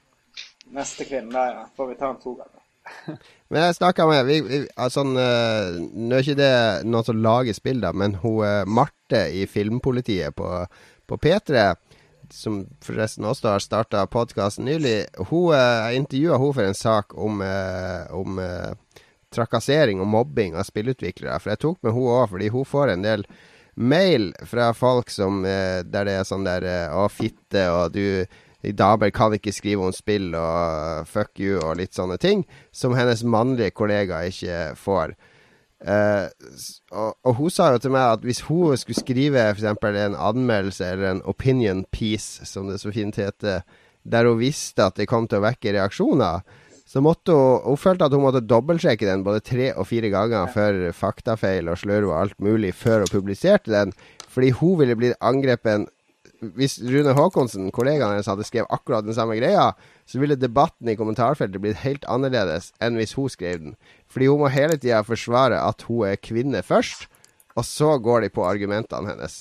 [0.76, 1.62] Neste kvinnedag, ja.
[1.76, 2.58] Får vi ta den to ganger.
[3.52, 6.54] Men jeg snakka med vi, vi, altså, Nå er ikke det
[6.88, 10.48] noen som lager spill, da, men hun uh, Marte i Filmpolitiet på
[11.12, 11.74] på P3,
[12.30, 17.16] som forresten også har starta podkasten nylig, hun, eh, jeg intervjua henne for en sak
[17.18, 18.72] om, eh, om eh,
[19.32, 21.38] trakassering og mobbing av spillutviklere.
[21.40, 23.26] For jeg tok med henne òg, fordi hun får en del
[23.76, 28.26] mail fra folk som, der det er sånn der Å, fitte, og du
[28.62, 32.44] damer kan ikke skrive om spill, og fuck you, og litt sånne ting.
[32.72, 35.16] Som hennes mannlige kollega ikke får.
[35.82, 36.30] Uh,
[36.94, 39.66] og, og, hun sa jo til meg at hvis hun skulle skrive f.eks.
[39.66, 43.64] en anmeldelse eller en opinion piece, som det så fint heter,
[44.02, 46.42] der hun visste at det kom til å vekke reaksjoner,
[46.92, 50.50] Så måtte hun, hun følte at hun måtte dobbeltsjekke den både tre og fire ganger
[50.52, 53.94] for faktafeil og slurv og alt mulig før hun publiserte den.
[54.28, 55.88] Fordi hun ville blitt angrepet
[56.58, 59.76] Hvis Rune Haakonsen, kollegaen hennes, hadde skrevet akkurat den samme greia,
[60.10, 63.76] så ville debatten i kommentarfeltet blitt helt annerledes enn hvis hun skrev den.
[64.12, 67.08] Fordi hun må hele tida forsvare at hun er kvinne først,
[67.56, 69.34] og så går de på argumentene hennes.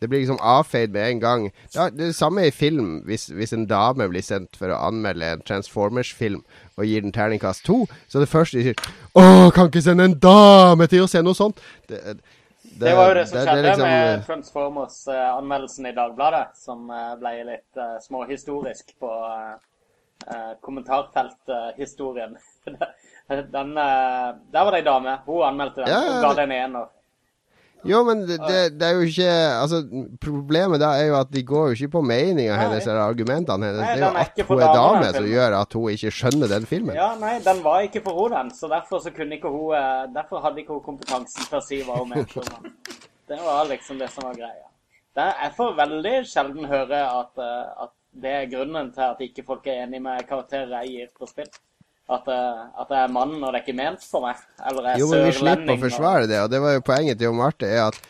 [0.00, 1.42] Det blir liksom avfeid med en gang.
[1.74, 3.02] Ja, det er det samme i film.
[3.04, 6.40] Hvis, hvis en dame blir sendt for å anmelde en Transformers-film
[6.78, 8.80] og gir den terningkast to, så er det første de sier
[9.12, 11.60] Å, kan ikke sende en dame til å se noe sånt!
[11.90, 12.00] Det,
[12.80, 17.10] Det, var jo det som det- det skjedde liksom, med Transformers-anmeldelsen i Dagbladet, som eh,
[17.20, 19.10] ble litt uh, småhistorisk på
[20.30, 22.38] uh, kommentarfelthistorien.
[23.30, 25.18] den, eh, der var det ei dame.
[25.26, 26.88] Hun anmeldte den Ja, ja, og ga den ener.
[27.88, 28.38] Jo, men det,
[28.76, 29.78] det, er jo ikke Altså,
[30.20, 33.80] problemet da er jo at de går jo ikke på meninga hennes eller argumentene hennes.
[33.80, 35.30] Nei, det er jo er at hun er dame som filmen.
[35.32, 36.98] gjør at hun ikke skjønner den filmen.
[36.98, 38.52] Ja, nei, den var ikke for henne, den.
[38.58, 41.80] Så derfor så kunne ikke hun eh, Derfor hadde ikke hun kompetansen til å si
[41.86, 42.76] hva hun mente om den.
[43.30, 44.68] Det var liksom det som var greia.
[45.16, 49.46] Det, jeg får veldig sjelden høre at, eh, at det er grunnen til at ikke
[49.46, 51.50] folk er enig med karakterer jeg gir på spill.
[52.10, 54.38] At, eh, at jeg er mann og det er ikke ment for meg.
[54.66, 57.18] Eller jeg Jo, er men vi slipper å forsvare det, og det var jo poenget
[57.20, 58.00] til Jo Marte, er at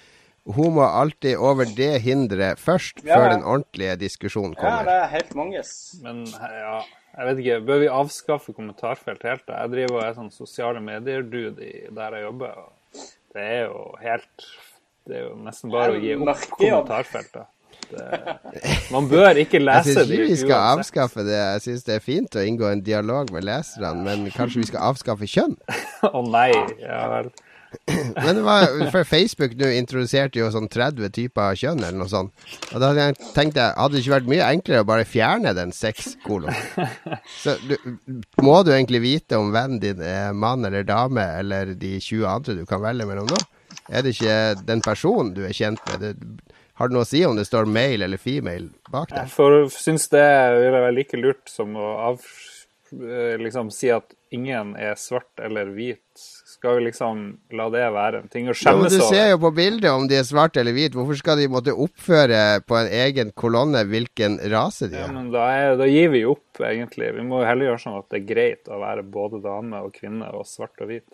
[0.57, 3.19] hun må alltid over det hinderet først, Ja.
[3.19, 4.81] før den ordentlige diskusjonen kommer.
[4.81, 5.73] Ja, det er helt manges.
[6.03, 6.81] Men ja,
[7.19, 7.59] jeg vet ikke.
[7.69, 9.45] Bør vi avskaffe kommentarfelt helt?
[9.47, 9.61] da?
[9.61, 11.61] Jeg driver og er sånn sosiale medier-dude
[11.95, 12.57] der jeg jobber.
[12.57, 12.73] og
[13.35, 14.47] Det er jo helt
[15.07, 17.47] Det er jo nesten bare å gi opp kommentarfeltet.
[17.91, 20.81] Det, man bør ikke Jeg lese syns de ikke vi skal uansett.
[20.81, 21.37] avskaffe det.
[21.39, 24.91] Jeg syns det er fint å inngå en dialog med leserne, men kanskje vi skal
[24.93, 25.57] avskaffe kjønn?
[26.17, 26.51] Å nei.
[26.83, 27.31] Ja vel.
[28.25, 32.33] Men det var, for Facebook nå introduserte jo sånn 30 typer kjønn, eller noe sånt.
[32.73, 33.19] Og da hadde jeg
[33.55, 36.51] jeg, hadde det ikke vært mye enklere å bare fjerne den sex-kolon?
[37.39, 37.77] Så du,
[38.43, 42.59] må du egentlig vite om vennen din er mann eller dame, eller de 20 andre
[42.59, 43.39] du kan velge mellom nå?
[43.91, 46.03] Er det ikke den personen du er kjent med?
[46.03, 46.51] Det,
[46.81, 49.29] har det noe å si om det står male eller female bak der?
[49.29, 50.27] Jeg syns det
[50.59, 52.25] ville være like lurt som å av,
[52.97, 56.01] eh, liksom si at ingen er svart eller hvit.
[56.51, 57.23] Skal vi liksom
[57.57, 58.99] la det være en ting å skjemmes over?
[59.01, 60.93] du ser jo på bildet om de er svart eller hvit.
[60.97, 65.15] Hvorfor skal de måtte oppføre på en egen kolonne hvilken rase de Ja, er?
[65.17, 67.13] men da, er, da gir vi opp, egentlig.
[67.17, 69.95] Vi må jo heller gjøre sånn at det er greit å være både dame og
[69.97, 71.09] kvinne og svart og hvit,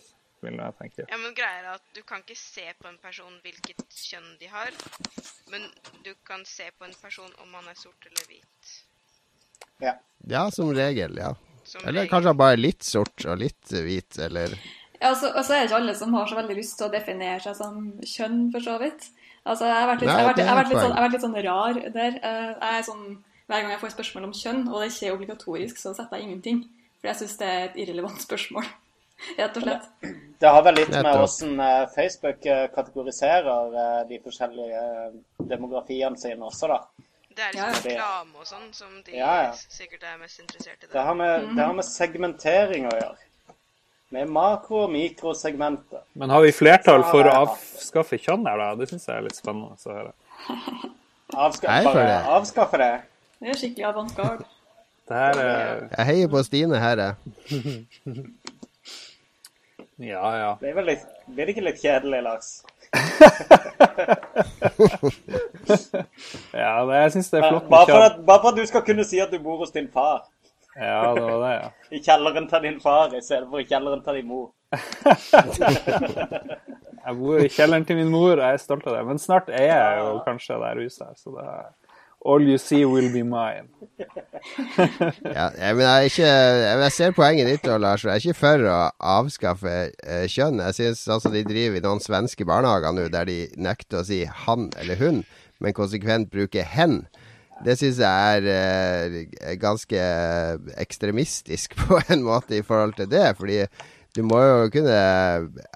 [0.45, 1.07] vil jeg tenke.
[1.11, 4.51] Ja, men greia er at du kan ikke se på en person hvilket kjønn de
[4.53, 4.71] har,
[5.53, 5.65] men
[6.05, 8.73] du kan se på en person om han er sort eller hvit.
[9.83, 9.95] Ja.
[10.29, 11.35] Ja, som regel, ja.
[11.67, 12.11] Som Eller regel.
[12.13, 14.55] kanskje bare litt sort og litt hvit, eller
[15.01, 16.87] Ja, og så og så er det ikke alle som har så veldig lyst til
[16.89, 19.09] å definere seg som kjønn, for så vidt.
[19.47, 20.91] Altså, jeg har vært litt, Nei, jeg har vært, er jeg har vært litt, sånn,
[20.91, 22.17] jeg har vært litt sånn rar der.
[22.23, 23.05] Eh, Jeg er sånn,
[23.47, 26.27] Hver gang jeg får spørsmål om kjønn, og det ikke er obligatorisk, så setter jeg
[26.27, 26.65] ingenting.
[26.99, 28.65] For jeg syns det er et irrelevant spørsmål.
[29.37, 29.87] Rett og slett.
[30.39, 34.83] Det har vel litt med hvordan eh, Facebook eh, kategoriserer eh, de forskjellige
[35.53, 36.81] demografiene sine også, da.
[37.37, 37.81] Det er liksom ja.
[37.85, 39.55] reklame og sånn som de Ja, ja.
[39.57, 40.87] sikkert er mest interessert i.
[40.87, 43.25] Det Det, har med, det har med segmentering å gjøre.
[44.17, 46.05] Med makro- og mikrosegmenter.
[46.15, 48.69] Men har vi flertall for å avskaffe kjønn her, da?
[48.79, 50.13] Det syns jeg er litt spennende å høre.
[51.47, 52.19] Avska Nei, for bare det.
[52.37, 52.93] avskaffe det.
[53.41, 54.47] Det er skikkelig avantgarde.
[55.07, 57.85] Jeg heier på Stine her, jeg.
[59.97, 60.59] Ja, ja.
[60.61, 62.49] Det er vel litt, blir det ikke litt kjedelig, Lars?
[66.53, 68.85] ja det, jeg syns det er flott Bare for, at, bare for at du skal
[68.87, 70.27] kunne si at du bor hos din far.
[70.77, 71.69] Ja, det var det, ja.
[71.97, 74.53] I kjelleren til din far istedenfor i kjelleren til din mor.
[77.07, 79.03] Jeg bor i kjelleren til min mor, jeg er stolt av det.
[79.07, 81.69] Men snart er jeg jo kanskje der huset her, så det er
[82.27, 83.69] All you see will be mine.
[85.37, 88.05] Ja, jeg, jeg, ikke, jeg, ser poenget ditt, Lars.
[88.05, 88.77] Jeg er ikke for å
[89.17, 90.61] avskaffe eh, kjønn.
[90.69, 94.21] Jeg synes altså de driver i noen svenske barnehager nå der de nekter å si
[94.45, 95.23] han eller hun,
[95.63, 97.01] men konsekvent bruker hen.
[97.65, 100.07] Det syns jeg er eh, ganske
[100.77, 103.31] ekstremistisk på en måte i forhold til det.
[103.41, 103.63] Fordi
[104.17, 104.97] du må jo kunne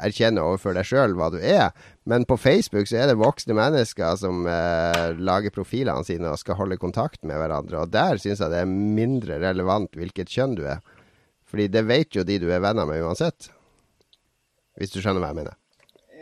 [0.01, 1.75] erkjenne overfor deg sjøl hva du er.
[2.09, 6.57] Men på Facebook så er det voksne mennesker som eh, lager profilene sine og skal
[6.57, 7.85] holde kontakt med hverandre.
[7.85, 10.81] Og der syns jeg det er mindre relevant hvilket kjønn du er.
[11.51, 13.51] Fordi det vet jo de du er venner med uansett.
[14.81, 15.60] Hvis du skjønner hva jeg mener.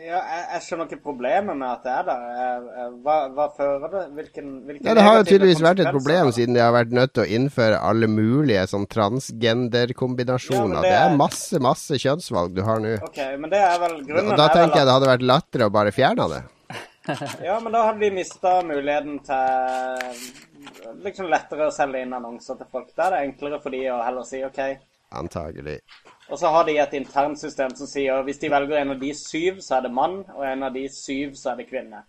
[0.09, 2.67] Ja, jeg, jeg skjønner ikke problemet med at det er der.
[3.05, 4.03] Hva, hva fører det?
[4.17, 7.13] Hvilken, hvilken Ja, Det har jo tydeligvis vært et problem siden de har vært nødt
[7.13, 10.79] til å innføre alle mulige sånn transgender-kombinasjoner.
[10.79, 12.95] Ja, det, det er masse, masse kjønnsvalg du har nå.
[13.05, 15.69] Ok, men det er vel grunnen Og da er tenker jeg det hadde vært lettere
[15.69, 16.45] å bare fjerne det.
[17.47, 22.69] Ja, men da hadde vi mista muligheten til liksom lettere å selge inn annonser til
[22.71, 22.91] folk.
[22.95, 24.61] Da er det enklere for de å heller si OK,
[25.09, 25.79] Antagelig.
[26.29, 29.59] Og så har de et internsystem som sier hvis de velger en av de syv,
[29.65, 32.03] så er det mann, og en av de syv, så er det kvinne.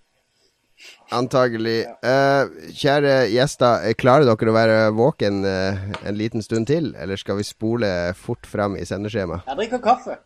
[1.12, 1.80] Antagelig.
[1.84, 7.20] Eh, kjære gjester, eh, klarer dere å være våken uh, en liten stund til, eller
[7.20, 9.48] skal vi spole fort fram i sendeskjemaet?
[9.48, 10.16] Jeg drikker kaffe.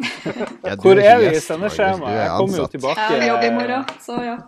[0.00, 1.40] Ja, Hvor er vi i sendeskjema?
[1.44, 2.16] Sendeskjemaet?
[2.16, 3.10] Jeg kommer jo tilbake.
[3.12, 4.38] Jeg jobber i morgen, så ja.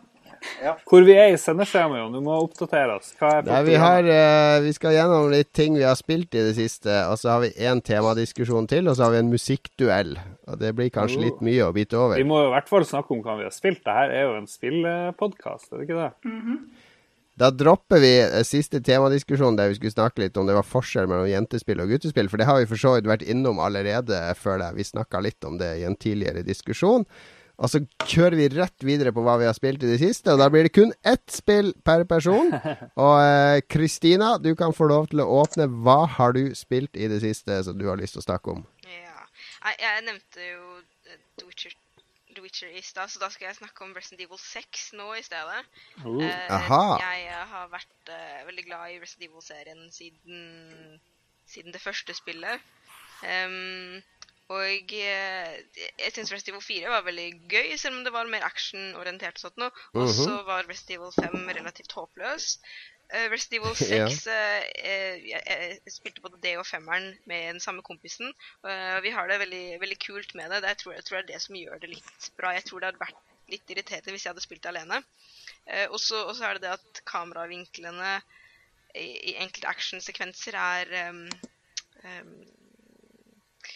[0.88, 2.12] Hvor vi er i sendeskjemaet, Jon.
[2.16, 3.12] Du må oppdatere oss.
[3.18, 6.44] Hva er Nei, vi, har, uh, vi skal gjennom litt ting vi har spilt i
[6.48, 10.14] det siste, og så har vi én temadiskusjon til, og så har vi en musikkduell.
[10.50, 11.26] Og det blir kanskje Oh.
[11.26, 12.16] litt mye å bite over.
[12.18, 13.84] Vi må i hvert fall snakke om hva vi har spilt.
[13.84, 16.56] Dette er jo en spillpodkast, er det ikke det?
[17.40, 21.08] Da dropper vi eh, siste temadiskusjon der vi skulle snakke litt om det var forskjell
[21.08, 24.66] mellom jentespill og guttespill, for det har vi for så vidt vært innom allerede, føler
[24.68, 24.80] jeg.
[24.82, 27.06] Vi snakka litt om det i en tidligere diskusjon.
[27.62, 27.80] Og så
[28.10, 30.66] kjører vi rett videre på hva vi har spilt i det siste, og da blir
[30.66, 32.50] det kun ett spill per person.
[33.04, 35.68] Og eh, Kristina, du kan få lov til å åpne.
[35.86, 38.64] Hva har du spilt i det siste som du har lyst til å snakke om?
[38.82, 39.22] Ja.
[39.68, 40.64] jeg, jeg nevnte jo
[41.06, 41.76] eh, The Witcher,
[42.34, 45.22] The Witcher i stad, så da skal jeg snakke om Resident Evil 6 nå i
[45.22, 45.62] stedet.
[46.02, 50.98] Uh, Eh, Jeg eh, har vært eh, veldig glad i Resident Evil-serien siden,
[51.46, 52.64] siden det første spillet.
[53.22, 54.00] Em,
[54.52, 55.58] og eh,
[56.02, 59.38] jeg syns Resident Evil 4 var veldig gøy, selv om det var mer actionorientert.
[59.40, 59.70] og sånt noe.
[59.94, 60.16] Og Mhm.
[60.18, 62.48] så var Resident Evil 5 relativt håpløs.
[63.12, 63.74] Uh, Resident Evil
[64.16, 65.42] 6 eh, uh, jeg,
[65.84, 68.32] jeg spilte både det og femmeren med den samme kompisen.
[68.64, 70.62] Uh, vi har det veldig, veldig kult med det.
[70.64, 72.54] det jeg, tror, jeg tror det er det som gjør det litt bra.
[72.56, 73.20] Jeg tror det hadde vært
[73.52, 75.02] litt irriterende hvis jeg hadde spilt det alene.
[75.68, 78.14] Uh, og så er det det at kameravinklene
[78.96, 81.22] i, i enkelte actionsekvenser er em,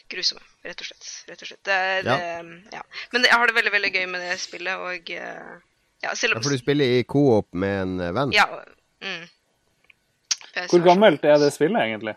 [0.06, 1.06] em, grusomme, rett og slett.
[1.28, 1.62] Rett og slett.
[1.64, 2.16] Det, Ja.
[2.40, 2.82] em, ja.
[3.12, 5.56] Men jeg har det veldig veldig gøy med det spillet, og eh,
[6.02, 8.32] ja, selv Ja, om for du spiller i co-op med en eh, venn?
[8.32, 8.46] ja,
[9.02, 9.26] mm.
[10.70, 12.14] Hvor gammelt er det spillet, egentlig?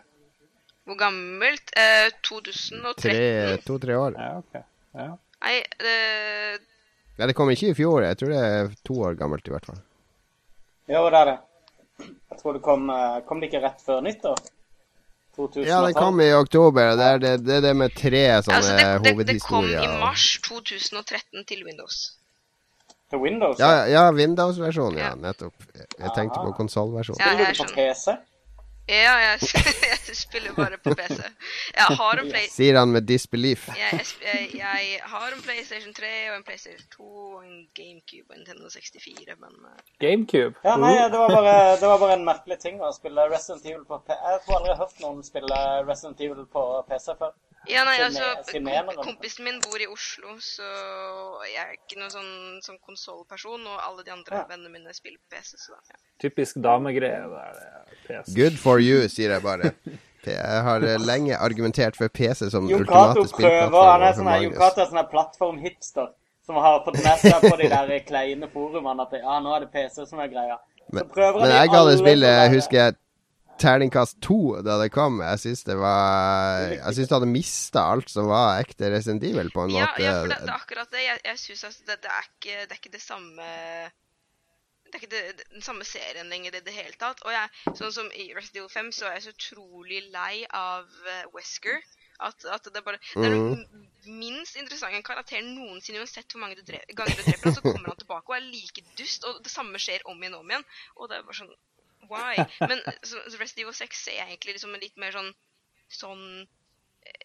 [0.86, 1.70] Hvor gammelt?
[1.76, 2.94] Eh, 2013?
[2.96, 4.14] Tre- To-tre år.
[4.16, 4.62] Ja, ok.
[4.94, 5.16] Ja.
[5.44, 5.96] Nei, det,
[7.18, 8.02] Nei, det kom ikke i fjor.
[8.02, 9.78] Jeg tror det er to år gammelt, i hvert fall.
[10.88, 11.38] Jo, det er det.
[12.30, 14.40] Jeg tror det kom eh, Kom det ikke rett før nyttår?
[15.36, 15.66] 2012?
[15.68, 16.94] Ja, den kom i oktober.
[16.96, 19.90] Det er det, det, er det med tre sånne altså, det, det, det kom i
[20.00, 22.00] mars 2013 til Windows.
[23.10, 23.58] Til Windows?
[23.58, 25.12] Ja, ja Windows-versjonen, ja.
[25.12, 25.18] Ja.
[25.18, 25.54] Nettopp.
[25.74, 27.22] Jeg tenkte på konsollversjonen.
[27.24, 27.78] Ja, Spiller du på.
[27.78, 28.18] PC?
[28.90, 29.38] Ja, jeg,
[30.10, 31.20] jeg spiller bare på PC.
[31.76, 33.68] Jeg har en, play, Sier han med disbelief.
[33.78, 38.34] jeg, jeg, jeg, har en PlayStation 3 og en PlayStation 2 og en GameCube og
[38.34, 40.58] en Nintendo 64, men eh, GameCube.
[40.66, 43.86] Ja, nei, det var, bare, det var bare en merkelig ting å spille Resident Evil
[43.86, 44.18] på PC.
[44.32, 47.38] Jeg tror aldri jeg har hørt noen spille Resident Evil på PC før.
[47.68, 48.24] Ja, nei, altså,
[48.64, 48.94] noe.
[49.04, 50.64] kompisen min bor i Oslo, så
[51.44, 52.30] jeg er ikke noen sånn,
[52.64, 54.46] sånn konsollperson, og alle de andre Ja.
[54.48, 56.00] vennene mine spiller på PC, så da, ja.
[56.24, 57.20] Typisk damegreie.
[57.20, 57.98] Det det.
[58.06, 58.34] PC.
[58.34, 59.72] Good for you, sier jeg bare.
[60.26, 64.56] Jeg har eh, lenge argumentert for PC som Jon ultimate er spillplattform sånn her- Jon
[64.58, 66.10] Cato er sånn plattform-hipster
[66.46, 69.70] som har fått med seg på de der kleine forumene at ja, nå er det
[69.72, 70.58] PC som er greia.
[70.90, 72.96] Men, men jeg ga det spillet, husker jeg,
[73.60, 75.20] terningkast to da det kom.
[75.22, 79.50] Jeg syns det var Jeg syns det hadde mista alt som var ekte Resident Evil,
[79.54, 80.02] på en Ja, måte.
[80.04, 81.02] ja, for det, det er akkurat det.
[81.04, 83.50] Jeg, jeg synes altså, det, det, er ikke, det er ikke det samme
[84.90, 87.22] det er ikke det, den samme serien lenger i det hele tatt.
[87.26, 90.86] Og jeg, sånn som i Resident Evil 5 så er jeg så utrolig lei av
[91.06, 91.80] uh, Wesker.
[92.20, 93.62] At, at det bare Det er den
[94.04, 96.02] minst interessante karakteren noensinne.
[96.02, 98.44] Uansett hvor mange du dre ganger du dreper ham, så kommer han tilbake og er
[98.44, 99.24] like dust.
[99.24, 100.66] Og det samme skjer om igjen og om igjen.
[100.98, 101.56] Og det er bare sånn
[102.10, 102.42] Why?
[102.66, 105.30] Men så, så Resident Evil 6 ser jeg egentlig liksom en litt mer sånn
[105.90, 106.24] sånn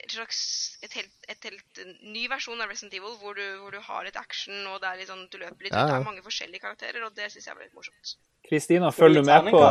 [0.06, 0.40] et slags
[0.86, 4.20] et helt, et helt ny versjon av Resident Evil, hvor du, hvor du har litt
[4.20, 6.64] action, og det er litt sånn, du løper litt, Ja, og det er mange forskjellige
[6.64, 8.16] karakterer, og det syns jeg var litt morsomt.
[8.46, 9.64] Kristina, følger du med på.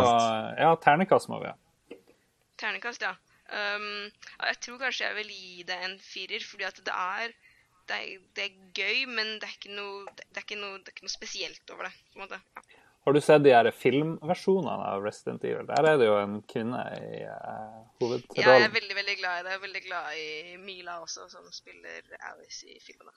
[0.58, 1.56] Ja, ternekast må vi ha.
[2.60, 3.14] Ternekast, ja.
[3.54, 4.08] Um,
[4.48, 7.34] jeg tror kanskje jeg vil gi det en firer, fordi at det er
[7.84, 10.88] det er, det er gøy, men det er, ikke noe, det, er ikke noe, det
[10.88, 11.92] er ikke noe spesielt over det.
[12.12, 12.40] på en måte.
[12.56, 12.83] Ja.
[13.04, 15.66] Har du sett de her filmversjonene av Resident Evil?
[15.68, 19.44] Der er det jo en kvinne i uh, Ja, jeg er veldig veldig glad i
[19.44, 19.50] det.
[19.52, 22.00] Jeg er veldig glad i Mila også, som spiller
[22.30, 23.12] Alice i filmene.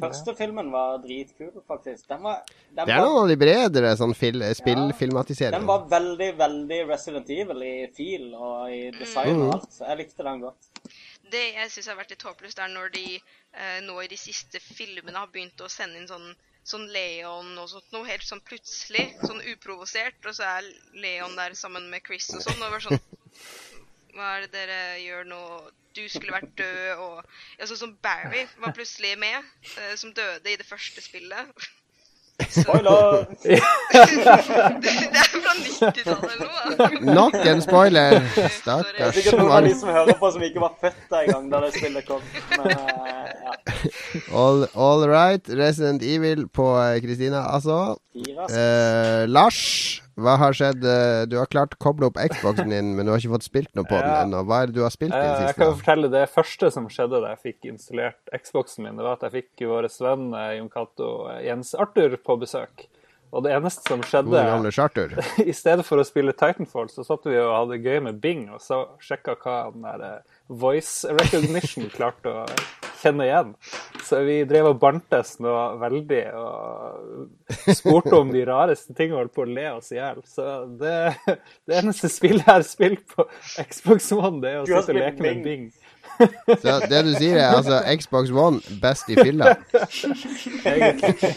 [0.00, 2.06] Første filmen var dritkul, faktisk.
[2.08, 2.40] Den var,
[2.70, 7.28] den Det er var, noen av de bredere sånn fil den var veldig, veldig Resident
[7.34, 9.42] Evil i fil og i design Mm.
[9.46, 9.72] og alt.
[9.72, 10.70] så Jeg likte den godt.
[11.30, 13.20] Det jeg syns har vært litt håpløst, er når de
[13.52, 16.34] eh, nå i de siste filmene har begynt å sende inn sånn,
[16.66, 20.70] sånn Leon og sånt noe helt sånn plutselig, sånn uprovosert, og så er
[21.00, 23.00] Leon der sammen med Chris og sånn, og var sånn
[24.14, 25.42] Hva er det dere gjør nå?
[25.94, 27.16] Du skulle vært død, og
[27.58, 29.46] ja, Sånn som Barry var plutselig med,
[29.78, 31.50] eh, som døde i det første spillet.
[32.48, 33.26] Spoiler!
[33.42, 37.14] det er fra 90-tallet eller noe.
[37.14, 38.18] Nok en spoiler!
[38.56, 41.48] Stakkars er sikkert noen av de som hører på som ikke var født den gang
[41.52, 42.22] da det spillet kom.
[42.56, 42.76] Men eh,
[43.46, 43.56] ja.
[44.36, 45.50] All, all right.
[45.60, 47.96] Resident Evil på eh, Kristina, altså.
[48.14, 49.60] Eh, Lars,
[50.22, 50.84] hva har skjedd?
[50.84, 53.72] Eh, Du har klart å koble opp Xboxen din, men du har ikke fått spilt
[53.78, 54.44] noe på den ennå.
[54.48, 55.48] Hva er det du har spilt i det siste?
[55.50, 59.04] Jeg kan jo fortelle Det første som skjedde da jeg fikk installert Xboxen min, det
[59.06, 62.86] var at jeg fikk vår venn eh, Jon Cato eh, Jens Arthur på besøk.
[63.30, 64.30] Og det eneste som skjedde.
[65.50, 68.58] I stedet for å spille Titanfall, så satt vi og hadde gøy med Bing og
[68.64, 72.44] så sjekka hva den der eh, voice recognition klarte å
[73.00, 73.52] kjenne igjen.
[74.04, 79.36] Så vi drev og bantes noe veldig og spurte om de rareste tingene og holdt
[79.36, 80.20] på å le oss i hjel.
[80.26, 80.48] Så
[80.80, 80.96] det,
[81.70, 83.26] det eneste spillet jeg har spilt på
[83.70, 85.70] Xbox One, det er å sitte og leke med Bing.
[86.60, 89.54] Så det du sier, er altså Xbox One best i fylla.
[90.68, 91.36] egentlig.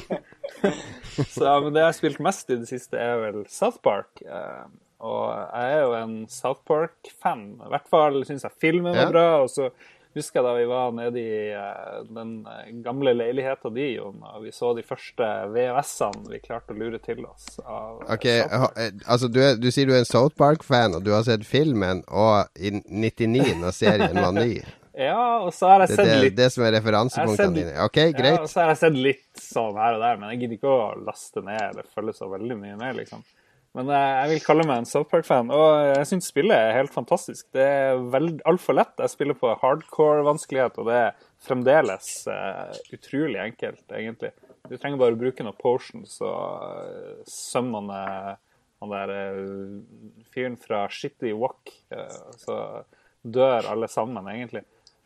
[1.30, 4.24] Så, men det jeg har spilt mest i det siste, er vel South Park.
[4.26, 4.64] Eh,
[5.04, 7.44] og jeg er jo en South Park-fan.
[7.66, 9.28] I hvert fall syns jeg filmen var bra.
[9.44, 9.68] Og så
[10.14, 14.44] husker jeg da vi var nede i eh, den eh, gamle leiligheten din, Jon, og
[14.46, 17.58] vi så de første VHS-ene vi klarte å lure til oss.
[17.66, 18.68] Av Ok, eh,
[19.08, 22.04] altså du, er, du sier du er en South Park-fan, og du har sett filmen,
[22.08, 24.56] og i 99 når serien var ny.
[24.94, 27.72] Ja, og så har jeg sett litt det, er det som er referansepunktene dine.
[27.82, 30.60] Ok, Ja, og så har jeg sett litt sånn her og der, men jeg gidder
[30.60, 33.24] ikke å laste ned eller følge så veldig mye med, liksom.
[33.74, 36.94] Men eh, jeg vil kalle meg en South Park-fan, og jeg syns spillet er helt
[36.94, 37.48] fantastisk.
[37.56, 38.94] Det er altfor lett.
[39.02, 44.32] Jeg spiller på hardcore vanskelighet, og det er fremdeles uh, utrolig enkelt, egentlig.
[44.70, 48.04] Du trenger bare å bruke noen potions og uh, summone
[48.84, 52.58] han der eh, fyren fra Shitty Walk, eh, så
[53.24, 54.64] dør alle sammen, egentlig.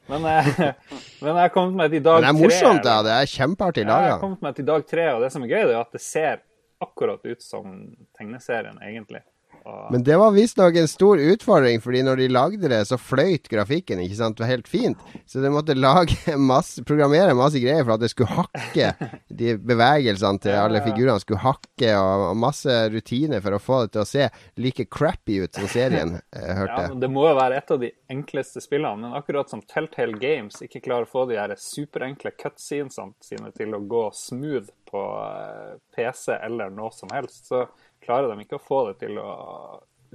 [0.07, 0.47] Men, eh,
[1.21, 2.25] men jeg har kommet meg til dag tre.
[2.25, 2.97] det er morsomt, da.
[3.05, 4.21] Det er kjempeartig Ja, jeg har laga.
[4.23, 6.41] kommet meg til dag tre, og det som er gøy, det er at det ser
[6.77, 9.21] akkurat ut som tegneserien, egentlig.
[9.67, 13.49] Og, Men det var visstnok en stor utfordring, fordi når de lagde det, så fløyt
[13.51, 13.99] grafikken.
[13.99, 14.37] ikke sant?
[14.37, 15.01] Det var helt fint.
[15.27, 18.93] Så de måtte lage masse, programmere masse greier for at det skulle hakke.
[19.37, 23.91] De bevegelsene til alle figurene skulle hakke, og, og masse rutiner for å få det
[23.93, 26.93] til å se like crappy ut som serien, eh, hørte ja, jeg.
[26.95, 30.63] men det må jo være et av de enkleste spillene, men akkurat som Telltale Games
[30.65, 35.75] ikke klarer å få de her superenkle cutscenesene sine til å gå smooth på eh,
[35.95, 37.65] PC eller noe som helst, så
[38.07, 39.29] klarer de ikke å få det til å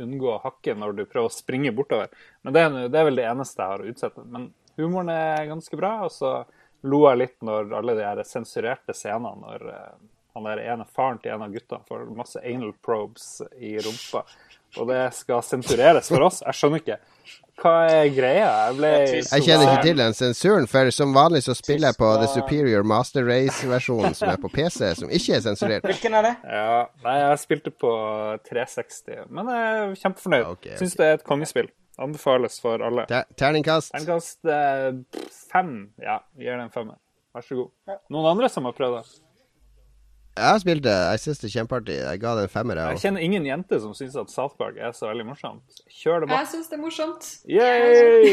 [0.02, 2.12] unngå å hakke når du prøver å springe bortover.
[2.42, 4.24] Men det er, det er vel det eneste jeg har å utsette.
[4.24, 4.48] Men
[4.80, 6.32] humoren er ganske bra, og så
[6.88, 9.92] lo jeg litt når alle de her sensurerte scenene når eh,
[10.32, 14.24] han der ene faren til en av guttene får masse anal probes i rumpa.
[14.80, 16.40] Og det skal sensureres for oss.
[16.46, 17.00] Jeg skjønner ikke.
[17.62, 18.46] Hva er greia?
[18.48, 18.90] Jeg ble.
[19.20, 22.86] Jeg kjenner ikke til den sensuren, for som vanlig så spiller jeg på The Superior
[22.88, 25.86] Master Race-versjonen som er på PC, som ikke er sensurert.
[25.86, 26.32] Hvilken er det?
[26.48, 27.92] Ja, nei, jeg spilte på
[28.48, 30.48] 360, men jeg er kjempefornøyd.
[30.48, 30.80] Okay, okay.
[30.80, 31.70] Syns det er et kongespill.
[32.02, 33.04] Anbefales for alle.
[33.10, 33.92] Ter terningkast.
[33.92, 35.74] Terningkast eh, fem.
[36.02, 36.96] Ja, vi gir det en femmer.
[37.36, 38.00] Vær så god.
[38.12, 39.20] Noen andre som har prøvd det?
[40.32, 40.92] Jeg har spilt det.
[41.12, 41.96] Jeg syns det er kjempeartig.
[42.00, 44.78] Jeg ga det en femmer, jeg Jeg kjenner ingen jente som syns at South Park
[44.80, 45.82] er så veldig morsomt.
[45.92, 46.48] Kjør det Jeg bak.
[46.54, 47.28] syns det er morsomt.
[47.52, 48.32] Yay!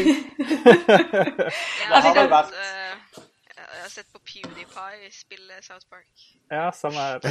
[0.80, 3.20] Jeg har, sett, vært- eh,
[3.60, 6.08] jeg har sett på PewDiePie spille South Park.
[6.50, 7.20] Ja, samme her.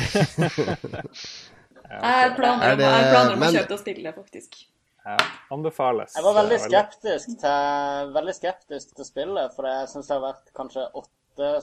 [1.89, 4.13] Jeg har planer Er om, det- jeg planer om men- å kjøpe og spille det,
[4.15, 4.59] faktisk.
[5.05, 5.15] Ja,
[5.55, 6.13] anbefales.
[6.15, 6.59] Jeg var Veldig.
[6.69, 11.09] skeptisk til, veldig skeptisk til spillet, for jeg syns det har vært kanskje åtte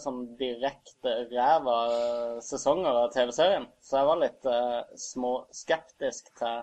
[0.00, 3.66] sånn direkte ræva eh, sesonger av TV-serien.
[3.84, 6.62] Så jeg var litt uh, småskeptisk til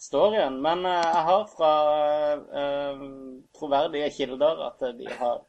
[0.00, 0.58] storyen.
[0.64, 1.72] Men uh, jeg har fra
[2.52, 3.06] uh,
[3.58, 5.42] troverdige kilder at de har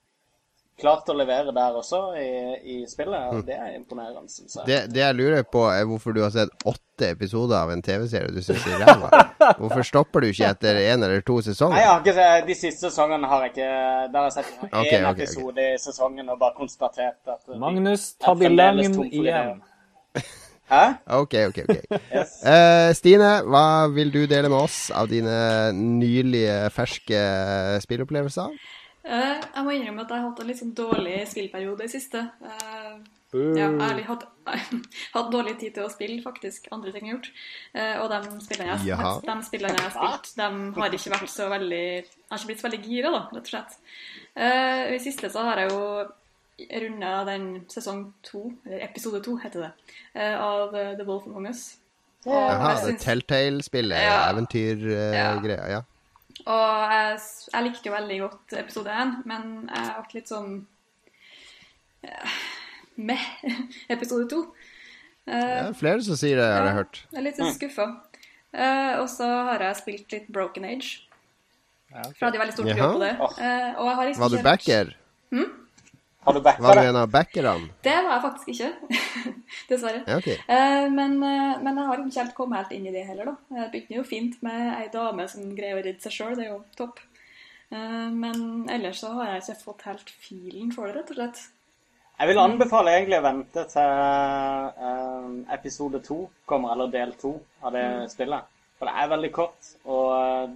[0.80, 2.30] klart å levere der også i,
[2.74, 4.66] i spillet, og det er imponerende, syns jeg.
[4.68, 8.34] Det, det jeg lurer på, er hvorfor du har sett åtte episoder av en TV-serie
[8.34, 9.24] du syns er ræva.
[9.60, 11.86] Hvorfor stopper du ikke etter én eller to Nei, jeg sesonger?
[11.86, 13.72] har ikke, sett, De siste sesongene har jeg ikke
[14.14, 17.58] Der har jeg sett én okay, okay, episode episode i sesongen og bare konstatert at
[17.60, 19.62] Magnus, ta for igjen.
[20.74, 20.84] Hæ?
[21.20, 21.76] Ok, ok, ok.
[22.16, 22.38] Yes.
[22.46, 25.36] uh, Stine, hva vil du dele med oss av dine
[25.76, 27.20] nylige, ferske
[27.84, 28.56] spilleopplevelser?
[29.04, 32.22] Eh, jeg må innrømme at jeg har hatt en litt sånn dårlig spillperiode i siste.
[32.48, 32.94] Eh,
[33.58, 34.24] ja, ærlig hatt,
[35.16, 36.68] hatt dårlig tid til å spille, faktisk.
[36.72, 37.30] Andre ting jeg har gjort.
[37.74, 40.50] Eh, og de spillene jeg, de spillene jeg har spilt, de
[40.80, 43.54] har ikke vært så veldig Jeg har ikke blitt så veldig gira, da, rett og
[43.56, 43.80] slett.
[44.36, 45.82] Eh, I siste så har jeg jo
[46.84, 49.72] runda den sesong to, eller episode to, heter det,
[50.14, 51.74] eh, av The Wolf Among Us.
[52.24, 54.30] Jaha, det Telltale-spillet, Ja.
[54.32, 55.70] eventyrgreia.
[55.70, 55.82] ja.
[56.44, 57.20] Og jeg,
[57.54, 60.54] jeg likte jo veldig godt episode én, men jeg ble litt sånn
[62.04, 62.38] eh,
[62.98, 63.54] med
[63.96, 64.44] episode to.
[65.24, 66.98] Det Eh, er flere som sier det, har jeg hørt.
[67.14, 67.86] Jeg er litt skuffa.
[68.54, 71.08] Uh, og så har jeg spilt litt Broken Age.
[71.90, 72.12] Ja, okay.
[72.12, 73.14] For jeg hadde jo veldig stort tro på det.
[73.22, 74.92] Uh, og jeg har liksom Var du backer?
[75.32, 75.63] backer?
[76.24, 76.88] Har du backa Var du det?
[76.90, 77.70] en av backerne?
[77.84, 78.70] Det var jeg faktisk ikke.
[79.70, 80.04] Dessverre.
[80.08, 80.28] Ja, ok.
[80.30, 83.58] Eh, men, eh, men jeg har ikke helt kommet helt inn i det heller, da.
[83.60, 86.54] Jeg begynte jo fint med ei dame som greier å redde seg sjøl, det er
[86.54, 87.02] jo topp.
[87.74, 91.44] Eh, men ellers så har jeg ikke fått helt filen for det, rett og slett.
[92.14, 93.94] Jeg vil anbefale egentlig å vente til
[94.88, 97.36] eh, episode to kommer, eller del to
[97.66, 98.52] av det spillet.
[98.78, 100.54] For det er veldig kort, og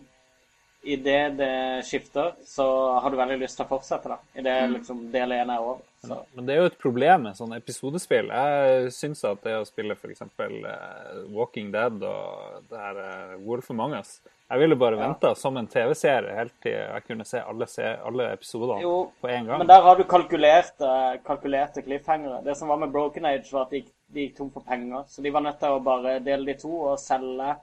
[0.83, 2.67] idet det skifter, så
[2.99, 4.17] har du veldig lyst til å fortsette, da.
[4.39, 5.83] Idet liksom del én er over.
[6.05, 6.19] Så.
[6.37, 8.29] Men det er jo et problem med sånne episodespill.
[8.29, 10.23] Jeg syns at det å spille f.eks.
[10.37, 15.57] Uh, Walking Dead og det her uh, Wolf Among Us Jeg ville bare venta som
[15.57, 19.63] en TV-serie helt til jeg kunne se alle, se, alle episodene Jo, på en gang.
[19.63, 20.91] Men der har du kalkulerte,
[21.27, 22.43] kalkulerte cliffhangere.
[22.45, 23.83] Det som var med Broken Age, var at de,
[24.13, 25.03] de gikk tom for penger.
[25.09, 27.57] Så de var nødt til å bare dele de to og selge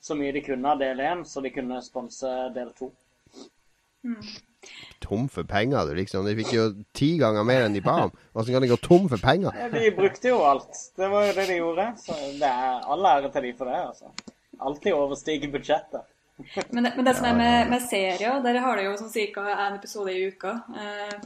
[0.00, 2.92] så mye de kunne av del én, så de kunne sponse del to.
[5.00, 6.26] Tom for penger, du liksom.
[6.26, 6.66] De fikk jo
[6.96, 8.12] ti ganger mer enn de ba om.
[8.34, 9.54] Hvordan kan de gå tom for penger?
[9.54, 10.74] Ja, De brukte jo alt.
[10.98, 11.88] Det var jo det de gjorde.
[12.02, 14.12] Så det er all ære til de for det, altså.
[14.58, 16.06] Alltid overstige budsjettet.
[16.70, 19.46] Men det, men det som er med, med serier, der har det jo sånn ca.
[19.66, 20.54] én episode i uka.
[20.78, 21.16] Eh,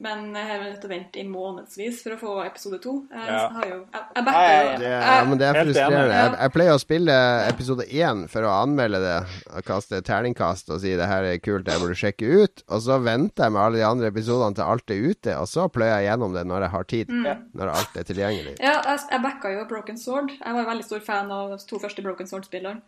[0.00, 2.92] men jeg har nødt til å vente i månedsvis for å få episode to.
[3.10, 3.48] Jeg, Ja.
[3.54, 4.76] har jo, jeg, jeg backer jo ja.
[4.80, 6.14] Det ja, men det er frustrerende.
[6.18, 7.16] Jeg, jeg pleier å spille
[7.48, 9.16] episode én for å anmelde det.
[9.56, 12.64] Og kaste terningkast og si det her er kult, det burde du sjekke ut.
[12.68, 15.68] Og så venter jeg med alle de andre episodene til alt er ute, og så
[15.72, 17.12] pløyer jeg gjennom det når jeg har tid.
[17.56, 18.56] Når alt er tilgjengelig.
[18.60, 20.32] Ja, jeg, jeg backa jo Broken Sword.
[20.36, 22.80] Jeg var veldig stor fan av de to første Broken Sword-spillerne.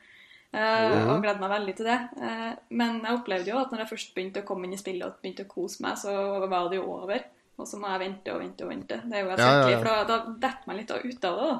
[0.53, 1.99] Eh, Og gledde meg veldig til det.
[2.23, 5.07] Eh, men jeg opplevde jo at når jeg først begynte å komme inn i spillet
[5.07, 6.15] og begynte å kose meg, så
[6.47, 7.25] var det jo over.
[7.59, 8.97] Og så må jeg vente og vente og vente.
[9.05, 9.79] Det er jo helt Ja, ja, ja.
[9.79, 10.17] for da, da
[10.47, 11.51] detter man litt ut av det.
[11.51, 11.59] da.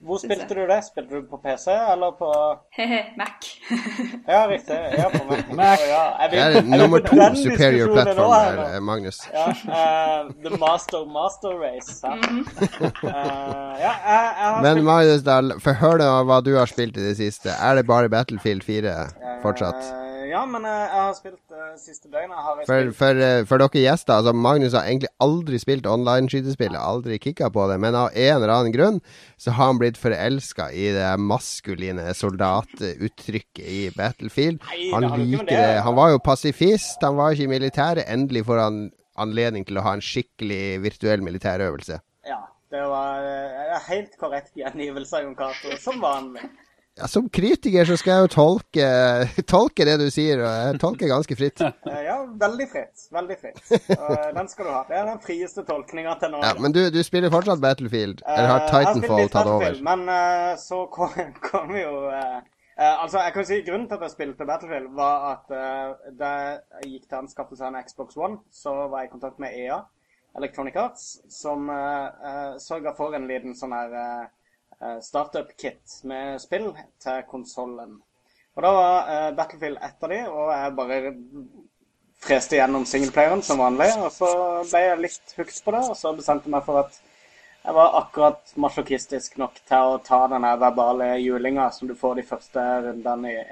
[0.00, 0.78] Hvor spilte du det?
[0.86, 2.28] Spilte du på PC eller på
[3.20, 3.48] Mac.
[4.32, 4.78] Ja, riktig.
[4.96, 5.44] Ja, på Mac.
[5.60, 5.78] Mac.
[5.88, 9.20] Ja, jeg Det er nummer to superior platform her eh, Magnus.
[9.34, 12.00] Ja, uh, The Master Master Race.
[12.04, 12.16] Ja,
[13.00, 13.10] Uh,
[13.80, 17.04] ja jeg, jeg har Men Magnus Magnus, forhør deg om hva du har spilt i
[17.10, 17.52] det siste.
[17.52, 18.94] Er det bare Battlefield 4
[19.42, 19.80] fortsatt?
[19.84, 22.38] Eh, Ja, men eh, jeg har spilt uh, siste døgnet.
[22.38, 26.76] Har jeg For, for, uh, for dere gjester, altså Magnus har egentlig aldri spilt online-skytespill,
[26.78, 29.00] aldri kicka på det, men av en eller annen grunn
[29.40, 34.62] så har han blitt forelska i det maskuline soldatuttrykket i Battlefield.
[34.70, 35.82] Nei, Han liker det det.
[35.88, 38.06] Han var jo pasifist, han var ikke i militæret.
[38.06, 38.80] Endelig får han
[39.20, 41.98] anledning til å ha en skikkelig virtuell militærøvelse.
[42.28, 46.46] Ja, det var uh, helt korrekt gjengivelse av Jon Cato, som vanlig.
[46.98, 48.86] Ja, som kritiker så skal jeg jo tolke,
[49.48, 51.62] tolke det du sier, og jeg tolker ganske fritt.
[52.10, 53.04] Ja, veldig fritt.
[53.14, 53.60] Veldig fritt.
[54.36, 54.80] Den skal du ha.
[54.88, 56.40] Det er den frieste tolkninga til nå.
[56.44, 58.24] Ja, men du, du spiller fortsatt Battlefield?
[58.26, 59.78] Eller har Eh, Titanfall tatt over?
[59.86, 61.14] Men uh, så kom,
[61.50, 62.40] kom jo uh,
[62.80, 66.28] Uh, Altså, jeg kan si Grunnen til at jeg spilte Battlefield, var at uh, da
[66.80, 69.76] jeg gikk til anskaffelse av en Xbox One, så var jeg i kontakt med EA,
[70.40, 73.92] Electronic Arts, som uh, sørga for en liten sånn her
[75.04, 76.70] startup-kit med spill
[77.02, 77.98] til konsollen.
[78.56, 81.00] Og da var eh, Battlefield ett av de, og jeg bare
[82.20, 83.88] freste gjennom singleplayeren som vanlig.
[84.00, 84.32] Og så
[84.70, 87.00] ble jeg litt hooked på det, og så bestemte jeg meg for at
[87.60, 92.24] jeg var akkurat masochistisk nok til å ta den verbale julinga som du får de
[92.30, 93.42] første rundene i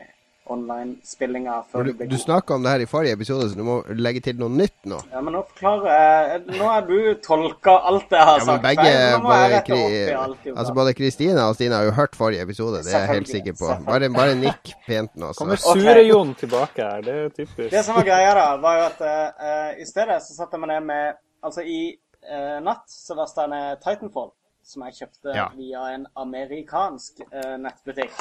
[0.48, 4.38] online-spillinga Du, du snakka om det her i forrige episode, så du må legge til
[4.40, 4.98] noe nytt nå.
[5.12, 8.62] Ja, men nå forklarer jeg Nå har du tolka alt jeg har Ja, sagt.
[8.64, 12.16] begge, feil, nå må både, Kri- alt, altså både Kristina og Stine har jo hørt
[12.16, 13.70] forrige episode, det er jeg helt sikker på.
[13.86, 15.32] Bare, bare nikk pent nå.
[15.32, 15.38] Så.
[15.42, 17.00] Kommer Sure-Jon tilbake her.
[17.06, 17.70] Det er jo typisk.
[17.72, 20.74] Det som var greia, da, var jo at uh, i stedet så satte jeg meg
[20.76, 21.94] ned med Altså, i
[22.26, 24.32] uh, natt så lasta jeg ned Titanfall,
[24.66, 25.44] som jeg kjøpte Ja.
[25.56, 28.12] via en amerikansk eh, nettbutikk.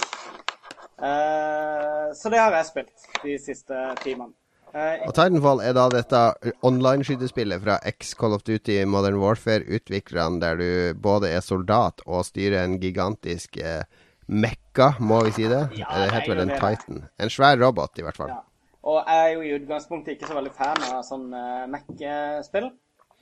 [0.98, 4.34] Eh, så det har jeg spilt de siste timene.
[4.68, 6.20] Uh, Og Titanfall er da dette
[6.68, 12.66] online-skytespillet fra X Call of Duty Modern Warfare-utviklerne, der du både er soldat og styrer
[12.66, 13.88] en gigantisk uh,
[14.28, 15.64] mekka, må vi si det?
[15.80, 16.60] Ja, det er heter vel en det.
[16.60, 17.06] Titan.
[17.16, 18.34] En svær robot, i hvert fall.
[18.36, 18.44] Ja.
[18.88, 22.70] Og jeg er jo i utgangspunktet ikke så veldig fan av sånn uh, Mac-spill.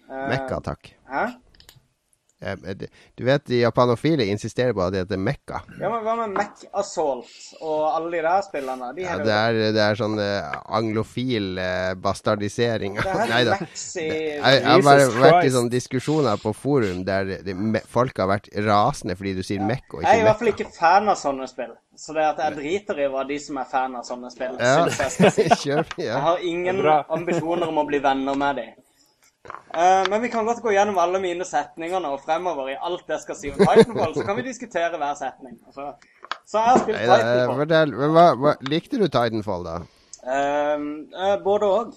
[0.06, 0.92] Eh, Mekka, takk.
[1.10, 1.24] Hæ?
[2.46, 5.62] Eh, d- Du vet, de japanofile insisterer på at det heter mekka.
[5.82, 7.26] Ja, men Hva med Mac Assault
[7.62, 8.92] og alle de der spillene?
[8.96, 13.00] De Ja, det er, det er sånn eh, anglofil eh, bastardisering.
[13.32, 13.58] Nei da.
[13.96, 18.30] Jeg, jeg har bare vært i sånne diskusjoner på forum der de, me, folk har
[18.36, 21.10] vært rasende fordi du sier mekk og Jeg er i ikke hvert fall ikke fan
[21.12, 21.74] av sånne spill.
[21.96, 24.84] Så det at jeg driter i hva de som er fan av sånne spill, Ja,
[24.84, 25.46] syns jeg skal si.
[25.66, 25.86] kjør.
[26.04, 28.74] Jeg har ingen ambisjoner om å bli venner med dem.
[29.76, 33.24] Eh, men vi kan godt gå gjennom alle mine setninger nå fremover i alt jeg
[33.24, 34.16] skal si om Titanfall.
[34.16, 35.58] Så kan vi diskutere hver setning.
[35.68, 35.92] Altså,
[36.46, 37.62] så jeg har spilt Nei, Titanfall.
[37.64, 39.80] fortell, men hva, hva, likte du Titanfall, da?
[40.26, 41.92] Uh, uh, både òg.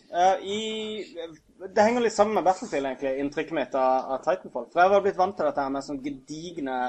[1.68, 4.66] det henger litt sammen med Battlefield, egentlig, inntrykket mitt av, av Titanfall.
[4.72, 6.80] For jeg var blitt vant til dette her med sånn gedigne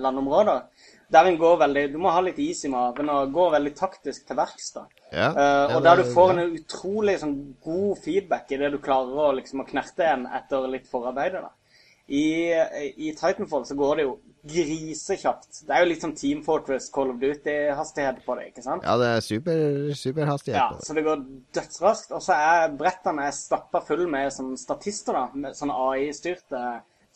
[0.00, 0.64] landområder.
[1.12, 4.26] Der en går veldig Du må ha litt is i maven og gå veldig taktisk
[4.26, 4.72] til verks.
[4.74, 4.86] da.
[5.12, 9.28] Ja, uh, og der du får en utrolig sånn, god feedback i det du klarer
[9.28, 11.38] å liksom, å knerte en etter litt forarbeid.
[11.38, 11.52] da.
[12.06, 12.54] I,
[12.96, 14.16] I Titanfall så går det jo
[14.46, 15.62] grisekjapt.
[15.66, 18.84] Det er jo litt sånn Team Fortress Call of Duty-hastighet på det, ikke sant?
[18.86, 19.62] Ja, det er super,
[19.98, 21.24] superhastighet Ja, så det går
[21.56, 22.14] dødsraskt.
[22.14, 25.24] Og så er brettene stappa full med sånne statister, da.
[25.46, 26.62] Med sånne AI-styrte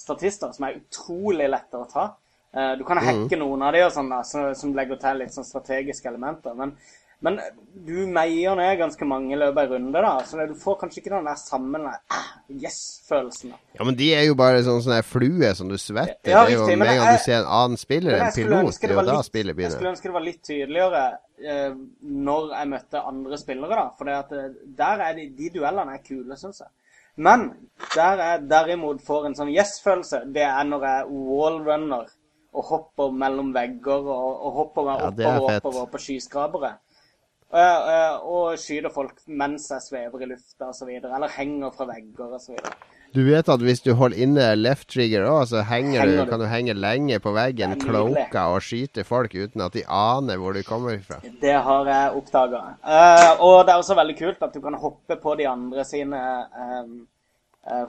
[0.00, 2.08] statister som er utrolig lette å ta.
[2.54, 4.10] Eh, Du kan hacke noen av de og sånn
[4.58, 6.56] som legger til litt sånn strategiske elementer.
[6.58, 6.72] Men,
[7.22, 7.38] men
[7.86, 10.16] du meier ned ganske mange i løpet av en runde, da.
[10.26, 13.54] Så du får kanskje ikke den der samme ah, yes-følelsen.
[13.78, 16.18] Ja, men de er jo bare sånn sånne flue som du svetter.
[16.32, 18.90] Ja, det er jo Med en gang du ser en annen spiller, en pilot, det
[18.90, 21.04] er jo da spillet Jeg skulle ønske det var litt tydeligere
[21.44, 21.72] eh,
[22.02, 23.88] når jeg møtte andre spillere, da.
[23.98, 24.46] For eh,
[24.82, 26.72] der er de, de duellene er kule, syns jeg.
[27.20, 27.50] Men
[27.94, 32.08] der jeg derimot får en sånn yes-følelse, det er når jeg wallrunner
[32.52, 35.64] og hopper mellom vegger og, og hopper meg Ja, er oppover fett.
[35.64, 36.72] oppover på skyskrapere.
[37.50, 37.58] Eh,
[37.92, 40.90] eh, og skyter folk mens jeg svever i lufta osv.
[41.00, 42.58] Eller henger fra vegger osv.
[43.10, 46.42] Du vet at hvis du holder inne left trigger òg, så henger Henger du, kan
[46.44, 50.62] du henge lenge på veggen, cloaka og skyte folk uten at de aner hvor du
[50.62, 51.18] kommer fra.
[51.42, 52.60] Det har jeg oppdaga.
[53.42, 56.22] og det er også veldig kult at du kan hoppe på de andre sine
[56.54, 57.00] um,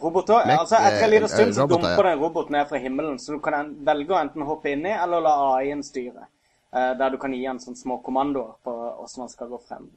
[0.02, 0.46] roboter.
[0.48, 3.20] Mek- altså Etter en liten eh, stund så dumper det en robot ned fra himmelen,
[3.20, 6.28] så du kan velge å enten hoppe inni eller la AI-en styre.
[6.74, 9.90] eh, der du kan gi en sånn små kommandoer på hvordan man skal gå frem.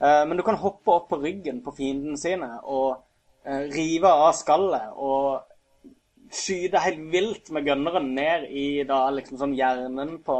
[0.00, 2.98] Eh, men du kan hoppe opp på ryggen på fiendene sine og
[3.44, 5.42] eh, rive av skallet og
[6.30, 10.36] skyte helt vilt med gunneren ned i da liksom sånn hjernen på,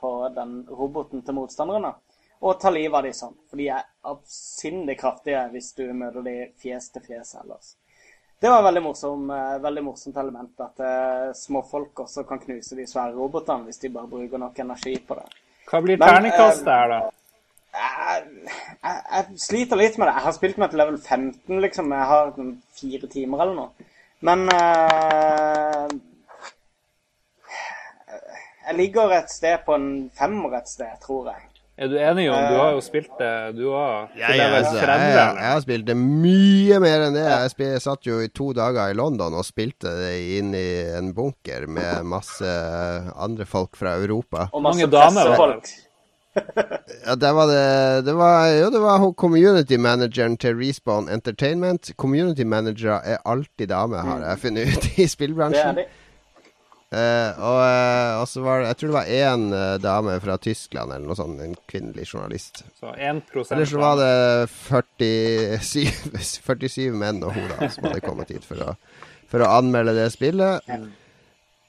[0.00, 1.94] på den roboten til motstanderne.
[2.40, 3.34] Og ta livet av de sånn.
[3.50, 7.74] For de er avsindig kraftige hvis du møter de fjes til fjes ellers.
[8.40, 12.86] Det var veldig, morsom, eh, veldig morsomt element at uh, småfolk også kan knuse de
[12.86, 15.24] svære robotene hvis de bare bruker nok energi på det.
[15.68, 17.00] Hva blir terningkastet her, da?
[17.78, 18.28] Jeg,
[18.84, 20.14] jeg, jeg sliter litt med det.
[20.14, 21.90] Jeg har spilt meg til level 15, liksom.
[21.98, 22.30] Jeg har
[22.78, 23.90] fire timer eller noe.
[24.28, 25.98] Men uh,
[28.68, 31.47] Jeg ligger et sted på en femmer et sted, tror jeg.
[31.78, 32.46] Er du enig, Jon?
[32.50, 35.94] Du har jo spilt det, du har, Ja, ja, altså, jeg, jeg har spilt det
[35.94, 37.22] mye mer enn det.
[37.22, 40.68] Jeg, spil, jeg satt jo i to dager i London og spilte det inn i
[40.98, 42.50] en bunker med masse
[43.14, 44.48] andre folk fra Europa.
[44.50, 45.70] Og Mange damer, pressefolk.
[46.38, 51.90] Ja, det var det Det var, jo, det var community manageren til Respawn Entertainment.
[51.98, 55.80] Community managere er alltid damer, har jeg funnet ut i Det er spillbransjen.
[56.88, 57.58] Eh, og,
[58.22, 61.18] og så var det Jeg tror det var én eh, dame fra Tyskland eller noe
[61.18, 61.40] sånt.
[61.44, 62.62] En kvinnelig journalist.
[62.80, 65.84] Så 1 Eller så var det 47,
[66.16, 68.72] 47 menn og hora som hadde kommet hit for å,
[69.28, 70.64] for å anmelde det spillet.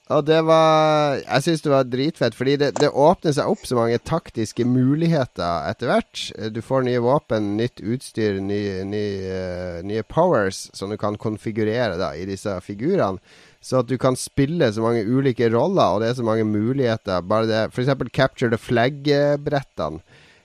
[0.10, 3.76] Og det var Jeg syns det var dritfett, fordi det, det åpner seg opp så
[3.78, 6.24] mange taktiske muligheter etter hvert.
[6.56, 9.44] Du får nye våpen, nytt utstyr, nye, nye,
[9.86, 13.22] nye powers som du kan konfigurere da i disse figurene.
[13.61, 17.22] Så at du kan spille så mange ulike roller, og det er så mange muligheter.
[17.27, 17.91] Bare det F.eks.
[18.15, 19.99] Capture the Flag-brettene.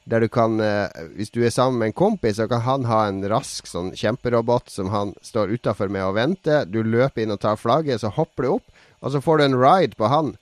[0.05, 3.07] Der du kan, eh, hvis du er sammen med en kompis, så kan han ha
[3.09, 6.67] en rask sånn kjemperobot som han står utafor med og venter.
[6.69, 9.61] Du løper inn og tar flagget, så hopper du opp, og så får du en
[9.63, 10.35] ride på han.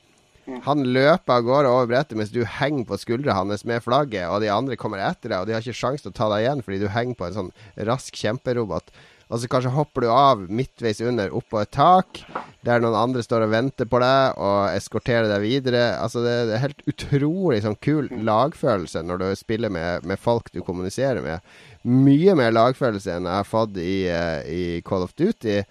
[0.66, 4.42] Han løper av gårde over brettet mens du henger på skuldra hans med flagget, og
[4.42, 6.62] de andre kommer etter deg, og de har ikke sjanse til å ta deg igjen
[6.66, 7.52] fordi du henger på en sånn
[7.86, 8.90] rask kjemperobot.
[9.32, 12.20] Og så kanskje hopper du av midtveis under oppå et tak,
[12.60, 15.84] der noen andre står og venter på deg og eskorterer deg videre.
[15.96, 20.52] Altså det, det er helt utrolig sånn kul lagfølelse når du spiller med, med folk
[20.52, 21.40] du kommuniserer med.
[21.88, 25.62] Mye mer lagfølelse enn jeg har fått i, eh, i Call of Duty.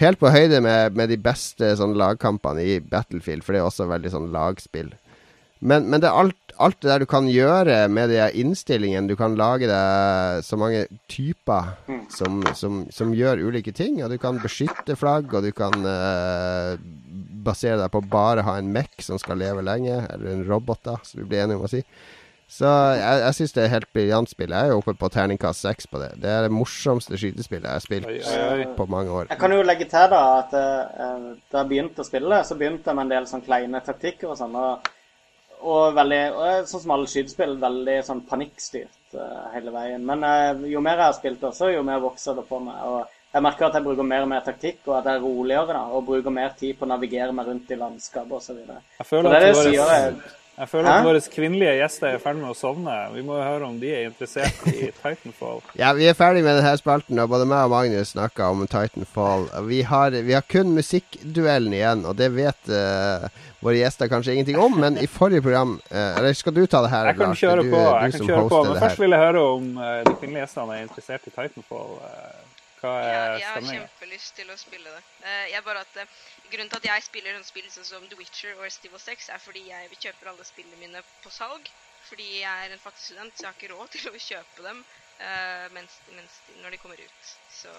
[0.00, 3.88] Helt på høyde med, med de beste sånn lagkampene i Battlefield, for det er også
[3.88, 4.92] veldig sånn lagspill.
[5.60, 9.10] Men, men det er alt, alt det der du kan gjøre med de innstillingene.
[9.10, 11.74] Du kan lage deg så mange typer
[12.12, 13.98] som, som, som gjør ulike ting.
[14.04, 16.78] Og du kan beskytte flagg, og du kan uh,
[17.44, 20.96] basere deg på bare ha en mech som skal leve lenge, eller en robot, da,
[21.04, 21.84] som vi blir enige om å si.
[22.50, 22.66] Så
[22.98, 24.50] jeg, jeg syns det er helt briljant spill.
[24.50, 26.08] Jeg er jo oppe på terningkast seks på det.
[26.24, 28.64] Det er det morsomste skytespillet jeg har spilt Oi, oi, oi.
[28.74, 29.28] på mange år.
[29.30, 32.90] Jeg kan jo legge til da at uh, da jeg begynte å spille, så begynte
[32.90, 34.56] jeg med en del sånn kleine taktikker og sånn.
[34.58, 34.90] Og,
[35.60, 40.04] og veldig, og sånn som alle skytespill, veldig sånn panikkstyrt uh, hele veien.
[40.06, 42.80] Men uh, jo mer jeg har spilt også, jo mer vokser det på meg.
[42.88, 45.76] Og jeg merker at jeg bruker mer og mer taktikk, og at jeg er roligere
[45.76, 48.62] da, og bruker mer tid på å navigere meg rundt i landskapet osv.
[48.64, 52.06] Jeg føler det er at det jeg våre, sier, jeg- føler at våre kvinnelige gjester
[52.12, 52.94] er i ferd med å sovne.
[53.14, 55.62] Vi må jo høre om de er interessert i Titanfall.
[55.80, 59.48] Ja, vi er ferdig med denne spalten, og både meg og Magnus snakka om Titanfall.
[59.66, 63.24] Vi har, vi har kun musikkduellen igjen, og det vet uh,
[63.64, 66.90] våre gjester kanskje ingenting om, men i forrige program uh, Eller skal du ta det
[66.92, 67.40] her, Jeg kan Lars?
[67.40, 67.80] kjøre Det er på.
[67.80, 68.60] du, jeg kan kjøre på.
[68.68, 71.98] Men først vil jeg høre om uh, de kvinnelige gjestene er interessert i Titanfall.
[72.04, 72.38] Eh,
[72.80, 75.02] Hva Ja, er jeg har kjempelyst til å spille det.
[75.28, 76.06] Eh, jeg bare at, eh,
[76.52, 79.28] grunnen til at jeg spiller sånn spill sånn som The Witcher og Steve Evil 6,
[79.34, 81.68] er fordi jeg kjøper alle spillene mine på salg.
[82.08, 84.78] Fordi jeg er en fattig student, så jeg har ikke råd til å kjøpe dem
[85.20, 87.32] eh, mens, mens når de kommer ut.
[87.52, 87.72] Så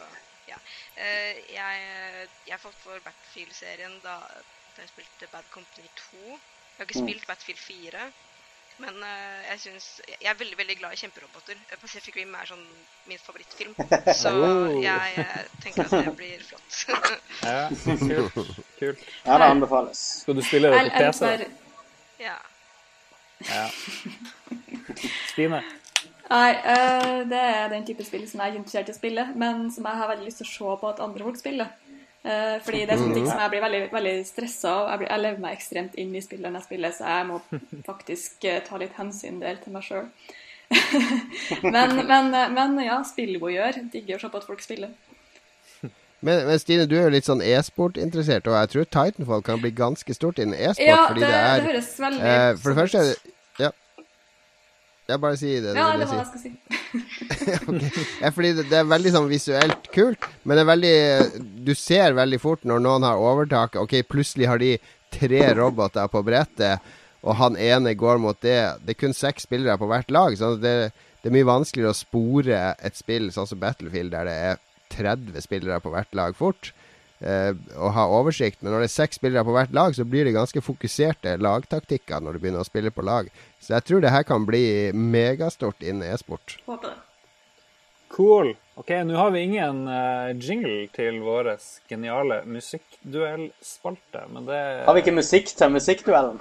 [0.47, 0.57] ja.
[0.95, 4.19] Eh, jeg, jeg falt for Battlefield-serien da,
[4.75, 6.37] da jeg spilte Bad Company 2.
[6.37, 7.07] Jeg har ikke Mm.
[7.09, 8.05] spilt Battlefield 4.
[8.81, 11.59] Men uh, jeg syns jeg er veldig veldig glad i kjemperoboter.
[11.81, 12.63] Pacific Rim er sånn
[13.09, 13.75] min favorittfilm.
[14.17, 14.31] Så
[14.87, 16.79] jeg, eh, tenker at det blir flott.
[17.51, 17.67] Ja,
[17.99, 18.39] kult.
[18.79, 19.03] kult.
[19.25, 20.01] Ja, det anbefales.
[20.23, 21.51] Skal du spille det på PC?
[22.21, 22.39] ja.
[23.49, 23.67] Ja.
[25.31, 25.61] Stine?
[26.31, 29.65] nei, uh, det er den type spill som jeg er interessert i å spille, men
[29.73, 31.73] som jeg har veldig lyst til å se på at andre folk spiller.
[32.21, 34.89] Eh, fordi det er sånne ting som jeg blir veldig, veldig stressa av.
[34.91, 37.39] Jeg, blir, jeg lever meg ekstremt inn i spillet når jeg spiller, så jeg må
[37.87, 40.11] faktisk eh, ta litt hensyn der til meg sjøl.
[41.75, 43.81] men, men, men ja, spillvoyeur.
[43.91, 44.93] Digger å se på at folk spiller.
[46.21, 49.71] Men, men Stine, du er jo litt sånn e-sport-interessert, og jeg tror Titanfall kan bli
[49.73, 50.85] ganske stort innen e-sport.
[50.85, 53.15] Ja, fordi det, det er det høres veldig eh, For det sånn første er det
[55.11, 55.75] Ja, bare sier det.
[55.75, 56.57] Ja, det var det jeg skulle si.
[58.21, 60.95] Ja, fordi det, det er veldig sånn visuelt kult, men det er veldig
[61.67, 63.79] Du ser veldig fort når noen har overtaket.
[63.81, 64.73] Ok, plutselig har de
[65.11, 68.59] tre roboter på brettet, og han ene går mot det.
[68.83, 70.75] Det er kun seks spillere på hvert lag, så det,
[71.21, 74.61] det er mye vanskeligere å spore et spill sånn som Battlefield, der det er
[74.91, 76.71] 30 spillere på hvert lag fort.
[77.21, 78.61] Eh, å ha oversikt.
[78.61, 82.21] Men når det er seks spillere på hvert lag, så blir det ganske fokuserte lagtaktikker
[82.21, 83.29] når du begynner å spille på lag.
[83.61, 86.57] Så jeg tror det her kan bli megastort innen e-sport.
[86.67, 86.99] Håper det.
[88.11, 88.55] Cool.
[88.75, 91.51] Ok, nå har vi ingen uh, jingle til vår
[91.91, 96.39] geniale musikkduellspalte, men det Har vi ikke musikk til musikkduellen?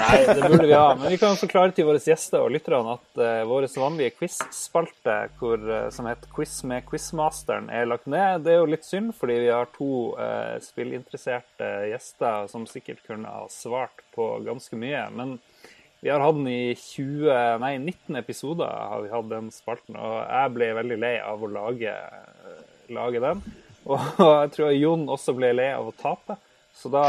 [0.00, 0.94] Nei, det burde vi ha.
[0.98, 5.76] Men vi kan forklare til våre gjester og lytterne at uh, vår vanlige quiz-spalte, eh,
[5.94, 8.44] som heter Quiz med quizmasteren, er lagt ned.
[8.44, 9.92] Det er jo litt synd, fordi vi har to
[10.64, 15.06] spillinteresserte gjester som sikkert kunne ha svart på ganske mye.
[15.14, 15.36] Men
[16.06, 20.20] vi har hatt den i 20, nei, 19 episoder har vi hatt den spalten, og
[20.22, 21.94] jeg ble veldig lei av å lage,
[22.94, 23.40] lage den.
[23.86, 26.34] Og jeg tror Jon også ble lei av å tape.
[26.74, 27.02] Så da,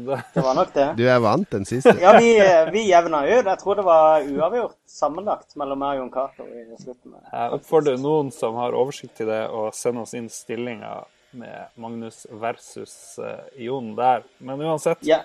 [0.00, 0.88] da Det var nok det.
[0.96, 1.94] Du er vant den siste.
[2.00, 2.34] Ja, vi,
[2.72, 3.48] vi jevna ut.
[3.48, 7.16] Jeg tror det var uavgjort sammenlagt mellom meg og Jon Cato i slutten.
[7.32, 11.02] Jeg oppfordrer noen som har oversikt til det, å sende oss inn stillinga
[11.38, 14.22] med Magnus versus uh, Jon der.
[14.38, 15.22] Men uansett, Ja,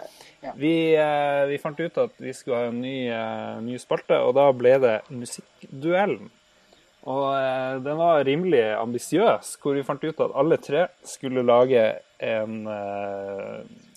[0.56, 4.36] vi, uh, vi fant ut at vi skulle ha en ny, uh, ny spalte, og
[4.38, 6.30] da ble det Musikkduellen.
[7.08, 11.84] Og den var rimelig ambisiøs, hvor vi fant ut at alle tre skulle lage
[12.20, 12.58] en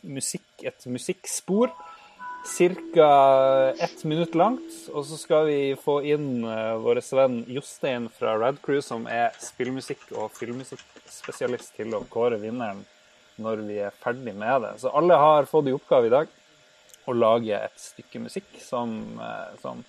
[0.06, 1.72] musikk, et musikkspor.
[2.44, 3.72] Ca.
[3.78, 4.88] ett minutt langt.
[4.92, 9.36] Og så skal vi få inn uh, vår venn Jostein fra Rad Crew, som er
[9.40, 12.84] spillmusikk- og filmmusikkspesialist, til å kåre vinneren
[13.40, 14.74] når vi er ferdig med det.
[14.80, 16.32] Så alle har fått i oppgave i dag
[17.08, 19.84] å lage et stykke musikk som, eh, som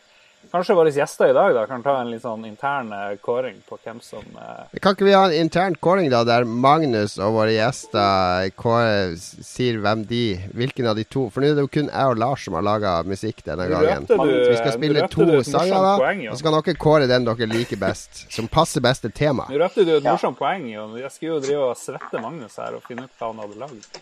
[0.52, 3.78] Kanskje våre gjester i dag da, kan ta en litt sånn intern eh, kåring på
[3.86, 7.54] hvem som eh, Kan ikke vi ha en intern kåring, da, der Magnus og våre
[7.56, 10.24] gjester kårer, sier hvem de
[10.58, 12.66] Hvilken av de to For nå er det jo kun jeg og Lars som har
[12.68, 14.06] laga musikk denne gangen.
[14.10, 15.96] du- Vi skal spille to sanger, da.
[16.04, 18.26] poeng, Og så kan dere kåre den dere liker best.
[18.32, 19.50] Som passer best til temaet.
[19.50, 20.98] Nå røpte du et morsomt poeng, Jon.
[21.00, 24.02] Jeg skulle jo drive og svette Magnus her og finne ut hva han hadde lagd.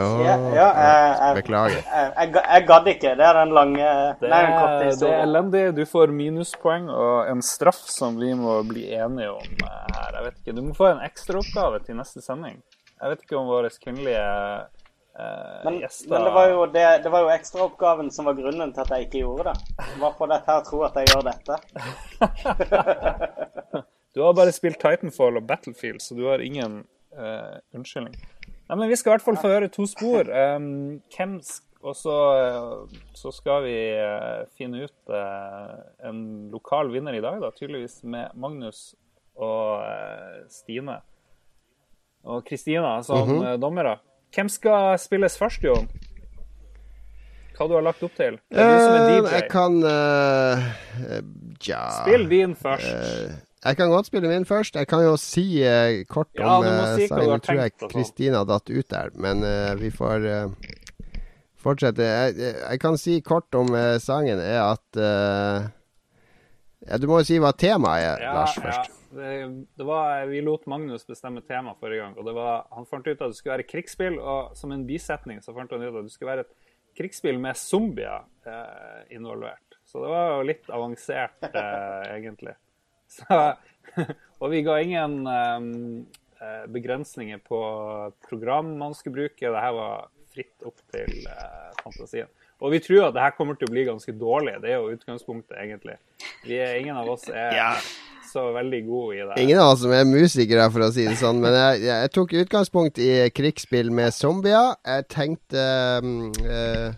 [0.00, 1.76] Åh, ja, ja jeg, jeg, Beklager.
[1.84, 3.10] jeg, jeg, jeg gadd ikke.
[3.20, 3.86] Det er den lange
[4.20, 4.60] Det Nei, den er,
[5.02, 5.62] det er elendig.
[5.76, 10.10] Du får minuspoeng og en straff som vi må bli enige om eh, her.
[10.18, 10.56] Jeg vet ikke.
[10.58, 12.56] Du må få en ekstraoppgave til neste sending.
[13.00, 14.60] Jeg vet ikke om våre kvinnelige eh,
[15.64, 18.82] Men, gjester men det var jo, det, det var jo ekstraoppgaven som var grunnen til
[18.84, 19.56] at jeg ikke gjorde det.
[20.02, 21.54] Hvorfor dette her tro at jeg gjør dette?
[24.14, 26.80] Du har bare spilt Titanfall og Battlefield, så du har ingen
[27.14, 28.16] eh, unnskyldning.
[28.70, 30.30] Nei, men Vi skal i hvert fall få høre to spor.
[30.30, 31.40] Um, hvem
[31.80, 35.78] og så, eh, så skal vi eh, finne ut eh,
[36.10, 36.18] en
[36.52, 38.90] lokal vinner i dag, da, tydeligvis med Magnus
[39.40, 39.80] og
[40.52, 40.98] Stine.
[42.28, 43.56] Og Kristina som mm -hmm.
[43.56, 43.96] dommere.
[44.34, 45.88] Hvem skal spilles først, Jon?
[47.56, 48.38] Hva du har lagt opp til?
[48.48, 49.34] Det er du som er DJ.
[49.34, 50.58] jeg kan eh,
[51.68, 52.86] Ja Spill din først.
[52.86, 54.76] Eh, Jeg kan godt spille min først.
[54.76, 57.74] Jeg kan jo si uh, kort Ja, om uh, si Nå Tror jeg.
[57.92, 60.70] Kristina datt ut der, men uh, vi får uh,
[61.60, 62.06] fortsette.
[62.06, 63.68] Jeg, jeg, kan si kort om
[64.00, 65.00] sangen, er at
[66.88, 68.96] ja, Du må jo si hva temaet er, Ja, Lars, først.
[69.10, 69.28] Det,
[69.76, 72.16] det var, vi lot Magnus bestemme tema forrige gang.
[72.16, 75.44] og det var, Han fant ut at det skulle være krigsspill, og som en bisetning
[75.44, 76.56] så fant han ut at det skulle være et
[76.96, 78.24] krigsspill med zombier
[79.12, 79.76] involvert.
[79.84, 81.44] Så det var jo litt avansert,
[82.08, 82.56] egentlig.
[83.10, 83.40] Så,
[84.40, 87.60] og vi ga ingen eh, begrensninger på
[88.28, 89.50] program man skulle bruke.
[89.50, 92.30] Det her var fritt opp til uh, fantasien.
[92.60, 94.58] Og vi tror at det her kommer til å bli ganske dårlig.
[94.62, 95.96] Det er jo utgangspunktet, egentlig.
[96.44, 97.70] Vi er, ingen av oss er Ja.
[98.30, 99.38] så veldig gode i det.
[99.42, 101.40] Ingen av oss som er musikere, for å si det sånn.
[101.40, 104.76] Men jeg, jeg, tok utgangspunkt i krigsspill med zombier.
[104.84, 105.64] Jeg tenkte
[106.04, 106.92] um, eh,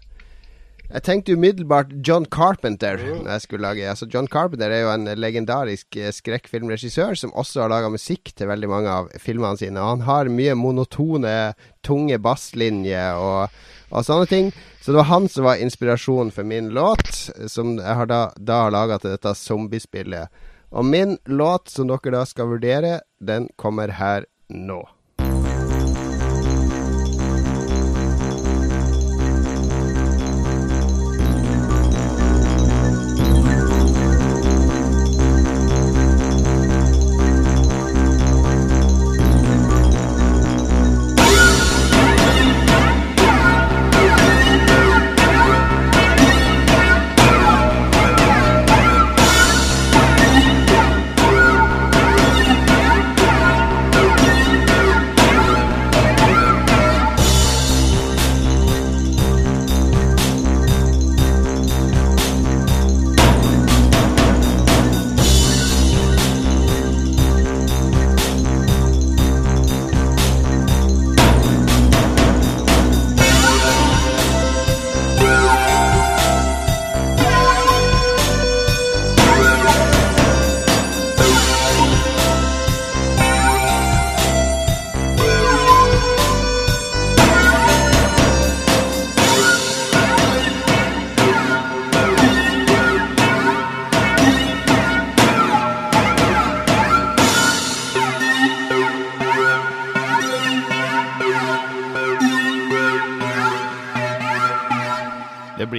[0.92, 5.08] Jeg tenkte umiddelbart John Carpenter når jeg skulle lage altså John Carpenter er jo en
[5.16, 9.80] legendarisk eh, skrekkfilmregissør som også har laga musikk til veldig mange av filmene sine.
[9.80, 13.56] Og han har mye monotone, tunge basslinjer og,
[13.88, 14.52] og sånne ting.
[14.82, 17.08] Så det var han som var inspirasjonen for min låt,
[17.48, 20.44] som jeg har da, da har laga til dette zombiespillet.
[20.76, 24.82] Og min låt, som dere da skal vurdere, den kommer her nå.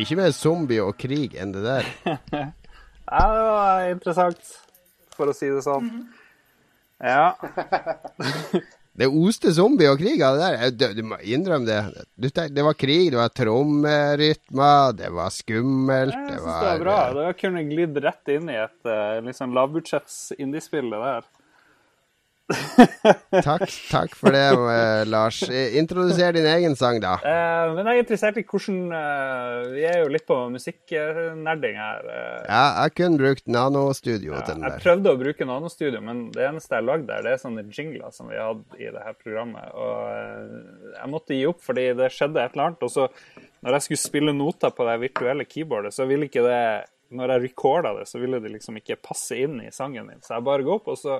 [0.04, 1.88] Blir ikke mer zombie og krig enn det der.
[3.04, 4.54] Ja, det var interessant,
[5.14, 5.90] for å si det sånn.
[7.04, 7.36] Ja.
[8.94, 10.74] Det oste zombie og krig av det der.
[10.78, 12.04] Du, du må innrømme det.
[12.14, 16.84] Du, det var krig, det var trommerytmer, det var skummelt, Jeg det syns det var
[16.84, 16.98] bra.
[17.10, 21.26] Det var kunne glidd rett inn i et liksom, litt sånn lavbudsjetts indiespill, det der.
[23.44, 24.44] Takk, takk for det,
[24.76, 25.40] eh, Lars.
[25.50, 27.16] Introduser din egen sang, da.
[27.26, 32.08] Eh, men jeg er interessert i hvordan eh, Vi er jo litt på musikknerding her.
[32.14, 32.40] eh.
[32.50, 34.76] Ja, jeg kunne brukt nanostudio til den der.
[34.78, 38.14] Jeg prøvde å bruke Nanostudio, men det eneste jeg lagde der, det er sånne jingler
[38.16, 39.70] som vi hadde i det her programmet.
[39.74, 42.84] Og eh, jeg måtte gi opp fordi det skjedde et eller annet.
[42.88, 43.10] Og så,
[43.64, 46.64] når jeg skulle spille noter på det virtuelle keyboardet, så ville ikke det
[47.14, 50.22] Når jeg recorda det, så ville det liksom ikke passe inn i sangen min.
[50.26, 51.20] Så jeg bare går opp, og så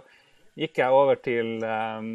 [0.60, 2.10] gikk jeg over til um,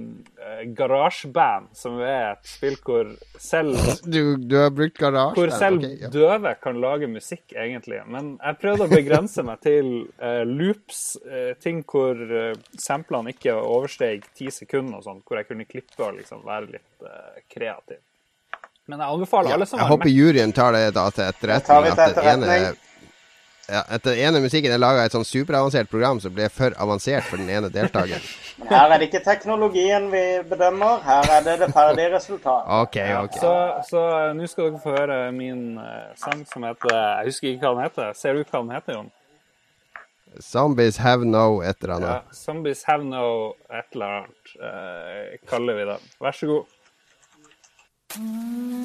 [0.78, 3.10] GarageBand, som er et spill hvor
[3.42, 3.74] selv
[4.14, 5.34] Du, du har brukt garasje?
[5.40, 6.10] hvor selv okay, ja.
[6.14, 8.00] døve kan lage musikk, egentlig.
[8.06, 9.92] Men jeg prøvde å begrense meg til
[10.22, 15.50] uh, loops, uh, ting hvor uh, samplene ikke oversteg ti sekunder og sånn, hvor jeg
[15.50, 17.08] kunne klippe og liksom være litt
[17.50, 18.02] kreativ.
[18.88, 21.82] Men jeg anbefaler alle som Jeg har håper juryen tar det da til etterretning.
[21.84, 22.76] vi til At den ene.
[23.68, 27.26] Ja, etter den ene musikken er laga et sånn superavansert program som ble for avansert
[27.28, 28.24] for den ene deltakeren.
[28.62, 32.72] Men her er det ikke teknologien vi bedømmer, her er det det ferdige resultatet.
[32.80, 32.96] OK,
[33.26, 33.38] OK.
[33.42, 33.52] Så,
[33.90, 34.06] så
[34.38, 37.86] nå skal dere få høre min eh, sang som heter Jeg husker ikke hva den
[37.90, 38.16] heter.
[38.16, 39.12] Ser du hva den heter, Jon?
[40.44, 45.84] Zombies have no et eller Ja, 'Zombies Have No' et eller annet, eh, kaller vi
[45.92, 46.10] den.
[46.20, 46.64] Vær så god.
[48.08, 48.78] Thank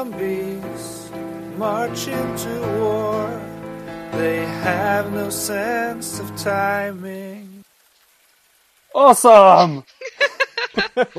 [0.00, 1.10] Zombies
[1.58, 3.28] march into war.
[4.12, 7.64] They have no sense of timing.
[8.94, 9.84] Awesome!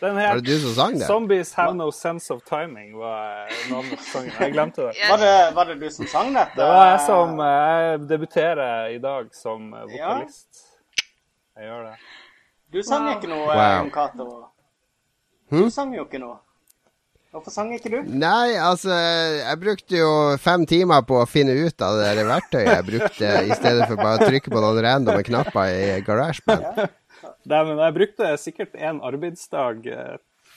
[0.00, 1.06] Den Var het det du som sang det?
[1.06, 4.32] 'Zombies Have No Sense of Timing' var navnet på sangen.
[4.40, 4.88] Jeg glemte det.
[4.96, 5.10] Yes.
[5.10, 6.52] Var det, var det du som sang dette?
[6.56, 10.48] Det var jeg som eh, Jeg debuterer i dag som eh, vokalist.
[11.56, 11.94] Jeg gjør det.
[12.72, 13.78] Du sang ikke noe, Wow.
[13.78, 14.44] Jon Cato.
[15.50, 15.62] Hm?
[15.62, 16.36] Du sang jo ikke noe.
[17.36, 17.98] Hvorfor sang ikke du?
[18.16, 22.70] Nei, altså Jeg brukte jo fem timer på å finne ut av det der verktøyet
[22.70, 26.86] jeg brukte, i stedet for bare å trykke på noen randome knapper i GarageBand.
[27.46, 30.16] Nei, men jeg brukte sikkert en arbeidsdag eh,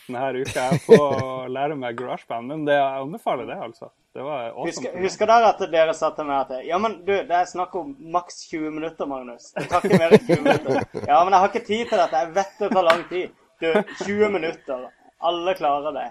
[0.10, 3.92] denne uka på å lære meg GarageBand, men det, jeg anbefaler det, altså.
[4.16, 4.70] Det var awesome.
[4.72, 7.76] Husker, husker dere at dere sa til meg at Ja, men du, det er snakk
[7.78, 9.52] om maks 20 minutter, Magnus.
[9.58, 11.04] Det tar ikke mer enn 20 minutter.
[11.04, 12.24] Ja, men jeg har ikke tid til dette.
[12.24, 13.36] Jeg vet det tar lang tid.
[13.60, 13.70] Du,
[14.08, 14.88] 20 minutter.
[15.30, 16.08] Alle klarer det.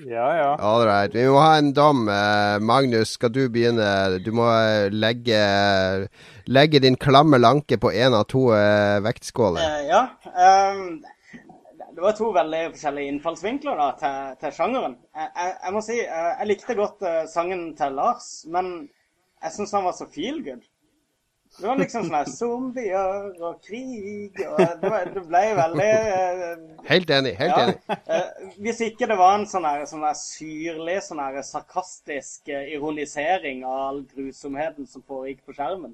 [0.00, 0.56] Ja, ja.
[0.58, 1.14] All right.
[1.14, 2.06] Vi må ha en dom.
[2.08, 4.18] Eh, Magnus, skal du begynne?
[4.24, 5.40] Du må eh, legge,
[6.46, 9.84] legge din klamme lanke på én av to eh, vektskåler.
[9.90, 10.02] Ja.
[10.32, 11.02] Um,
[11.92, 14.96] det var to veldig forskjellige innfallsvinkler da, til, til sjangeren.
[15.12, 18.72] Jeg, jeg, jeg må si, jeg likte godt sangen til Lars, men
[19.42, 20.64] jeg syns han var så feel good.
[21.58, 26.62] Det var liksom sånn her zombier og krig og Det, var, det ble veldig uh,
[26.88, 27.34] Helt enig.
[27.38, 27.66] Helt ja.
[27.66, 27.98] enig.
[28.08, 32.64] Uh, hvis ikke det var en sånn her, sånn her syrlig, sånn her sarkastisk uh,
[32.72, 35.92] ironisering av all grusomheten som foregikk på skjermen.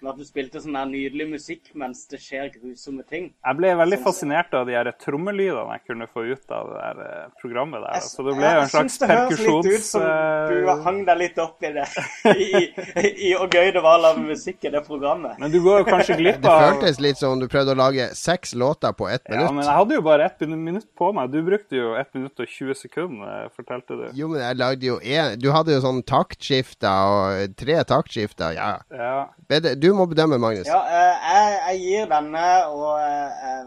[0.00, 3.30] Men at du spilte sånn her nydelig musikk mens det skjer grusomme ting.
[3.44, 7.02] Jeg ble veldig fascinert av de her trommelydene jeg kunne få ut av det der
[7.06, 8.04] eh, programmet der.
[8.06, 9.08] Så det ble jo en slags perkusjons...
[9.08, 11.86] Jeg syns det høres litt ut som du eh, hang deg litt opp i det.
[13.28, 15.38] I, hvor gøy det var å lage musikk i det programmet.
[15.42, 18.08] Men du går jo kanskje glipp Det føltes litt som om du prøvde å lage
[18.18, 19.48] seks låter på ett minutt.
[19.48, 21.32] Ja, men jeg hadde jo bare ett minutt på meg.
[21.34, 24.06] Du brukte jo ett minutt og 20 sekunder, fortalte du.
[24.18, 28.54] Jo, men jeg lagde jo en Du hadde jo sånn taktskifter og tre taktskifter.
[28.56, 28.70] Ja.
[28.94, 29.14] Ja.
[29.48, 30.68] Bede- Du må bedømme, Magnus.
[30.68, 33.66] Ja, eh, jeg, jeg gir denne og eh, eh,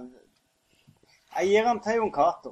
[1.39, 2.51] Jeg gir den til Jon Cato.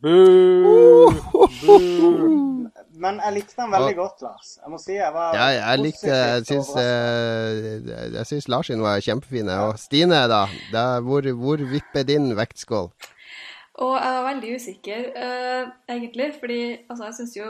[3.00, 4.48] Men jeg likte den veldig godt, Lars.
[4.62, 9.00] Jeg må si jeg var Ja, jeg likte Jeg syns, jeg syns Lars sin var
[9.04, 9.54] kjempefine.
[9.68, 10.42] Og Stine, da?
[10.72, 12.86] da hvor, hvor vipper din vektskål?
[13.80, 17.46] Og jeg var veldig usikker, eh, egentlig, fordi altså, jeg syns jo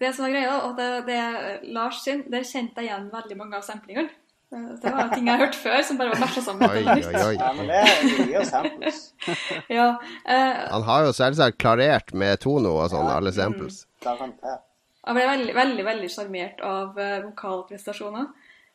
[0.00, 3.58] Det som er greia, at det, det Lars sin, der kjente jeg igjen veldig mange
[3.58, 4.08] av samplingene.
[4.50, 6.70] Eh, Det var ting jeg har hørt før, som bare var bæsja sammen.
[6.70, 7.34] Oi, oi, oi.
[7.36, 9.02] Ja, men det gir samples.
[9.78, 9.90] Ja,
[10.24, 13.84] eh, Han har jo selvsagt klarert med Tono og sånn, alle samples.
[14.02, 14.40] Mm.
[14.40, 18.26] Jeg ble veldig, veldig veldig sjarmert av uh, vokalprestasjoner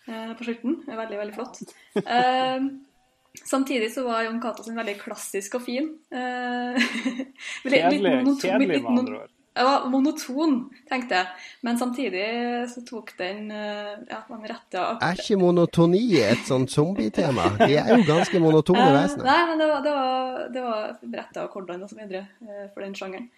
[0.10, 0.80] uh, på slutten.
[0.88, 1.60] Veldig, veldig flott.
[2.00, 2.66] Uh,
[3.46, 5.92] samtidig så var Jon Cato sin veldig klassisk og fin.
[6.14, 6.78] Eh,
[7.70, 9.35] litt- litt Kjedelig, kjedelig med andre ord.
[9.56, 10.56] Jeg var monoton,
[10.90, 11.28] tenkte jeg.
[11.64, 12.26] Men samtidig
[12.74, 17.48] så tok den eh, ja, den rette Er ikke monotoni et sånt zombietema?
[17.62, 19.30] De er jo ganske monotone Eh, vesener.
[19.30, 20.92] Nei, men det var, det var, det var
[21.22, 23.30] rette akkordene og så videre eh, for den sjangeren.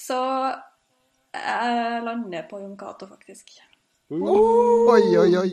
[0.00, 0.16] Så
[1.36, 3.56] jeg lander på Jon Cato, faktisk.
[4.08, 5.50] Oi, oi, oi.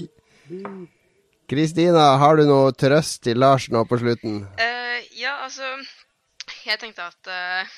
[1.50, 4.44] Kristina, har du noe trøst til Lars nå på slutten?
[4.60, 5.66] Uh, ja, altså
[6.68, 7.74] Jeg tenkte at eh,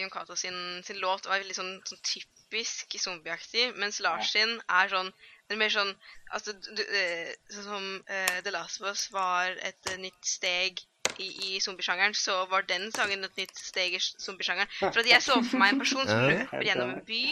[0.00, 4.92] Jon Cato sin, sin låt var veldig sånn, sånn typisk zombieaktig, mens Lars sin er
[4.92, 5.12] sånn
[5.46, 5.92] det er mer sånn
[6.34, 10.82] altså, du, eh, Sånn som uh, The Last of Us var et eh, nytt steg
[11.22, 14.68] i, i zombiesjangeren, så var den sangen et nytt steg i zombiesjangeren.
[14.80, 17.22] For at jeg så for meg en person som løper gjennom en by.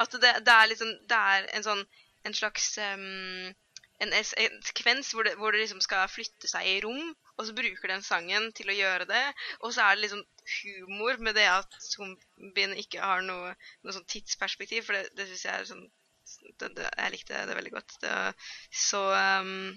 [0.00, 1.84] At det, det er liksom Det er en sånn
[2.24, 3.52] en slags um,
[4.02, 7.54] en, en sekvens hvor det, hvor det liksom skal flytte seg i rom, og så
[7.56, 9.22] bruker den sangen til å gjøre det.
[9.62, 10.22] Og så er det liksom
[10.58, 15.44] humor med det at zombien ikke har noe, noe sånn tidsperspektiv, for det, det syns
[15.48, 15.86] jeg er sånn
[16.60, 17.96] det, det, Jeg likte det veldig godt.
[18.02, 18.12] Det,
[18.72, 19.00] så
[19.42, 19.72] um,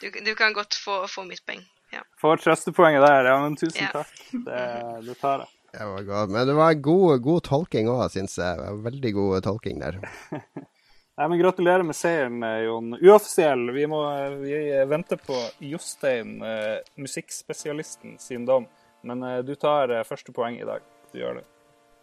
[0.00, 1.62] du, du kan godt få, få mitt poeng.
[1.94, 2.02] Ja.
[2.18, 3.28] Får trøstepoenget der.
[3.30, 3.92] Ja, men tusen Ja.
[4.00, 4.14] takk.
[4.32, 4.62] Det,
[5.06, 5.50] det tar jeg.
[5.74, 6.30] Det var godt.
[6.30, 8.74] Men det var god, god tolking òg, syns jeg.
[8.86, 9.98] Veldig god tolking der.
[11.14, 12.94] Nei, men Gratulerer med seieren, eh, Jon.
[12.98, 13.68] Uoffisiell.
[13.72, 14.00] Vi må
[14.40, 14.56] vi
[14.90, 18.66] venter på Jostein, eh, musikkspesialisten, sin dom.
[19.04, 20.82] Men eh, du tar eh, første poeng i dag.
[21.12, 21.44] Du gjør det.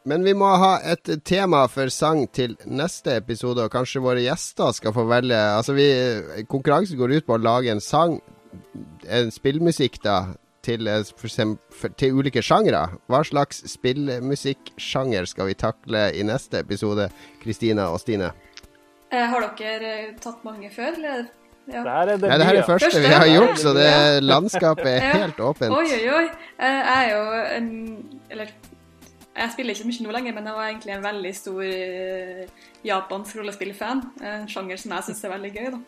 [0.07, 4.71] Men vi må ha et tema for sang til neste episode, og kanskje våre gjester
[4.73, 5.37] skal få velge.
[5.37, 8.15] Altså, vi Konkurransen går ut på å lage en sang,
[9.05, 10.33] en spillmusikk, da,
[10.63, 11.59] til, eh, for eksem-
[11.97, 12.97] til ulike sjangre.
[13.09, 17.09] Hva slags spillmusikksjanger skal vi takle i neste episode,
[17.43, 18.31] Kristina og Stine?
[19.11, 21.25] Eh, har dere eh, tatt mange før, eller?
[21.67, 21.83] Ja.
[21.83, 23.01] Det her er det Nei, det her er første Første?
[23.03, 23.89] vi har gjort, så det
[24.23, 25.11] landskapet er Ja.
[25.25, 25.71] helt åpent.
[25.77, 26.23] Oi, oi, oi.
[26.57, 27.21] Eh, Jeg er jo
[27.57, 28.47] en Eller
[29.35, 31.61] Jeg spiller ikke så mye nå lenger, men jeg var egentlig en veldig stor
[32.83, 34.01] japansk rollespillfan.
[34.21, 35.79] En sjanger som jeg syns er veldig gøy, da.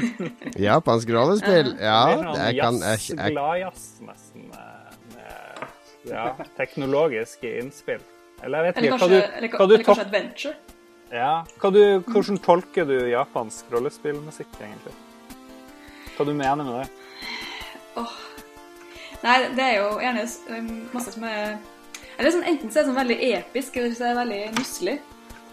[0.68, 1.76] Japansk rollespill?
[1.78, 4.48] Ja, jeg kan jeg, jazz, jeg, Gladjazz, nesten.
[4.50, 8.02] Med ja, teknologiske innspill.
[8.42, 10.54] Eller jeg vet Eller ikke, hva du, hva du eller kanskje adventure.
[11.12, 14.94] Ja, hva du, Hvordan tolker du japansk rollespillmusikk, egentlig?
[16.16, 16.88] Hva du mener med det?
[17.98, 18.16] Oh.
[19.20, 20.24] Nei, det er jo gjerne
[20.54, 21.58] um, masse som er
[22.20, 24.94] eller sånn, Enten så er det sånn veldig episk, eller så er det veldig nusselig,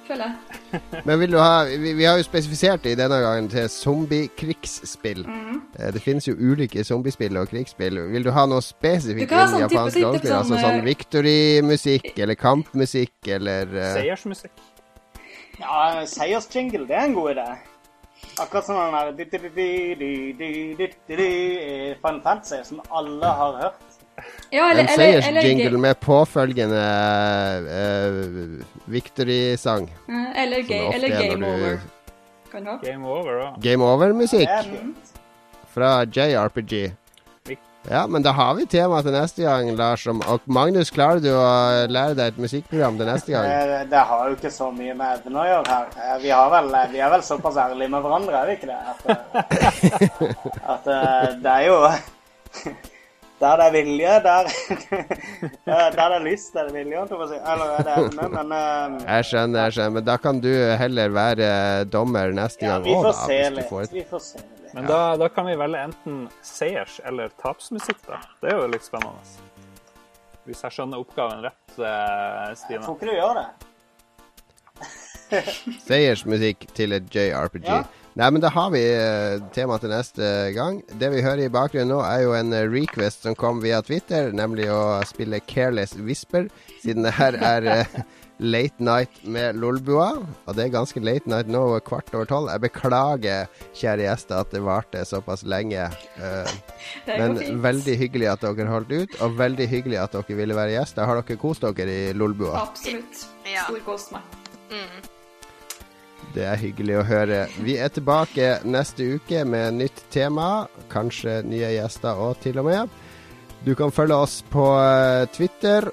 [0.08, 0.82] føler jeg.
[1.08, 5.24] Men vil du ha vi, vi har jo spesifisert det i denne gangen til zombiekrigsspill.
[5.24, 5.62] Mm -hmm.
[5.96, 8.02] Det finnes jo ulike zombiespill og krigsspill.
[8.12, 10.30] Vil du ha noe spesifikt Du innen sånn japansk rollespill?
[10.30, 13.94] sånn, Altså sånn eh, victory-musikk eller kampmusikk eller uh...
[13.94, 14.52] Seiersmusikk?
[15.60, 17.48] Ja, seiersjingle, det er en god idé.
[18.42, 19.12] Akkurat som den der
[22.02, 23.84] Final Fantasy, som alle har hørt.
[24.54, 26.82] Ja, En seiersjingle med påfølgende
[27.70, 29.90] uh, victory-sang.
[30.10, 31.80] Eh, Eller, ga eller er game du- over.
[32.52, 32.78] Kan du ha.
[32.84, 33.50] Game over, da.
[33.70, 35.14] Game over-musikk Det er fint.
[35.74, 36.92] fra JRPG.
[37.90, 40.04] Ja, men da har vi tema til neste gang, Lars.
[40.12, 41.46] Og Magnus, klarer du å
[41.88, 43.48] lære deg et musikkprogram til neste gang?
[43.48, 45.88] Det, Det har jo ikke så mye med evne å gjøre her.
[45.96, 48.82] Eh, Vi, har vel, vi er vel såpass ærlige med hverandre, er vi ikke det?
[48.92, 50.36] At, eh,
[50.76, 51.80] at eh, det er jo
[53.38, 54.48] Der det er vilje, der
[55.70, 57.42] Der der det er lyst, er det vilje, holdt jeg.
[57.54, 58.30] Eller er det evne?
[58.34, 59.96] Men eh, Jeg skjønner, jeg skjønner.
[60.00, 60.52] Men da kan du
[60.84, 61.50] heller være
[61.94, 63.18] dommer neste ja, gang òg, da.
[63.30, 64.57] Hvis du får Vi får se litt.
[64.74, 68.20] Men da, da kan vi velge enten seiers- eller tapsmusikk, da.
[68.42, 69.22] Det er jo litt spennende.
[70.48, 72.78] Hvis jeg skjønner oppgaven rett, Stine.
[72.78, 73.48] Jeg tror ikke du gjør det.
[75.88, 77.68] seiersmusikk til et JRPG.
[77.68, 77.84] Ja.
[78.18, 80.80] Nei, men da har vi eh, tema til neste gang.
[80.98, 84.32] Det vi hører i bakgrunnen nå, er jo en eh, request som kom via Twitter,
[84.34, 86.48] nemlig å spille Careless Whisper,
[86.82, 88.00] siden det her er eh,
[88.40, 90.12] Late Night med Lolbua.
[90.46, 92.52] Og det er ganske late night nå, kvart over tolv.
[92.54, 95.88] Jeg beklager, kjære gjester, at det varte såpass lenge.
[96.22, 96.56] Eh,
[97.20, 97.62] men fint.
[97.66, 101.10] veldig hyggelig at dere holdt ut, og veldig hyggelig at dere ville være gjester.
[101.10, 102.62] Har dere kost dere i Lolbua?
[102.68, 103.26] Absolutt.
[103.48, 103.66] Ja.
[103.68, 104.38] Storkost meg.
[104.70, 105.06] Mm.
[106.36, 107.44] Det er hyggelig å høre.
[107.64, 110.68] Vi er tilbake neste uke med nytt tema.
[110.92, 112.98] Kanskje nye gjester òg, til og med.
[113.66, 115.90] Du kan følge oss på eh, Twitter.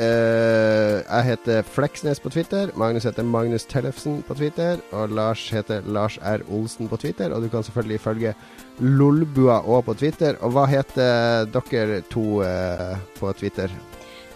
[0.00, 2.70] Eh, jeg heter Fleksnes på Twitter.
[2.80, 4.80] Magnus heter Magnus Tellefsen på Twitter.
[4.92, 6.40] Og Lars heter Lars R.
[6.48, 7.32] Olsen på Twitter.
[7.32, 8.34] Og du kan selvfølgelig følge
[8.78, 10.38] Lolbua òg på Twitter.
[10.40, 13.68] Og hva heter dere to uh, på Twitter?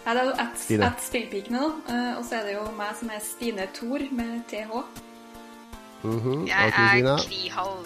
[0.05, 1.71] Ja, det er jo at, at spillpikene, da.
[1.89, 4.83] Uh, Og så er det jo meg som er Stine Thor med TH.
[6.03, 6.45] Mhm.
[6.47, 7.81] Jeg er Krihall.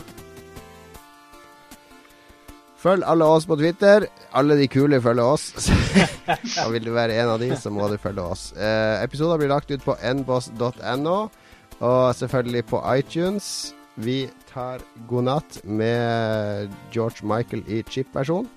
[2.82, 4.08] Følg alle oss på Twitter.
[4.34, 5.70] Alle de kule følger oss.
[6.64, 8.48] og vil du være en av de, så må du følge oss.
[8.58, 11.18] Eh, episoder blir lagt ut på nboss.no,
[11.82, 13.52] og selvfølgelig på iTunes.
[14.02, 18.50] Vi tar god natt med George Michael i chip-versjon.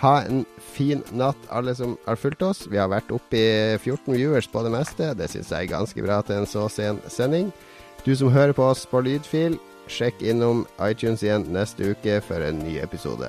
[0.00, 0.42] Ha en
[0.72, 2.64] fin natt, alle som har fulgt oss.
[2.72, 5.12] Vi har vært oppe i 14 viewers på det meste.
[5.14, 7.52] Det syns jeg er ganske bra til en så sen sending.
[8.02, 9.60] Du som hører på oss på lydfil,
[9.92, 13.28] sjekk innom iTunes igjen neste uke for en ny episode.